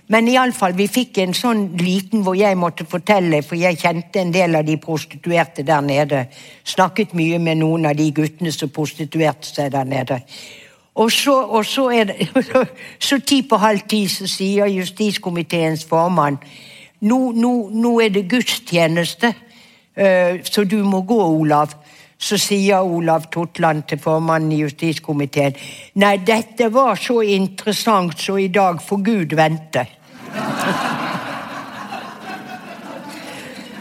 Men 0.07 0.27
iallfall, 0.29 0.75
vi 0.77 0.85
fikk 0.91 1.17
en 1.23 1.33
sånn 1.33 1.63
liten 1.79 2.21
hvor 2.25 2.35
jeg 2.37 2.57
måtte 2.61 2.85
fortelle, 2.85 3.39
for 3.41 3.57
jeg 3.57 3.79
kjente 3.81 4.21
en 4.21 4.33
del 4.33 4.59
av 4.59 4.67
de 4.67 4.75
prostituerte 4.77 5.65
der 5.65 5.81
nede. 5.81 6.27
Snakket 6.63 7.15
mye 7.17 7.39
med 7.41 7.57
noen 7.63 7.89
av 7.89 7.97
de 7.97 8.11
guttene 8.13 8.53
som 8.53 8.69
prostituerte 8.69 9.49
seg 9.49 9.73
der 9.73 9.89
nede. 9.89 10.19
Og 10.95 11.09
så, 11.11 11.33
og 11.33 11.65
så 11.65 11.89
er 11.91 12.05
det 12.07 12.29
Så 13.07 13.19
ti 13.19 13.41
på 13.43 13.57
halv 13.59 13.83
ti 13.89 14.05
så 14.07 14.29
sier 14.31 14.69
justiskomiteens 14.71 15.83
formann 15.89 16.37
nå, 17.01 17.17
nå, 17.35 17.51
nå 17.73 17.91
er 18.01 18.13
det 18.15 18.23
gudstjeneste, 18.31 19.33
uh, 19.99 20.37
så 20.47 20.63
du 20.63 20.77
må 20.87 21.01
gå, 21.05 21.19
Olav. 21.19 21.75
Så 22.17 22.37
sier 22.39 22.81
Olav 22.81 23.27
Totland 23.31 23.83
til 23.89 23.99
formannen 23.99 24.53
i 24.55 24.61
justiskomiteen 24.61 25.57
Nei, 26.01 26.17
dette 26.25 26.69
var 26.73 26.95
så 26.95 27.19
interessant, 27.21 28.19
så 28.19 28.37
i 28.39 28.47
dag 28.47 28.81
får 28.81 29.01
Gud 29.03 29.35
vente. 29.35 29.85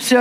Så 0.04 0.20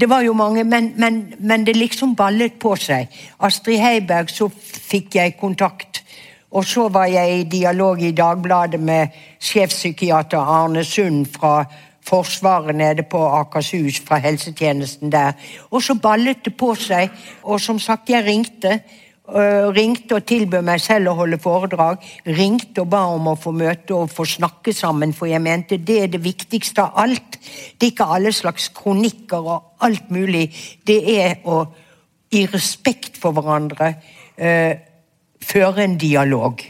det 0.00 0.08
var 0.08 0.22
jo 0.22 0.32
mange, 0.32 0.64
men, 0.64 0.92
men, 0.96 1.34
men, 1.38 1.64
det 1.66 1.76
liksom 1.76 2.14
ballet 2.16 2.54
på 2.60 2.76
seg. 2.78 3.10
Astrid 3.44 3.80
Heiberg, 3.82 4.30
så 4.30 4.48
fikk 4.62 5.18
jeg 5.18 5.36
kontakt. 5.40 6.02
Og 6.50 6.64
så 6.64 6.86
var 6.88 7.10
jeg 7.10 7.40
i 7.40 7.48
dialog 7.50 8.00
i 8.02 8.14
Dagbladet 8.16 8.80
med 8.80 9.16
sjefpsykiater 9.42 10.38
Arne 10.38 10.84
Sund 10.84 11.26
fra 11.34 11.64
Forsvaret 12.08 12.76
nede 12.76 13.04
på 13.04 13.20
Akershus, 13.20 14.00
fra 14.00 14.16
helsetjenesten 14.24 15.12
der. 15.12 15.36
Og 15.70 15.82
så 15.84 15.94
ballet 15.94 16.40
det 16.44 16.54
på 16.56 16.72
seg. 16.78 17.12
Og 17.42 17.60
som 17.60 17.78
sagt, 17.78 18.08
jeg 18.10 18.24
ringte. 18.24 18.80
Uh, 19.28 19.68
ringte 19.76 20.16
og 20.16 20.24
tilbød 20.24 20.64
meg 20.64 20.80
selv 20.80 21.10
å 21.10 21.18
holde 21.18 21.36
foredrag. 21.42 22.00
Ringte 22.32 22.80
og 22.80 22.88
ba 22.94 23.02
om 23.12 23.26
å 23.28 23.36
få 23.36 23.52
møte 23.52 23.92
og 23.92 24.08
få 24.08 24.24
snakke 24.24 24.72
sammen, 24.72 25.12
for 25.12 25.28
jeg 25.28 25.44
mente 25.44 25.76
det 25.76 25.98
er 26.06 26.08
det 26.14 26.22
viktigste 26.24 26.86
av 26.86 26.96
alt. 27.04 27.36
Det 27.76 27.90
er 27.90 27.92
ikke 27.92 28.08
alle 28.16 28.32
slags 28.32 28.70
kronikker 28.72 29.50
og 29.52 29.84
alt 29.84 30.08
mulig. 30.14 30.46
Det 30.80 31.02
er 31.12 31.44
å, 31.44 31.60
i 32.32 32.46
respekt 32.48 33.20
for 33.20 33.36
hverandre, 33.36 33.92
uh, 34.40 34.72
føre 35.44 35.84
en 35.84 36.00
dialog. 36.00 36.64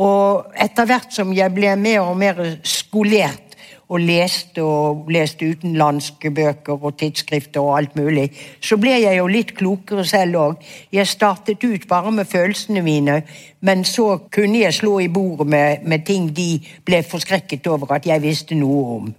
Og 0.00 0.52
etter 0.60 0.88
hvert 0.88 1.16
som 1.16 1.32
jeg 1.36 1.52
ble 1.56 1.72
mer 1.80 2.04
og 2.04 2.20
mer 2.20 2.44
skolert 2.60 3.49
og 3.90 4.00
leste 4.00 4.62
og 4.62 5.08
leste 5.10 5.48
utenlandske 5.50 6.30
bøker 6.30 6.78
og 6.78 6.96
tidsskrifter 7.00 7.60
og 7.60 7.76
alt 7.78 7.96
mulig, 7.98 8.28
så 8.62 8.78
ble 8.78 8.94
jeg 9.02 9.18
jo 9.18 9.26
litt 9.26 9.54
klokere 9.58 10.04
selv 10.06 10.38
òg. 10.38 10.68
Jeg 10.94 11.10
startet 11.10 11.64
ut 11.66 11.88
bare 11.90 12.12
med 12.14 12.30
følelsene 12.30 12.84
mine, 12.86 13.22
men 13.60 13.82
så 13.84 14.12
kunne 14.30 14.62
jeg 14.62 14.78
slå 14.78 15.00
i 15.02 15.10
bordet 15.10 15.46
med, 15.46 15.82
med 15.82 16.06
ting 16.06 16.30
de 16.36 16.52
ble 16.86 17.02
forskrekket 17.02 17.66
over 17.66 17.96
at 17.98 18.06
jeg 18.06 18.22
visste 18.22 18.58
noe 18.58 18.84
om. 19.00 19.10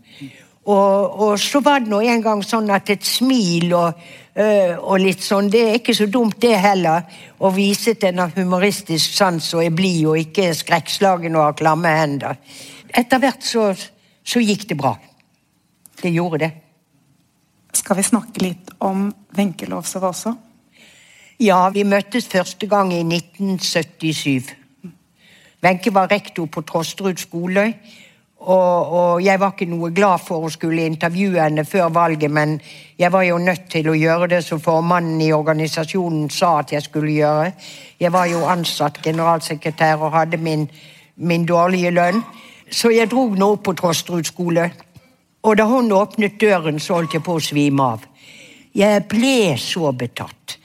Og, 0.62 1.22
og 1.22 1.40
så 1.42 1.60
var 1.60 1.82
det 1.82 1.90
nå 1.90 2.00
en 2.06 2.22
gang 2.22 2.44
sånn 2.46 2.70
at 2.72 2.90
et 2.94 3.06
smil 3.06 3.72
og, 3.74 4.02
øh, 4.38 4.76
og, 4.78 5.00
litt 5.02 5.24
sånn 5.26 5.50
Det 5.50 5.62
er 5.68 5.80
ikke 5.80 5.96
så 5.98 6.06
dumt, 6.06 6.38
det 6.42 6.54
heller. 6.62 7.08
Å 7.42 7.50
vise 7.56 7.96
til 7.98 8.14
en 8.14 8.32
humoristisk 8.36 9.18
sans 9.18 9.54
og 9.58 9.66
er 9.66 9.74
blid 9.74 10.06
og 10.06 10.22
ikke 10.22 10.52
skrekkslagen 10.56 11.36
og 11.36 11.48
har 11.48 11.58
klamme 11.58 11.96
hender. 11.98 12.38
Etter 12.94 13.24
hvert 13.24 13.44
så 13.48 13.72
så 14.24 14.42
gikk 14.44 14.68
det 14.70 14.78
bra. 14.78 14.96
Det 16.02 16.10
gjorde 16.10 16.44
det. 16.46 16.52
Skal 17.74 17.98
vi 17.98 18.04
snakke 18.04 18.44
litt 18.44 18.72
om 18.84 19.10
Wenche 19.38 19.70
Lowzow 19.70 20.10
også? 20.10 20.36
Ja, 21.42 21.70
vi 21.74 21.84
møttes 21.88 22.28
første 22.30 22.68
gang 22.70 22.92
i 22.94 23.02
1977. 23.02 24.52
Wenche 25.64 25.94
var 25.94 26.12
rektor 26.12 26.46
på 26.46 26.62
Trosterud 26.68 27.18
skole. 27.22 27.66
Og, 28.42 28.92
og, 28.92 29.22
jeg 29.22 29.38
var 29.40 29.52
ikke 29.54 29.68
noe 29.70 29.92
glad 29.94 30.24
for 30.26 30.48
å 30.48 30.50
skulle 30.50 30.88
intervjue 30.90 31.38
henne 31.38 31.62
før 31.62 31.92
valget, 31.94 32.32
men 32.34 32.56
jeg 32.98 33.14
var 33.14 33.22
jo 33.28 33.38
nødt 33.38 33.68
til 33.70 33.92
å 33.92 33.94
gjøre 33.94 34.32
det 34.32 34.40
som 34.42 34.62
formannen 34.62 35.22
i 35.22 35.30
organisasjonen 35.36 36.26
sa 36.34 36.56
at 36.64 36.74
jeg 36.74 36.82
skulle 36.88 37.14
gjøre. 37.20 37.52
Jeg 38.02 38.14
var 38.14 38.26
jo 38.32 38.42
ansatt 38.50 38.98
generalsekretær 39.06 40.02
og 40.02 40.16
hadde 40.18 40.42
min, 40.42 40.66
min 41.22 41.46
dårlige 41.46 41.94
lønn. 41.94 42.24
Så 42.72 42.92
jeg 42.96 43.10
dro 43.12 43.26
nå 43.36 43.50
opp 43.58 43.66
på 43.68 43.76
Trosterud 43.76 44.28
skole. 44.28 44.70
Og 45.44 45.58
da 45.58 45.66
hun 45.68 45.92
åpnet 45.92 46.40
døren, 46.40 46.80
så 46.80 47.00
holdt 47.00 47.18
jeg 47.18 47.26
på 47.26 47.36
å 47.36 47.44
svime 47.44 47.88
av. 47.96 48.06
Jeg 48.78 49.04
ble 49.12 49.58
så 49.60 49.92
betatt. 49.92 50.56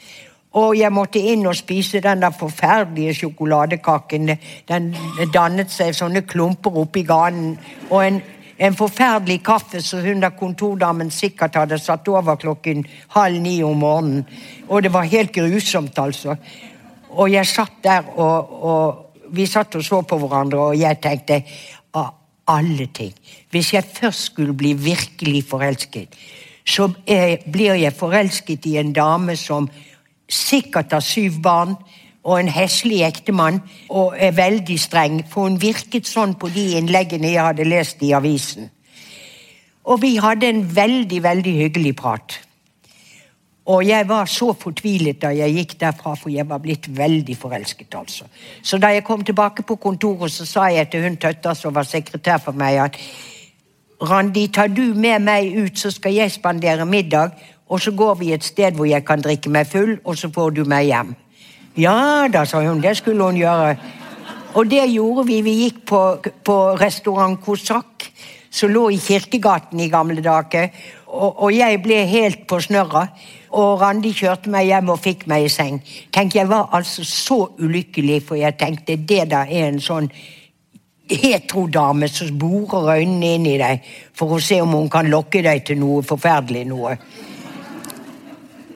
Og 0.56 0.76
jeg 0.78 0.92
måtte 0.94 1.20
inn 1.20 1.44
og 1.48 1.56
spise 1.58 2.00
den 2.04 2.22
der 2.22 2.32
forferdelige 2.32 3.16
sjokoladekaken. 3.18 4.30
Den 4.68 4.92
dannet 5.34 5.72
seg 5.72 5.96
sånne 5.96 6.22
klumper 6.28 6.78
oppi 6.80 7.02
ganen. 7.08 7.56
Og 7.90 7.98
en, 8.04 8.20
en 8.56 8.78
forferdelig 8.78 9.40
kaffe 9.44 9.82
som 9.84 10.04
hun 10.04 10.22
der 10.22 10.36
kontordamen 10.38 11.10
sikkert 11.12 11.58
hadde 11.58 11.80
satt 11.82 12.08
over 12.08 12.38
klokken 12.40 12.86
halv 13.16 13.42
ni 13.42 13.58
om 13.66 13.82
morgenen. 13.82 14.24
Og 14.68 14.86
det 14.86 14.94
var 14.94 15.10
helt 15.10 15.34
grusomt, 15.34 15.98
altså. 15.98 16.38
Og 17.16 17.32
jeg 17.32 17.48
satt 17.48 17.82
der, 17.84 18.08
og, 18.16 18.56
og 18.62 19.06
vi 19.36 19.46
satt 19.46 19.76
og 19.76 19.84
så 19.84 20.00
på 20.06 20.18
hverandre, 20.20 20.70
og 20.70 20.78
jeg 20.78 21.00
tenkte 21.02 21.40
alle 22.48 22.86
ting. 22.94 23.12
Hvis 23.50 23.72
jeg 23.74 23.84
først 23.84 24.30
skulle 24.32 24.54
bli 24.54 24.72
virkelig 24.72 25.44
forelsket, 25.50 26.14
så 26.66 26.88
blir 27.52 27.74
jeg 27.74 27.94
forelsket 27.94 28.66
i 28.66 28.76
en 28.80 28.92
dame 28.92 29.36
som 29.36 29.68
sikkert 30.28 30.92
har 30.92 31.04
syv 31.04 31.40
barn 31.42 31.76
og 32.26 32.40
en 32.40 32.50
heslig 32.50 33.04
ektemann 33.06 33.60
og 33.88 34.16
er 34.18 34.34
veldig 34.34 34.78
streng, 34.80 35.20
for 35.30 35.46
hun 35.46 35.60
virket 35.62 36.08
sånn 36.10 36.34
på 36.34 36.50
de 36.50 36.72
innleggene 36.80 37.30
jeg 37.30 37.46
hadde 37.46 37.68
lest 37.68 38.02
i 38.02 38.10
avisen. 38.18 38.70
Og 39.86 40.02
vi 40.02 40.16
hadde 40.18 40.48
en 40.50 40.64
veldig, 40.76 41.22
veldig 41.22 41.54
hyggelig 41.60 41.94
prat. 41.96 42.40
Og 43.66 43.82
jeg 43.86 44.08
var 44.08 44.28
så 44.30 44.52
fortvilet 44.54 45.18
da 45.22 45.32
jeg 45.34 45.54
gikk 45.56 45.72
derfra, 45.80 46.14
for 46.14 46.30
jeg 46.30 46.46
var 46.48 46.60
blitt 46.62 46.86
veldig 46.96 47.36
forelsket. 47.36 47.94
altså. 47.94 48.24
Så 48.62 48.78
da 48.78 48.92
jeg 48.94 49.04
kom 49.04 49.24
tilbake 49.24 49.62
på 49.62 49.76
kontoret, 49.76 50.32
så 50.32 50.46
sa 50.46 50.68
jeg 50.70 50.90
til 50.90 51.02
hun 51.02 51.16
Tøtta, 51.16 51.54
som 51.54 51.74
var 51.74 51.82
sekretær 51.82 52.38
for 52.38 52.52
meg, 52.52 52.78
at 52.78 52.96
Randi, 54.02 54.46
tar 54.48 54.68
du 54.68 54.94
med 54.94 55.22
meg 55.24 55.54
ut, 55.56 55.78
så 55.78 55.90
skal 55.90 56.12
jeg 56.14 56.30
spandere 56.30 56.86
middag, 56.86 57.30
og 57.68 57.80
så 57.80 57.90
går 57.90 58.14
vi 58.14 58.32
et 58.32 58.44
sted 58.44 58.76
hvor 58.76 58.86
jeg 58.86 59.04
kan 59.04 59.22
drikke 59.22 59.50
meg 59.50 59.66
full, 59.66 59.96
og 60.04 60.18
så 60.18 60.30
får 60.32 60.50
du 60.50 60.64
meg 60.64 60.86
hjem. 60.86 61.14
Ja 61.76 62.28
da, 62.32 62.44
sa 62.44 62.60
hun, 62.64 62.80
det 62.80 62.96
skulle 62.96 63.24
hun 63.24 63.36
gjøre. 63.36 63.76
Og 64.56 64.70
det 64.70 64.86
gjorde 64.88 65.26
vi. 65.28 65.40
Vi 65.44 65.54
gikk 65.64 65.82
på, 65.88 66.02
på 66.44 66.56
restaurant 66.80 67.40
Kosak, 67.44 68.06
som 68.50 68.70
lå 68.72 68.86
i 68.94 69.00
Kirkegaten 69.00 69.80
i 69.80 69.90
gamle 69.92 70.22
dager. 70.24 70.70
Og, 71.06 71.42
og 71.42 71.50
jeg 71.52 71.82
ble 71.84 71.98
helt 72.08 72.46
på 72.48 72.60
snørra. 72.64 73.08
Og 73.56 73.80
Randi 73.80 74.12
kjørte 74.12 74.50
meg 74.52 74.68
hjem 74.68 74.90
og 74.92 75.00
fikk 75.00 75.24
meg 75.30 75.46
i 75.46 75.52
seng. 75.52 75.78
Tenk, 76.12 76.34
Jeg 76.34 76.48
var 76.48 76.68
altså 76.76 77.04
så 77.04 77.38
ulykkelig, 77.58 78.22
for 78.22 78.36
jeg 78.36 78.58
tenkte 78.58 78.96
det 78.96 79.30
da 79.30 79.46
er 79.48 79.70
en 79.70 79.80
sånn 79.80 80.10
hetrodame 81.08 82.08
som 82.10 82.38
borer 82.38 82.98
øynene 82.98 83.34
inn 83.36 83.46
i 83.46 83.58
deg 83.60 83.84
for 84.16 84.36
å 84.36 84.42
se 84.42 84.58
om 84.60 84.74
hun 84.74 84.90
kan 84.90 85.08
lokke 85.08 85.42
deg 85.42 85.64
til 85.64 85.78
noe 85.80 86.02
forferdelig 86.02 86.66
noe. 86.66 86.96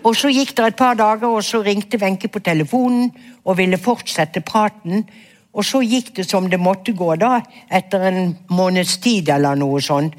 Og 0.05 0.17
Så 0.17 0.31
gikk 0.33 0.55
det 0.57 0.67
et 0.67 0.77
par 0.77 0.95
dager, 0.97 1.29
og 1.29 1.45
så 1.45 1.61
ringte 1.63 2.01
Wenche 2.01 2.29
på 2.29 2.41
telefonen 2.41 3.11
og 3.45 3.59
ville 3.59 3.77
fortsette 3.77 4.41
praten. 4.41 5.05
Og 5.53 5.65
så 5.65 5.83
gikk 5.83 6.15
det 6.17 6.29
som 6.31 6.49
det 6.49 6.61
måtte 6.61 6.95
gå, 6.97 7.17
da, 7.21 7.41
etter 7.69 8.07
en 8.09 8.37
måneds 8.49 8.97
tid 9.03 9.29
eller 9.29 9.59
noe 9.59 9.81
sånt. 9.83 10.15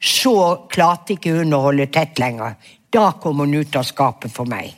Så 0.00 0.66
klarte 0.70 1.16
ikke 1.16 1.34
hun 1.36 1.52
å 1.52 1.64
holde 1.66 1.88
tett 1.92 2.18
lenger. 2.18 2.54
Da 2.92 3.12
kom 3.20 3.42
hun 3.42 3.54
ut 3.54 3.76
av 3.76 3.84
skapet 3.84 4.32
for 4.32 4.48
meg. 4.48 4.74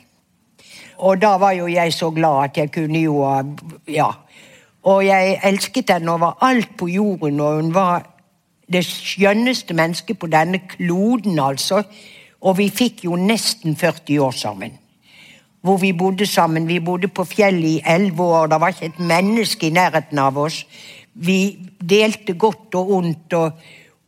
Og 0.99 1.21
da 1.21 1.37
var 1.39 1.55
jo 1.55 1.67
jeg 1.71 1.93
så 1.95 2.09
glad 2.11 2.49
at 2.49 2.57
jeg 2.57 2.71
kunne 2.71 2.99
jo 2.99 3.23
Ja. 3.87 4.11
Og 4.83 5.05
jeg 5.05 5.39
elsket 5.43 5.89
henne 5.91 6.11
over 6.11 6.37
alt 6.41 6.77
på 6.77 6.87
jorden, 6.87 7.39
og 7.39 7.55
hun 7.55 7.73
var 7.73 8.05
det 8.71 8.85
skjønneste 8.85 9.73
mennesket 9.73 10.19
på 10.19 10.27
denne 10.27 10.59
kloden, 10.59 11.39
altså. 11.39 11.83
Og 12.41 12.57
vi 12.57 12.69
fikk 12.69 13.03
jo 13.03 13.15
nesten 13.15 13.75
40 13.75 14.21
år 14.23 14.31
sammen. 14.31 14.77
Hvor 15.61 15.77
vi 15.77 15.91
bodde 15.93 16.25
sammen. 16.25 16.67
Vi 16.67 16.79
bodde 16.79 17.07
på 17.07 17.23
fjellet 17.23 17.67
i 17.69 17.81
elleve 17.85 18.23
år. 18.23 18.47
Det 18.47 18.61
var 18.61 18.67
ikke 18.67 18.85
et 18.85 18.99
menneske 18.99 19.67
i 19.67 19.75
nærheten 19.75 20.19
av 20.19 20.37
oss. 20.37 20.65
Vi 21.13 21.59
delte 21.89 22.33
godt 22.33 22.75
og 22.75 22.91
ondt, 22.91 23.33
og, 23.33 23.51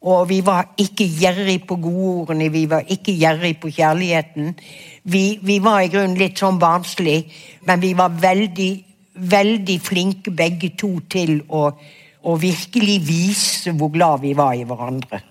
og 0.02 0.30
vi 0.30 0.39
var 0.45 0.74
ikke 0.82 1.06
gjerrig 1.06 1.60
på 1.70 1.76
godordene. 1.78 2.49
Vi 2.49 2.66
var 2.70 2.88
ikke 2.89 3.14
gjerrig 3.14 3.60
på 3.62 3.70
kjærligheten. 3.70 4.56
Vi, 5.04 5.39
vi 5.41 5.60
var 5.62 5.82
i 5.82 5.91
grunnen 5.93 6.18
litt 6.18 6.41
sånn 6.41 6.58
barnslig, 6.62 7.20
men 7.70 7.82
vi 7.84 7.93
var 7.97 8.16
veldig, 8.22 8.72
veldig 9.14 9.80
flinke 9.82 10.34
begge 10.34 10.72
to 10.78 10.95
til 11.10 11.43
å, 11.49 11.68
å 12.22 12.38
virkelig 12.41 12.97
vise 13.06 13.76
hvor 13.78 13.93
glad 13.93 14.26
vi 14.26 14.34
var 14.38 14.56
i 14.58 14.66
hverandre. 14.66 15.22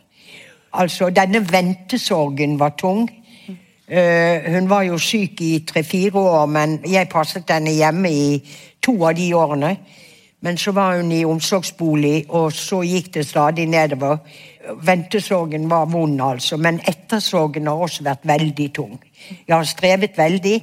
Altså, 0.79 1.11
denne 1.11 1.43
ventesorgen 1.51 2.55
var 2.61 2.77
tung. 2.79 3.09
Uh, 3.91 4.53
hun 4.55 4.69
var 4.71 4.85
jo 4.87 5.01
syk 5.03 5.41
i 5.43 5.65
tre-fire 5.67 6.15
år, 6.15 6.45
men 6.47 6.79
jeg 6.87 7.11
passet 7.11 7.51
henne 7.51 7.75
hjemme 7.75 8.13
i 8.15 8.29
to 8.79 8.95
av 9.03 9.19
de 9.19 9.33
årene. 9.35 9.73
Men 10.41 10.57
så 10.57 10.73
var 10.73 10.97
hun 10.97 11.11
i 11.13 11.25
omsorgsbolig, 11.25 12.25
og 12.29 12.53
så 12.53 12.85
gikk 12.87 13.11
det 13.15 13.27
stadig 13.27 13.67
nedover. 13.69 14.23
Ventesorgen 14.61 15.71
var 15.71 15.87
vond, 15.89 16.21
altså, 16.21 16.59
men 16.61 16.81
ettersorgen 16.85 17.69
har 17.71 17.81
også 17.81 18.05
vært 18.05 18.27
veldig 18.29 18.67
tung. 18.77 18.99
Jeg 19.47 19.55
har 19.55 19.65
strevet 19.65 20.19
veldig, 20.19 20.57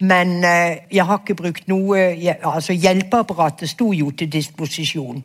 men 0.00 0.34
uh, 0.44 0.76
jeg 0.92 1.04
har 1.08 1.20
ikke 1.20 1.36
brukt 1.38 1.66
noe 1.68 2.02
altså 2.36 2.72
Hjelpeapparatet 2.72 3.68
sto 3.72 3.90
jo 3.96 4.10
til 4.16 4.30
disposisjon, 4.32 5.22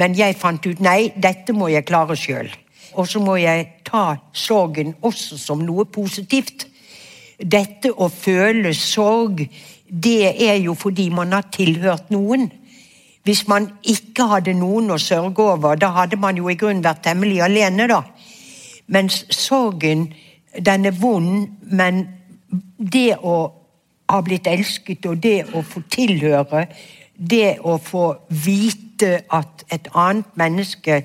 men 0.00 0.16
jeg 0.16 0.36
fant 0.40 0.66
ut 0.66 0.80
nei, 0.84 1.12
dette 1.16 1.56
må 1.56 1.68
jeg 1.72 1.88
klare 1.88 2.16
sjøl. 2.16 2.52
Og 2.94 3.08
så 3.10 3.20
må 3.20 3.36
jeg 3.40 3.66
ta 3.84 4.14
sorgen 4.32 4.94
også 5.02 5.38
som 5.40 5.64
noe 5.64 5.84
positivt. 5.90 6.68
Dette 7.40 7.90
å 7.90 8.06
føle 8.12 8.70
sorg, 8.76 9.42
det 9.88 10.34
er 10.46 10.60
jo 10.62 10.76
fordi 10.78 11.08
man 11.10 11.34
har 11.34 11.48
tilhørt 11.52 12.12
noen. 12.14 12.46
Hvis 13.24 13.46
man 13.48 13.70
ikke 13.88 14.26
hadde 14.28 14.52
noen 14.52 14.92
å 14.92 15.00
sørge 15.00 15.42
over, 15.42 15.78
da 15.80 15.88
hadde 15.96 16.18
man 16.20 16.36
jo 16.36 16.50
i 16.52 16.58
grunnen 16.60 16.84
vært 16.84 17.06
temmelig 17.06 17.40
alene, 17.46 17.88
da. 17.88 18.02
Mens 18.92 19.22
sorgen, 19.32 20.10
den 20.60 20.84
er 20.84 20.96
vond, 21.00 21.48
men 21.72 22.02
det 22.76 23.16
å 23.24 23.38
ha 24.12 24.20
blitt 24.20 24.46
elsket, 24.46 25.06
og 25.08 25.22
det 25.24 25.38
å 25.56 25.64
få 25.64 25.86
tilhøre, 25.90 26.66
det 27.16 27.58
å 27.64 27.78
få 27.80 28.04
vite 28.28 29.22
at 29.32 29.64
et 29.72 29.88
annet 29.96 30.36
menneske 30.36 31.00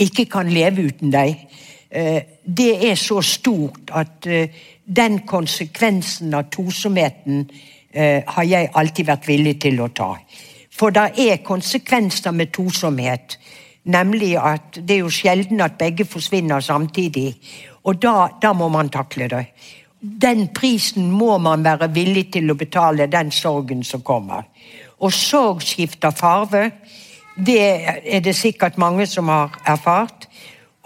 ikke 0.00 0.26
kan 0.32 0.50
leve 0.50 0.88
uten 0.90 1.14
deg, 1.14 1.46
eh, 1.90 2.22
det 2.44 2.72
er 2.90 2.98
så 2.98 3.20
stort 3.22 3.92
at 3.94 4.26
eh, 4.26 4.50
den 4.84 5.20
konsekvensen 5.26 6.34
av 6.34 6.50
tosomheten 6.50 7.44
eh, 7.92 8.22
har 8.26 8.46
jeg 8.48 8.70
alltid 8.74 9.06
vært 9.06 9.28
villig 9.28 9.60
til 9.62 9.80
å 9.80 9.92
ta. 9.94 10.14
For 10.80 10.94
det 10.96 11.10
er 11.20 11.42
konsekvenser 11.44 12.32
med 12.32 12.54
tosomhet. 12.56 13.36
Nemlig 13.84 14.32
at 14.40 14.78
det 14.80 14.96
er 14.96 15.02
jo 15.04 15.12
sjelden 15.12 15.60
at 15.60 15.76
begge 15.78 16.06
forsvinner 16.08 16.60
samtidig. 16.60 17.34
Og 17.84 18.00
da, 18.00 18.30
da 18.42 18.52
må 18.56 18.68
man 18.72 18.88
takle 18.88 19.28
det. 19.28 19.44
Den 20.00 20.46
prisen 20.56 21.10
må 21.12 21.36
man 21.38 21.64
være 21.64 21.90
villig 21.92 22.30
til 22.32 22.48
å 22.50 22.56
betale, 22.56 23.10
den 23.12 23.32
sorgen 23.32 23.84
som 23.84 24.00
kommer. 24.00 24.46
Og 25.00 25.12
sorg 25.12 25.60
skifter 25.64 26.16
farve. 26.16 26.70
Det 27.36 27.60
er 27.60 28.24
det 28.24 28.36
sikkert 28.36 28.80
mange 28.80 29.06
som 29.08 29.28
har 29.28 29.60
erfart. 29.68 30.28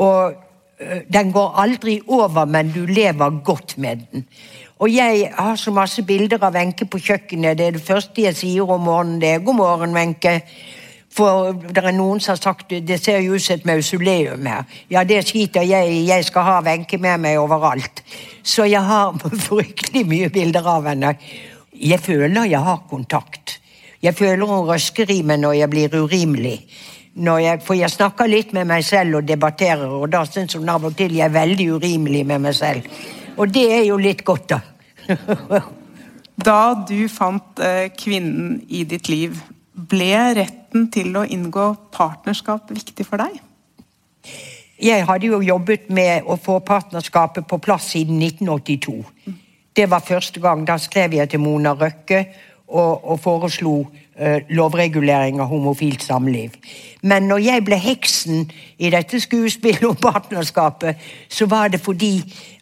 Og 0.02 0.34
den 1.14 1.30
går 1.32 1.54
aldri 1.62 2.00
over, 2.06 2.44
men 2.44 2.72
du 2.74 2.82
lever 2.86 3.40
godt 3.46 3.78
med 3.78 4.02
den. 4.10 4.26
Og 4.84 4.92
jeg 4.92 5.30
har 5.32 5.56
så 5.56 5.72
masse 5.72 6.02
bilder 6.04 6.42
av 6.44 6.52
Wenche 6.52 6.84
på 6.84 6.98
kjøkkenet. 7.00 7.56
Det 7.56 7.66
er 7.66 7.76
det 7.78 7.80
første 7.86 8.20
jeg 8.20 8.36
sier 8.36 8.68
om 8.68 8.82
morgenen. 8.84 9.20
det 9.20 9.28
er 9.28 9.38
'God 9.38 9.56
morgen, 9.56 9.96
Wenche'. 9.96 10.40
For 11.10 11.52
det 11.52 11.84
er 11.84 11.92
noen 11.92 12.20
som 12.20 12.32
har 12.32 12.36
sagt 12.36 12.68
det 12.70 13.00
ser 13.00 13.18
jo 13.20 13.34
ut 13.34 13.42
som 13.42 13.54
et 13.54 13.64
mausoleum 13.64 14.46
her. 14.46 14.64
Ja, 14.90 15.04
det 15.04 15.28
skiter 15.28 15.62
jeg 15.62 15.88
i. 15.88 16.08
Jeg 16.08 16.24
skal 16.24 16.42
ha 16.42 16.60
Wenche 16.60 16.98
med 16.98 17.18
meg 17.18 17.38
overalt. 17.38 18.02
Så 18.42 18.64
jeg 18.64 18.82
har 18.82 19.12
fryktelig 19.48 20.06
mye 20.06 20.28
bilder 20.28 20.66
av 20.66 20.86
henne. 20.86 21.14
Jeg 21.72 22.00
føler 22.00 22.44
jeg 22.44 22.60
har 22.60 22.82
kontakt. 22.90 23.60
Jeg 24.02 24.14
føler 24.14 24.46
hun 24.46 24.68
røsker 24.68 25.10
i 25.10 25.22
meg 25.22 25.40
når 25.40 25.52
jeg 25.52 25.70
blir 25.70 25.96
urimelig. 26.02 26.60
Jeg, 27.16 27.62
for 27.62 27.74
jeg 27.74 27.90
snakker 27.90 28.26
litt 28.26 28.52
med 28.52 28.64
meg 28.64 28.84
selv 28.84 29.16
og 29.16 29.28
debatterer, 29.28 29.86
og 29.86 30.12
da 30.12 30.24
syns 30.24 30.54
hun 30.54 30.68
av 30.68 30.84
og 30.84 30.96
til 30.96 31.14
jeg 31.14 31.24
er 31.24 31.32
veldig 31.32 31.72
urimelig 31.72 32.26
med 32.26 32.38
meg 32.38 32.54
selv. 32.54 32.82
Og 33.36 33.48
det 33.54 33.72
er 33.72 33.84
jo 33.84 33.96
litt 33.96 34.24
godt, 34.24 34.50
da. 34.50 34.73
Da 36.48 36.60
du 36.88 37.08
fant 37.12 37.60
eh, 37.62 37.90
kvinnen 37.94 38.60
i 38.68 38.84
ditt 38.88 39.10
liv, 39.12 39.38
ble 39.74 40.14
retten 40.38 40.88
til 40.94 41.16
å 41.18 41.24
inngå 41.26 41.66
partnerskap 41.94 42.70
viktig 42.74 43.06
for 43.06 43.22
deg? 43.22 43.40
Jeg 44.84 45.06
hadde 45.06 45.30
jo 45.30 45.42
jobbet 45.44 45.88
med 45.94 46.26
å 46.26 46.36
få 46.40 46.58
partnerskapet 46.66 47.46
på 47.46 47.60
plass 47.62 47.92
siden 47.94 48.18
1982. 48.22 48.96
Det 49.74 49.86
var 49.90 50.02
første 50.06 50.40
gang. 50.42 50.64
Da 50.66 50.76
skrev 50.78 51.14
jeg 51.14 51.30
til 51.30 51.42
Mona 51.42 51.74
Røkke 51.78 52.24
og, 52.68 53.04
og 53.04 53.20
foreslo 53.22 53.76
lovregulering 54.54 55.40
av 55.42 55.48
homofilt 55.50 56.02
samliv. 56.02 56.54
Men 57.02 57.26
når 57.28 57.40
jeg 57.44 57.64
ble 57.66 57.78
heksen 57.82 58.44
i 58.78 58.90
dette 58.94 59.18
skuespillet 59.20 59.84
om 59.88 59.96
partnerskapet, 59.98 61.00
så 61.28 61.48
var 61.50 61.72
det 61.74 61.82
fordi 61.82 62.20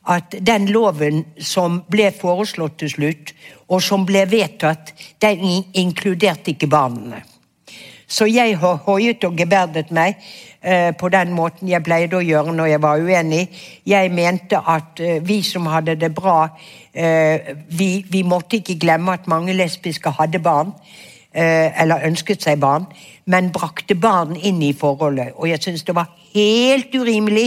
at 0.08 0.34
den 0.40 0.66
loven 0.72 1.24
som 1.38 1.82
ble 1.90 2.08
foreslått 2.16 2.80
til 2.82 2.90
slutt, 2.90 3.34
og 3.68 3.82
som 3.82 4.06
ble 4.06 4.24
vedtatt, 4.30 4.94
den 5.22 5.44
inkluderte 5.78 6.56
ikke 6.56 6.70
barna. 6.72 7.22
Så 8.12 8.26
jeg 8.28 8.58
hoiet 8.60 9.24
og 9.24 9.38
geberdet 9.38 9.92
meg 9.94 10.18
eh, 10.60 10.90
på 10.98 11.08
den 11.08 11.30
måten 11.32 11.70
jeg 11.70 11.84
pleide 11.86 12.18
å 12.18 12.24
gjøre 12.24 12.52
når 12.52 12.74
jeg 12.74 12.82
var 12.84 13.00
uenig. 13.00 13.46
Jeg 13.88 14.10
mente 14.12 14.58
at 14.58 15.00
eh, 15.00 15.22
vi 15.24 15.38
som 15.46 15.70
hadde 15.72 15.94
det 15.96 16.10
bra, 16.12 16.50
eh, 16.92 17.54
vi, 17.72 18.04
vi, 18.10 18.20
måtte 18.22 18.58
ikke 18.58 18.76
glemme 18.82 19.14
at 19.16 19.30
mange 19.32 19.56
lesbiske 19.56 20.12
hadde 20.18 20.42
barn. 20.44 20.74
Eller 21.34 22.04
ønsket 22.04 22.42
seg 22.44 22.58
barn, 22.60 22.84
men 23.24 23.52
brakte 23.54 23.94
barn 23.96 24.34
inn 24.36 24.58
i 24.62 24.74
forholdet. 24.76 25.32
Og 25.38 25.48
jeg 25.48 25.62
syns 25.64 25.84
det 25.88 25.94
var 25.96 26.10
helt 26.34 26.92
urimelig 26.94 27.46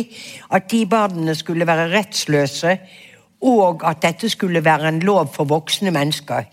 at 0.49 0.69
de 0.71 0.85
barna 0.89 1.35
skulle 1.37 1.67
være 1.67 1.91
rettsløse, 1.93 2.77
og 3.45 3.85
at 3.85 4.01
dette 4.01 4.29
skulle 4.29 4.63
være 4.65 4.89
en 4.89 5.03
lov 5.05 5.29
for 5.35 5.45
voksne 5.49 5.93
mennesker. 5.93 6.47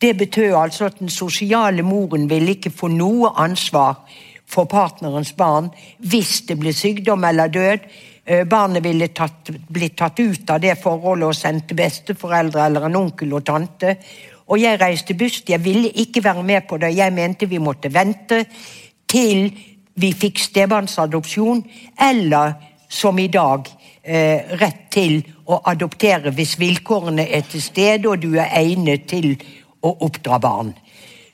Det 0.00 0.16
betød 0.16 0.54
altså 0.54 0.84
at 0.84 0.98
den 0.98 1.08
sosiale 1.08 1.82
moren 1.82 2.30
ville 2.30 2.54
ikke 2.54 2.70
få 2.70 2.88
noe 2.88 3.32
ansvar 3.36 4.06
for 4.50 4.64
partnerens 4.64 5.32
barn 5.36 5.68
hvis 5.98 6.40
det 6.48 6.56
ble 6.60 6.72
sykdom 6.74 7.24
eller 7.24 7.52
død. 7.52 7.84
Eh, 8.24 8.44
barnet 8.48 8.84
ville 8.84 9.10
tatt, 9.12 9.50
blitt 9.68 9.98
tatt 9.98 10.20
ut 10.20 10.50
av 10.50 10.60
det 10.62 10.76
forholdet 10.80 11.28
og 11.28 11.36
sendt 11.36 11.68
til 11.68 11.76
besteforeldre 11.76 12.66
eller 12.66 12.88
en 12.88 12.98
onkel 13.00 13.32
og 13.36 13.44
tante. 13.44 13.96
Og 14.50 14.58
jeg 14.58 14.80
reiste 14.80 15.14
buss. 15.14 15.42
Jeg 15.48 15.62
ville 15.64 15.90
ikke 15.90 16.24
være 16.24 16.42
med 16.42 16.66
på 16.68 16.78
det. 16.82 16.96
Jeg 16.96 17.12
mente 17.14 17.48
vi 17.48 17.58
måtte 17.62 17.92
vente 17.94 18.44
til 19.10 19.50
vi 20.00 20.12
fikk 20.16 20.38
stebarnsadopsjon, 20.38 21.64
eller 22.00 22.52
som 22.88 23.18
i 23.18 23.26
dag, 23.26 23.66
eh, 24.02 24.56
rett 24.60 24.90
til 24.90 25.22
å 25.46 25.60
adoptere 25.64 26.32
hvis 26.34 26.56
vilkårene 26.58 27.26
er 27.28 27.42
til 27.50 27.62
stede 27.62 28.08
og 28.08 28.22
du 28.22 28.38
er 28.38 28.48
egnet 28.56 29.06
til 29.08 29.34
å 29.82 29.96
oppdra 30.06 30.38
barn. 30.38 30.72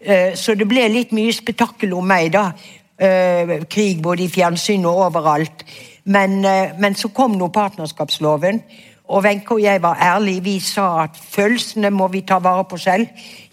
Eh, 0.00 0.34
så 0.34 0.54
det 0.54 0.68
ble 0.68 0.88
litt 0.88 1.12
mye 1.12 1.32
spetakkel 1.32 1.94
om 1.94 2.06
meg, 2.06 2.32
da. 2.32 2.52
Eh, 2.98 3.64
krig 3.68 4.02
både 4.02 4.24
i 4.24 4.28
fjernsyn 4.28 4.84
og 4.86 5.02
overalt. 5.10 5.64
Men, 6.04 6.44
eh, 6.44 6.72
men 6.78 6.94
så 6.94 7.08
kom 7.12 7.38
nå 7.38 7.48
partnerskapsloven, 7.48 8.62
og 9.09 9.24
Wenche 9.24 9.54
og 9.54 9.62
jeg 9.62 9.82
var 9.82 9.98
ærlige. 10.02 10.42
Vi 10.42 10.59
sa 10.61 11.02
at 11.02 11.16
følelsene 11.16 11.90
må 11.90 12.09
vi 12.09 12.20
ta 12.26 12.38
vare 12.42 12.64
på 12.64 12.76
selv. 12.76 13.07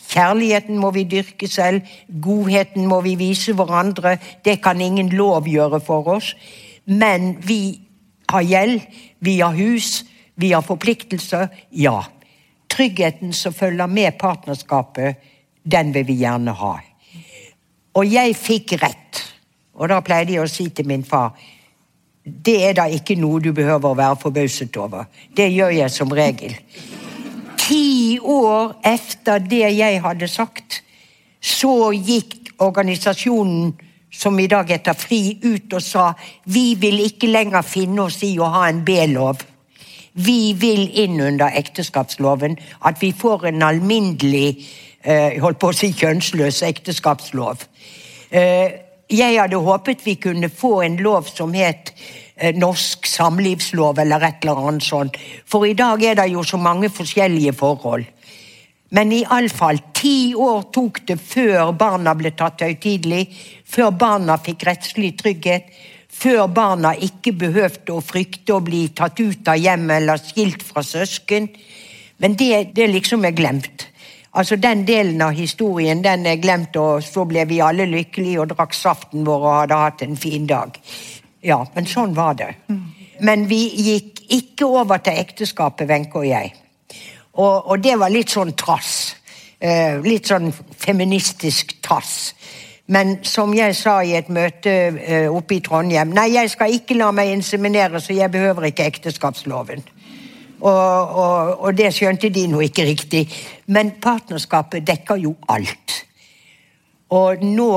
Kjærligheten 0.09 0.77
må 0.77 0.91
vi 0.91 1.03
dyrke 1.03 1.47
selv. 1.47 1.81
Godheten 2.21 2.87
må 2.87 3.01
vi 3.01 3.15
vise 3.15 3.53
hverandre. 3.53 4.17
Det 4.45 4.61
kan 4.63 4.81
ingen 4.81 5.09
lov 5.09 5.47
gjøre 5.47 5.79
for 5.81 6.07
oss. 6.07 6.35
Men 6.85 7.37
vi 7.47 7.81
har 8.29 8.41
gjeld, 8.41 8.81
vi 9.19 9.39
har 9.39 9.53
hus, 9.53 10.03
vi 10.35 10.51
har 10.51 10.61
forpliktelser. 10.61 11.47
Ja. 11.71 12.01
Tryggheten 12.69 13.33
som 13.33 13.53
følger 13.53 13.87
med 13.87 14.17
partnerskapet, 14.19 15.15
den 15.63 15.93
vil 15.93 16.07
vi 16.07 16.17
gjerne 16.25 16.51
ha. 16.51 16.75
Og 17.93 18.09
jeg 18.09 18.35
fikk 18.35 18.73
rett. 18.81 19.21
Og 19.73 19.89
da 19.89 20.01
pleide 20.01 20.33
jeg 20.33 20.41
å 20.41 20.49
si 20.49 20.69
til 20.69 20.89
min 20.89 21.05
far 21.05 21.37
det 22.23 22.55
er 22.69 22.75
da 22.77 22.85
ikke 22.87 23.17
noe 23.19 23.41
du 23.43 23.51
behøver 23.55 23.91
å 23.91 23.97
være 23.99 24.19
forbauset 24.21 24.77
over. 24.79 25.07
Det 25.35 25.49
gjør 25.51 25.73
jeg 25.75 25.91
som 25.91 26.11
regel. 26.15 26.55
Ti 27.59 28.19
år 28.19 28.77
etter 28.87 29.43
det 29.43 29.65
jeg 29.75 30.01
hadde 30.03 30.27
sagt, 30.31 30.81
så 31.43 31.91
gikk 31.91 32.53
organisasjonen 32.63 33.73
som 34.13 34.37
i 34.39 34.47
dag 34.47 34.69
heter 34.69 34.95
FRI, 34.95 35.39
ut 35.43 35.73
og 35.73 35.81
sa 35.83 36.11
vi 36.45 36.73
vil 36.79 37.01
ikke 37.03 37.31
lenger 37.31 37.65
finne 37.65 38.05
oss 38.05 38.21
i 38.23 38.35
å 38.39 38.51
ha 38.55 38.67
en 38.69 38.83
B-lov. 38.85 39.41
Vi 40.13 40.53
vil 40.59 40.85
inn 41.01 41.17
under 41.21 41.49
ekteskapsloven. 41.57 42.57
At 42.85 43.01
vi 43.01 43.09
får 43.17 43.47
en 43.49 43.63
alminnelig 43.65 44.67
eh, 45.01 45.41
holdt 45.41 45.59
på 45.59 45.71
å 45.71 45.75
si 45.75 45.89
kjønnsløs 45.97 46.61
ekteskapslov. 46.67 47.65
Eh, 48.29 48.92
jeg 49.13 49.37
hadde 49.37 49.61
håpet 49.61 50.03
vi 50.05 50.17
kunne 50.21 50.49
få 50.49 50.81
en 50.85 50.97
lov 51.03 51.29
som 51.29 51.53
het 51.53 51.93
eh, 52.35 52.55
norsk 52.55 53.07
samlivslov 53.07 54.01
eller 54.01 54.25
et 54.25 54.43
eller 54.43 54.67
annet 54.67 54.85
sånt. 54.85 55.19
For 55.45 55.67
i 55.67 55.75
dag 55.77 56.03
er 56.03 56.17
det 56.19 56.31
jo 56.33 56.43
så 56.47 56.57
mange 56.57 56.89
forskjellige 56.93 57.53
forhold. 57.59 58.07
Men 58.93 59.13
iallfall 59.13 59.79
ti 59.97 60.33
år 60.37 60.67
tok 60.73 61.01
det 61.09 61.17
før 61.17 61.71
barna 61.77 62.13
ble 62.17 62.33
tatt 62.37 62.61
høytidelig, 62.61 63.25
før 63.65 63.89
barna 63.89 64.37
fikk 64.37 64.67
rettslig 64.69 65.15
trygghet, 65.17 65.71
før 66.13 66.45
barna 66.45 66.91
ikke 66.93 67.33
behøvde 67.33 67.95
å 67.95 68.03
frykte 68.05 68.53
å 68.53 68.61
bli 68.61 68.85
tatt 68.93 69.17
ut 69.17 69.49
av 69.49 69.57
hjemmet 69.57 69.97
eller 69.97 70.21
skilt 70.21 70.61
fra 70.65 70.85
søsken. 70.85 71.49
Men 72.21 72.37
det, 72.37 72.75
det 72.77 72.85
liksom 72.91 73.25
er 73.25 73.33
glemt. 73.33 73.87
Altså 74.33 74.55
Den 74.55 74.85
delen 74.87 75.21
av 75.21 75.35
historien 75.37 76.01
den 76.03 76.25
er 76.25 76.41
glemt, 76.41 76.75
og 76.75 77.03
så 77.05 77.25
ble 77.29 77.45
vi 77.45 77.59
alle 77.61 77.85
lykkelige 77.85 78.41
og 78.41 78.49
drakk 78.55 78.73
saften 78.73 79.25
vår 79.27 79.45
og 79.45 79.59
hadde 79.59 79.77
hatt 79.77 80.01
en 80.01 80.17
fin 80.17 80.47
dag. 80.49 80.79
Ja, 81.43 81.59
men 81.75 81.85
sånn 81.85 82.15
var 82.17 82.33
det. 82.39 82.49
Men 83.21 83.45
vi 83.49 83.61
gikk 83.69 84.23
ikke 84.33 84.65
over 84.65 85.03
til 85.03 85.19
ekteskapet, 85.21 85.87
Wenche 85.89 86.17
og 86.17 86.25
jeg. 86.25 86.53
Og, 87.33 87.69
og, 87.69 87.77
det 87.81 87.93
var 87.99 88.13
litt 88.13 88.33
sånn 88.33 88.53
trass. 88.57 89.15
Eh, 89.59 90.01
litt 90.01 90.29
sånn 90.29 90.51
feministisk 90.53 91.77
trass. 91.81 92.33
Men 92.85 93.19
som 93.23 93.53
jeg 93.55 93.75
sa 93.79 93.99
i 94.03 94.15
et 94.17 94.29
møte 94.33 94.71
eh, 94.99 95.29
oppe 95.31 95.55
i 95.55 95.61
Trondheim 95.63 96.11
Nei, 96.11 96.33
jeg 96.33 96.51
skal 96.51 96.73
ikke 96.75 96.97
la 96.99 97.13
meg 97.15 97.31
inseminere, 97.31 98.01
så 98.03 98.15
jeg 98.17 98.31
behøver 98.33 98.67
ikke 98.69 98.89
ekteskapsloven. 98.91 99.85
Og, 100.63 101.15
og, 101.19 101.59
og 101.59 101.75
det 101.75 101.89
skjønte 101.91 102.31
de 102.31 102.45
nå 102.47 102.61
ikke 102.63 102.85
riktig. 102.87 103.23
Men 103.75 103.97
partnerskapet 104.03 104.85
dekker 104.87 105.19
jo 105.25 105.35
alt. 105.51 105.97
Og 107.13 107.43
nå, 107.45 107.69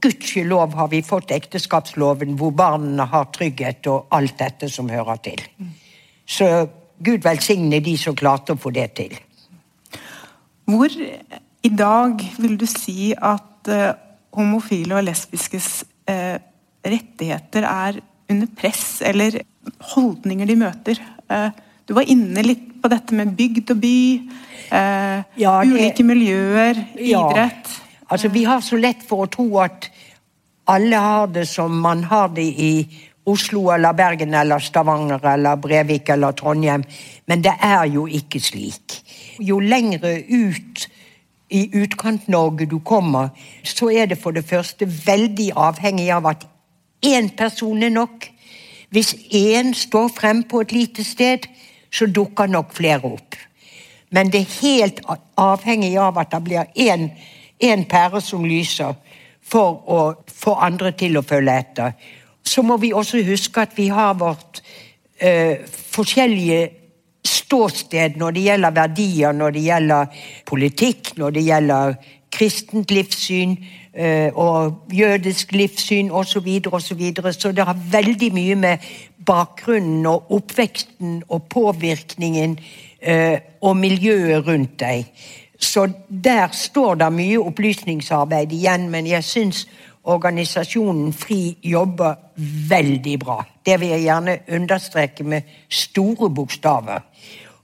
gudskjelov, 0.00 0.76
har 0.78 0.88
vi 0.92 1.02
fått 1.04 1.34
ekteskapsloven 1.34 2.36
hvor 2.38 2.54
barna 2.56 3.08
har 3.10 3.28
trygghet 3.34 3.90
og 3.90 4.14
alt 4.16 4.38
dette 4.38 4.70
som 4.72 4.88
hører 4.88 5.18
til. 5.26 5.42
Så 6.28 6.46
Gud 7.04 7.24
velsigne 7.26 7.82
de 7.84 7.94
som 8.00 8.16
klarte 8.16 8.54
å 8.54 8.60
få 8.60 8.72
det 8.74 8.88
til. 8.98 9.18
Hvor 10.68 10.94
i 10.94 11.70
dag 11.72 12.22
vil 12.38 12.56
du 12.60 12.66
si 12.70 13.12
at 13.14 13.70
uh, 13.72 13.92
homofile 14.36 14.98
og 14.98 15.06
lesbiskes 15.06 15.70
uh, 16.10 16.36
rettigheter 16.84 17.66
er 17.68 18.00
under 18.28 18.50
press, 18.56 19.00
eller 19.04 19.40
holdninger 19.94 20.48
de 20.48 20.58
møter? 20.60 21.00
Uh, 21.30 21.48
du 21.88 21.94
var 21.96 22.04
inne 22.04 22.42
litt 22.44 22.66
på 22.82 22.90
dette 22.92 23.16
med 23.16 23.32
bygd 23.36 23.72
og 23.72 23.78
by. 23.80 23.98
Eh, 24.76 25.20
ja, 25.40 25.52
det, 25.64 25.70
ulike 25.72 26.04
miljøer, 26.04 26.76
idrett. 27.00 27.70
Ja. 27.72 28.02
Altså, 28.12 28.28
vi 28.32 28.44
har 28.44 28.60
så 28.64 28.76
lett 28.76 29.00
for 29.08 29.24
å 29.24 29.30
tro 29.32 29.46
at 29.64 29.88
alle 30.68 31.00
har 31.00 31.30
det 31.32 31.46
som 31.48 31.72
man 31.80 32.04
har 32.10 32.28
det 32.36 32.44
i 32.44 32.72
Oslo 33.28 33.70
eller 33.72 33.96
Bergen 33.96 34.34
eller 34.36 34.60
Stavanger 34.60 35.24
eller 35.32 35.56
Brevik 35.56 36.08
eller 36.12 36.36
Trondheim. 36.36 36.84
Men 37.26 37.44
det 37.44 37.54
er 37.64 37.86
jo 37.88 38.04
ikke 38.04 38.40
slik. 38.40 39.00
Jo 39.40 39.56
lengre 39.60 40.12
ut 40.28 40.84
i 41.48 41.62
Utkant-Norge 41.80 42.66
du 42.68 42.78
kommer, 42.84 43.30
så 43.64 43.88
er 43.88 44.10
det 44.12 44.20
for 44.20 44.36
det 44.36 44.44
første 44.44 44.84
veldig 44.84 45.54
avhengig 45.56 46.10
av 46.12 46.28
at 46.28 46.44
én 47.04 47.30
person 47.36 47.80
er 47.82 47.94
nok. 47.96 48.28
Hvis 48.92 49.14
én 49.32 49.72
står 49.76 50.12
frem 50.12 50.42
på 50.48 50.60
et 50.64 50.72
lite 50.72 51.04
sted, 51.04 51.48
så 51.90 52.06
dukker 52.06 52.50
nok 52.50 52.72
flere 52.76 53.08
opp. 53.08 53.36
Men 54.10 54.30
det 54.32 54.40
er 54.40 54.56
helt 54.62 55.00
avhengig 55.36 55.96
av 56.00 56.18
at 56.20 56.32
det 56.32 56.42
blir 56.44 56.70
én 56.78 57.84
pære 57.88 58.20
som 58.24 58.44
lyser, 58.44 58.94
for 59.48 59.80
å 59.88 60.00
få 60.28 60.54
andre 60.60 60.92
til 60.92 61.16
å 61.16 61.24
følge 61.24 61.54
etter. 61.56 61.92
Så 62.44 62.62
må 62.62 62.76
vi 62.80 62.92
også 62.92 63.22
huske 63.24 63.62
at 63.64 63.72
vi 63.76 63.88
har 63.88 64.16
vårt 64.20 64.60
eh, 65.20 65.64
forskjellige 65.64 66.68
ståsted 67.24 68.18
når 68.20 68.36
det 68.36 68.44
gjelder 68.44 68.76
verdier, 68.76 69.32
når 69.32 69.56
det 69.56 69.64
gjelder 69.64 70.20
politikk, 70.48 71.14
når 71.16 71.36
det 71.36 71.44
gjelder 71.46 71.96
kristent 72.32 72.92
livssyn 72.92 73.56
og 74.34 74.84
jødisk 74.94 75.52
livssyn 75.52 76.10
osv. 76.10 76.30
Så, 76.30 76.40
videre, 76.40 76.74
og 76.74 76.82
så, 76.82 76.94
videre. 76.94 77.32
så 77.32 77.52
det 77.52 77.64
har 77.66 77.78
veldig 77.90 78.28
mye 78.34 78.54
med 78.54 78.78
bakgrunnen 79.26 80.06
og 80.06 80.32
oppveksten 80.32 81.22
og 81.28 81.42
påvirkningen 81.50 82.58
eh, 83.02 83.38
og 83.60 83.76
miljøet 83.76 84.46
rundt 84.46 84.80
deg. 84.80 85.10
Så 85.58 85.88
der 86.08 86.48
står 86.52 86.94
det 86.94 87.12
mye 87.12 87.40
opplysningsarbeid 87.40 88.52
igjen, 88.54 88.88
men 88.90 89.06
jeg 89.06 89.24
syns 89.24 89.66
organisasjonen 90.08 91.12
FRI 91.12 91.58
jobber 91.64 92.14
veldig 92.70 93.18
bra. 93.20 93.42
Det 93.66 93.80
vil 93.80 93.88
jeg 93.88 94.06
gjerne 94.06 94.38
understreke 94.54 95.24
med 95.24 95.42
store 95.68 96.30
bokstaver. 96.30 97.02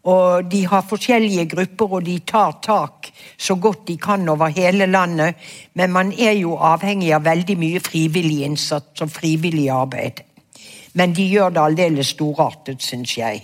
Og 0.05 0.51
De 0.51 0.67
har 0.67 0.85
forskjellige 0.85 1.47
grupper, 1.49 1.93
og 1.97 2.05
de 2.05 2.19
tar 2.19 2.59
tak 2.63 3.09
så 3.39 3.55
godt 3.55 3.87
de 3.89 3.97
kan 3.97 4.29
over 4.29 4.53
hele 4.53 4.87
landet. 4.87 5.35
Men 5.75 5.93
man 5.93 6.13
er 6.13 6.33
jo 6.33 6.57
avhengig 6.57 7.13
av 7.15 7.25
veldig 7.25 7.57
mye 7.59 7.81
frivillig 7.81 8.43
innsats 8.45 9.01
og 9.01 9.11
frivillig 9.11 9.71
arbeid. 9.71 10.21
Men 10.95 11.15
de 11.15 11.25
gjør 11.27 11.55
det 11.55 11.63
aldeles 11.63 12.13
storartet, 12.15 12.83
syns 12.83 13.17
jeg. 13.19 13.41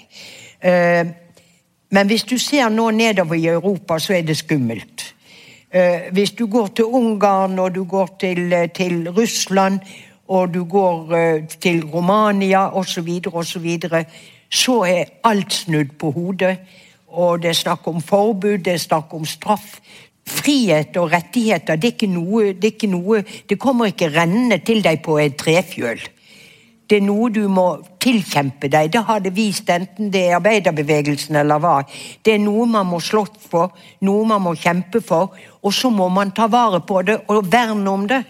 Eh, 0.61 1.07
men 1.91 2.07
hvis 2.07 2.23
du 2.23 2.37
ser 2.39 2.69
nå 2.69 2.91
nedover 2.91 3.35
i 3.35 3.49
Europa, 3.49 3.99
så 3.99 4.15
er 4.19 4.23
det 4.23 4.37
skummelt. 4.37 5.15
Eh, 5.73 6.13
hvis 6.13 6.31
du 6.31 6.47
går 6.47 6.67
til 6.77 6.85
Ungarn, 6.85 7.59
og 7.59 7.75
du 7.75 7.85
går 7.85 8.17
til, 8.21 8.53
eh, 8.53 8.69
til 8.69 9.11
Russland, 9.11 9.81
og 10.29 10.55
du 10.55 10.65
går 10.65 11.41
til 11.61 11.85
Romania 11.85 12.69
osv., 12.69 13.09
osv., 13.27 13.45
så, 13.45 13.59
videre, 13.59 14.05
så 14.05 14.39
er 14.87 15.11
alt 15.25 15.53
snudd 15.53 15.99
på 15.99 16.11
hodet. 16.11 16.59
Og 17.11 17.43
det 17.43 17.51
er 17.51 17.59
snakk 17.59 17.89
om 17.89 18.01
forbud, 18.01 18.59
det 18.65 18.75
er 18.75 18.79
snakk 18.79 19.15
om 19.15 19.25
straff. 19.25 19.81
frihet 20.31 20.97
og 20.97 21.11
rettigheter 21.13 21.77
det 21.77 21.89
er 21.89 21.93
ikke 21.93 22.07
noe 22.07 22.53
Det, 22.53 22.75
ikke 22.75 22.87
noe, 22.87 23.25
det 23.49 23.59
kommer 23.59 23.87
ikke 23.87 24.11
rennende 24.15 24.59
til 24.59 24.83
deg 24.83 25.03
på 25.03 25.19
et 25.19 25.37
trefjøl. 25.37 25.99
Det 26.91 26.97
er 26.99 27.07
noe 27.07 27.31
du 27.31 27.49
må 27.49 27.65
tilkjempe 28.03 28.69
deg. 28.69 28.91
Det 28.91 29.03
har 29.07 29.21
det 29.21 29.31
vist, 29.35 29.69
enten 29.71 30.11
det 30.11 30.25
er 30.27 30.37
arbeiderbevegelsen 30.41 31.37
eller 31.37 31.59
hva. 31.63 31.83
Det 32.23 32.35
er 32.35 32.43
noe 32.43 32.67
man 32.67 32.87
må 32.87 32.99
slåss 33.01 33.47
for, 33.51 33.71
noe 34.01 34.25
man 34.27 34.43
må 34.43 34.57
kjempe 34.59 35.01
for, 35.01 35.37
og 35.63 35.75
så 35.75 35.91
må 35.91 36.09
man 36.09 36.33
ta 36.35 36.49
vare 36.51 36.81
på 36.81 37.03
det 37.07 37.21
og 37.29 37.47
verne 37.53 37.91
om 37.91 38.09
det. 38.11 38.25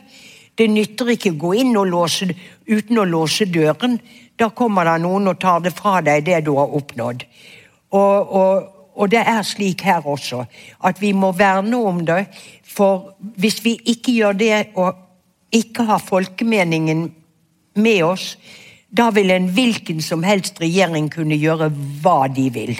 Det 0.60 0.68
nytter 0.68 1.14
ikke 1.14 1.32
å 1.32 1.38
gå 1.40 1.54
inn 1.62 1.72
og 1.80 1.88
låse, 1.88 2.28
uten 2.68 3.00
å 3.00 3.06
låse 3.08 3.46
døren. 3.48 3.96
Da 4.40 4.48
kommer 4.56 4.88
det 4.88 5.00
noen 5.04 5.28
og 5.28 5.40
tar 5.40 5.60
det 5.64 5.74
fra 5.76 5.98
deg, 6.04 6.24
det 6.24 6.40
du 6.46 6.54
har 6.56 6.72
oppnådd. 6.78 7.26
Og, 7.92 8.32
og, 8.40 8.70
og 8.96 9.12
det 9.12 9.20
er 9.20 9.42
slik 9.44 9.84
her 9.84 10.06
også, 10.08 10.46
at 10.88 11.00
vi 11.02 11.12
må 11.12 11.32
verne 11.36 11.76
om 11.76 12.00
det. 12.08 12.24
For 12.64 13.12
hvis 13.20 13.60
vi 13.64 13.76
ikke 13.92 14.16
gjør 14.16 14.40
det, 14.40 14.54
og 14.80 14.96
ikke 15.52 15.84
har 15.88 16.02
folkemeningen 16.02 17.08
med 17.80 18.04
oss, 18.06 18.34
da 18.90 19.10
vil 19.14 19.30
en 19.30 19.50
hvilken 19.54 20.00
som 20.02 20.24
helst 20.26 20.60
regjering 20.62 21.10
kunne 21.12 21.38
gjøre 21.38 21.70
hva 22.02 22.24
de 22.32 22.48
vil. 22.54 22.74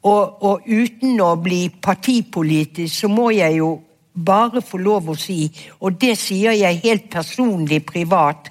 Og, 0.00 0.42
og, 0.42 0.66
uten 0.66 1.20
å 1.20 1.34
bli 1.36 1.66
partipolitisk, 1.82 3.02
så 3.02 3.10
må 3.12 3.28
jeg 3.36 3.58
jo 3.60 3.74
bare 4.14 4.62
få 4.64 4.80
lov 4.80 5.10
å 5.12 5.18
si, 5.18 5.44
og 5.84 5.98
det 6.00 6.16
sier 6.18 6.56
jeg 6.56 6.80
helt 6.82 7.10
personlig 7.12 7.82
privat, 7.86 8.48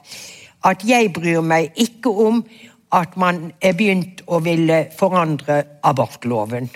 at 0.66 0.84
jeg 0.88 1.14
bryr 1.14 1.42
meg 1.46 1.72
ikke 1.80 2.12
om 2.28 2.44
at 2.96 3.16
man 3.22 3.52
er 3.62 3.76
begynt 3.78 4.24
å 4.28 4.40
ville 4.44 4.88
forandre 4.98 5.62
abortloven. 5.86 6.70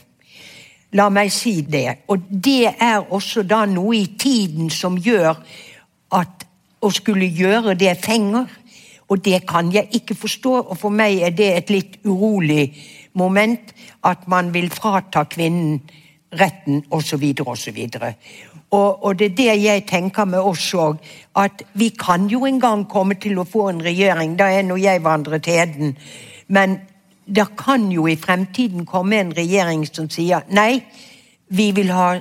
La 0.93 1.09
meg 1.09 1.31
si 1.33 1.61
det. 1.65 2.05
Og 2.13 2.27
det 2.29 2.75
er 2.77 3.01
også 3.01 3.43
da 3.49 3.63
noe 3.65 3.95
i 3.97 4.07
tiden 4.19 4.69
som 4.69 4.97
gjør 4.97 5.33
at 6.13 6.45
å 6.83 6.91
skulle 6.93 7.25
gjøre 7.25 7.73
det 7.79 7.95
fenger. 8.03 8.45
Og 9.09 9.23
det 9.25 9.41
kan 9.49 9.71
jeg 9.73 9.89
ikke 9.97 10.15
forstå, 10.15 10.53
og 10.69 10.77
for 10.79 10.93
meg 10.93 11.21
er 11.25 11.33
det 11.35 11.49
et 11.57 11.73
litt 11.73 11.97
urolig 12.05 12.69
moment 13.19 13.73
at 14.05 14.27
man 14.31 14.53
vil 14.53 14.69
frata 14.73 15.25
kvinnen 15.29 15.81
retten, 16.39 16.81
osv., 16.89 17.25
osv. 17.45 17.79
Og, 18.73 19.05
og 19.05 19.19
det 19.19 19.25
er 19.31 19.35
det 19.37 19.53
jeg 19.61 19.85
tenker 19.89 20.25
med 20.25 20.41
oss 20.41 20.71
òg, 20.73 20.97
at 21.37 21.61
vi 21.77 21.91
kan 21.93 22.25
jo 22.31 22.45
en 22.49 22.57
gang 22.61 22.87
komme 22.89 23.19
til 23.21 23.37
å 23.37 23.45
få 23.45 23.67
en 23.69 23.83
regjering, 23.85 24.33
da 24.39 24.49
er 24.49 24.65
nå 24.65 24.79
jeg 24.81 25.03
vandret 25.05 25.45
heden, 25.45 25.93
men 26.49 26.79
det 27.25 27.45
kan 27.59 27.85
jo 27.93 28.07
i 28.09 28.17
fremtiden 28.19 28.87
komme 28.89 29.19
en 29.21 29.33
regjering 29.37 29.85
som 29.87 30.09
sier 30.11 30.41
nei, 30.49 30.81
vi 31.53 31.69
vil 31.75 31.91
ha 31.93 32.15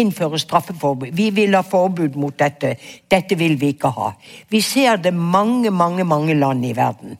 innføre 0.00 0.38
straffeforbud. 0.38 1.12
Vi 1.12 1.28
vil 1.34 1.54
ha 1.54 1.60
forbud 1.66 2.16
mot 2.18 2.36
dette. 2.38 2.76
Dette 3.10 3.36
vil 3.38 3.56
vi 3.60 3.72
ikke 3.74 3.90
ha. 3.94 4.12
Vi 4.48 4.60
ser 4.62 5.02
det 5.02 5.12
mange, 5.14 5.70
mange, 5.70 6.04
mange 6.04 6.34
land 6.38 6.64
i 6.66 6.72
verden. 6.76 7.18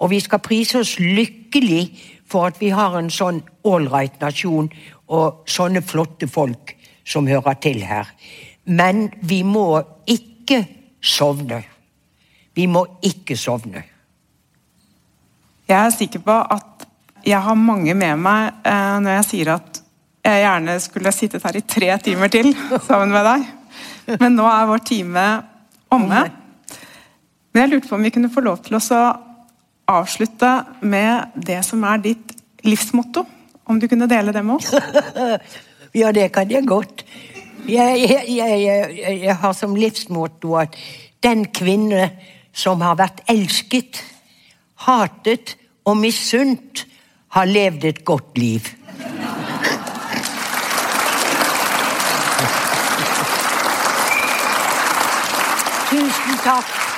Og 0.00 0.10
vi 0.10 0.20
skal 0.20 0.40
prise 0.40 0.80
oss 0.80 0.96
lykkelig 0.98 1.84
for 2.30 2.48
at 2.48 2.60
vi 2.60 2.72
har 2.72 2.96
en 2.96 3.12
sånn 3.12 3.42
ålreit 3.68 4.16
nasjon 4.20 4.70
og 5.12 5.44
sånne 5.50 5.84
flotte 5.84 6.28
folk 6.30 6.74
som 7.10 7.26
hører 7.26 7.58
til 7.62 7.82
her. 7.86 8.08
Men 8.70 9.08
vi 9.20 9.42
må 9.42 9.82
ikke 10.06 10.62
sovne. 11.02 11.62
Vi 12.54 12.66
må 12.70 12.84
ikke 13.06 13.36
sovne. 13.38 13.82
Jeg 15.70 15.78
er 15.78 15.94
sikker 15.94 16.22
på 16.26 16.34
at 16.34 16.86
jeg 17.26 17.38
har 17.44 17.54
mange 17.58 17.94
med 17.94 18.18
meg 18.18 18.66
eh, 18.66 18.98
når 19.02 19.20
jeg 19.20 19.26
sier 19.28 19.52
at 19.54 19.80
jeg 20.24 20.42
gjerne 20.42 20.76
skulle 20.82 21.12
sittet 21.14 21.44
her 21.46 21.56
i 21.56 21.64
tre 21.64 21.90
timer 22.04 22.32
til 22.32 22.50
sammen 22.88 23.12
med 23.14 23.26
deg. 23.26 23.48
Men 24.20 24.36
nå 24.36 24.46
er 24.50 24.68
vår 24.68 24.84
time 24.88 25.24
omme. 25.92 26.22
Men 27.50 27.62
jeg 27.62 27.72
lurte 27.72 27.90
på 27.90 27.98
om 27.98 28.06
vi 28.06 28.12
kunne 28.14 28.32
få 28.32 28.42
lov 28.44 28.60
til 28.66 28.78
å 28.78 29.02
avslutte 29.90 30.50
med 30.86 31.34
det 31.34 31.60
som 31.66 31.82
er 31.88 32.02
ditt 32.02 32.34
livsmotto. 32.66 33.24
Om 33.70 33.78
du 33.78 33.86
kunne 33.90 34.10
dele 34.10 34.34
det 34.34 34.42
med 34.42 34.58
oss? 34.58 34.70
ja, 35.94 36.12
det 36.12 36.32
kan 36.32 36.50
jeg 36.50 36.66
godt. 36.66 37.04
Jeg, 37.68 38.06
jeg, 38.28 38.56
jeg, 38.66 39.20
jeg 39.22 39.36
har 39.36 39.52
som 39.52 39.74
livsmotto 39.76 40.56
at 40.56 40.76
den 41.22 41.44
kvinne 41.52 42.10
som 42.52 42.80
har 42.80 42.96
vært 42.98 43.22
elsket, 43.30 44.00
hatet 44.86 45.56
og 45.84 45.96
misunt, 46.00 46.86
har 47.30 47.46
levd 47.46 47.84
et 47.84 48.04
godt 48.04 48.38
liv. 48.38 48.72
Tusen 55.90 56.38
takk. 56.42 56.89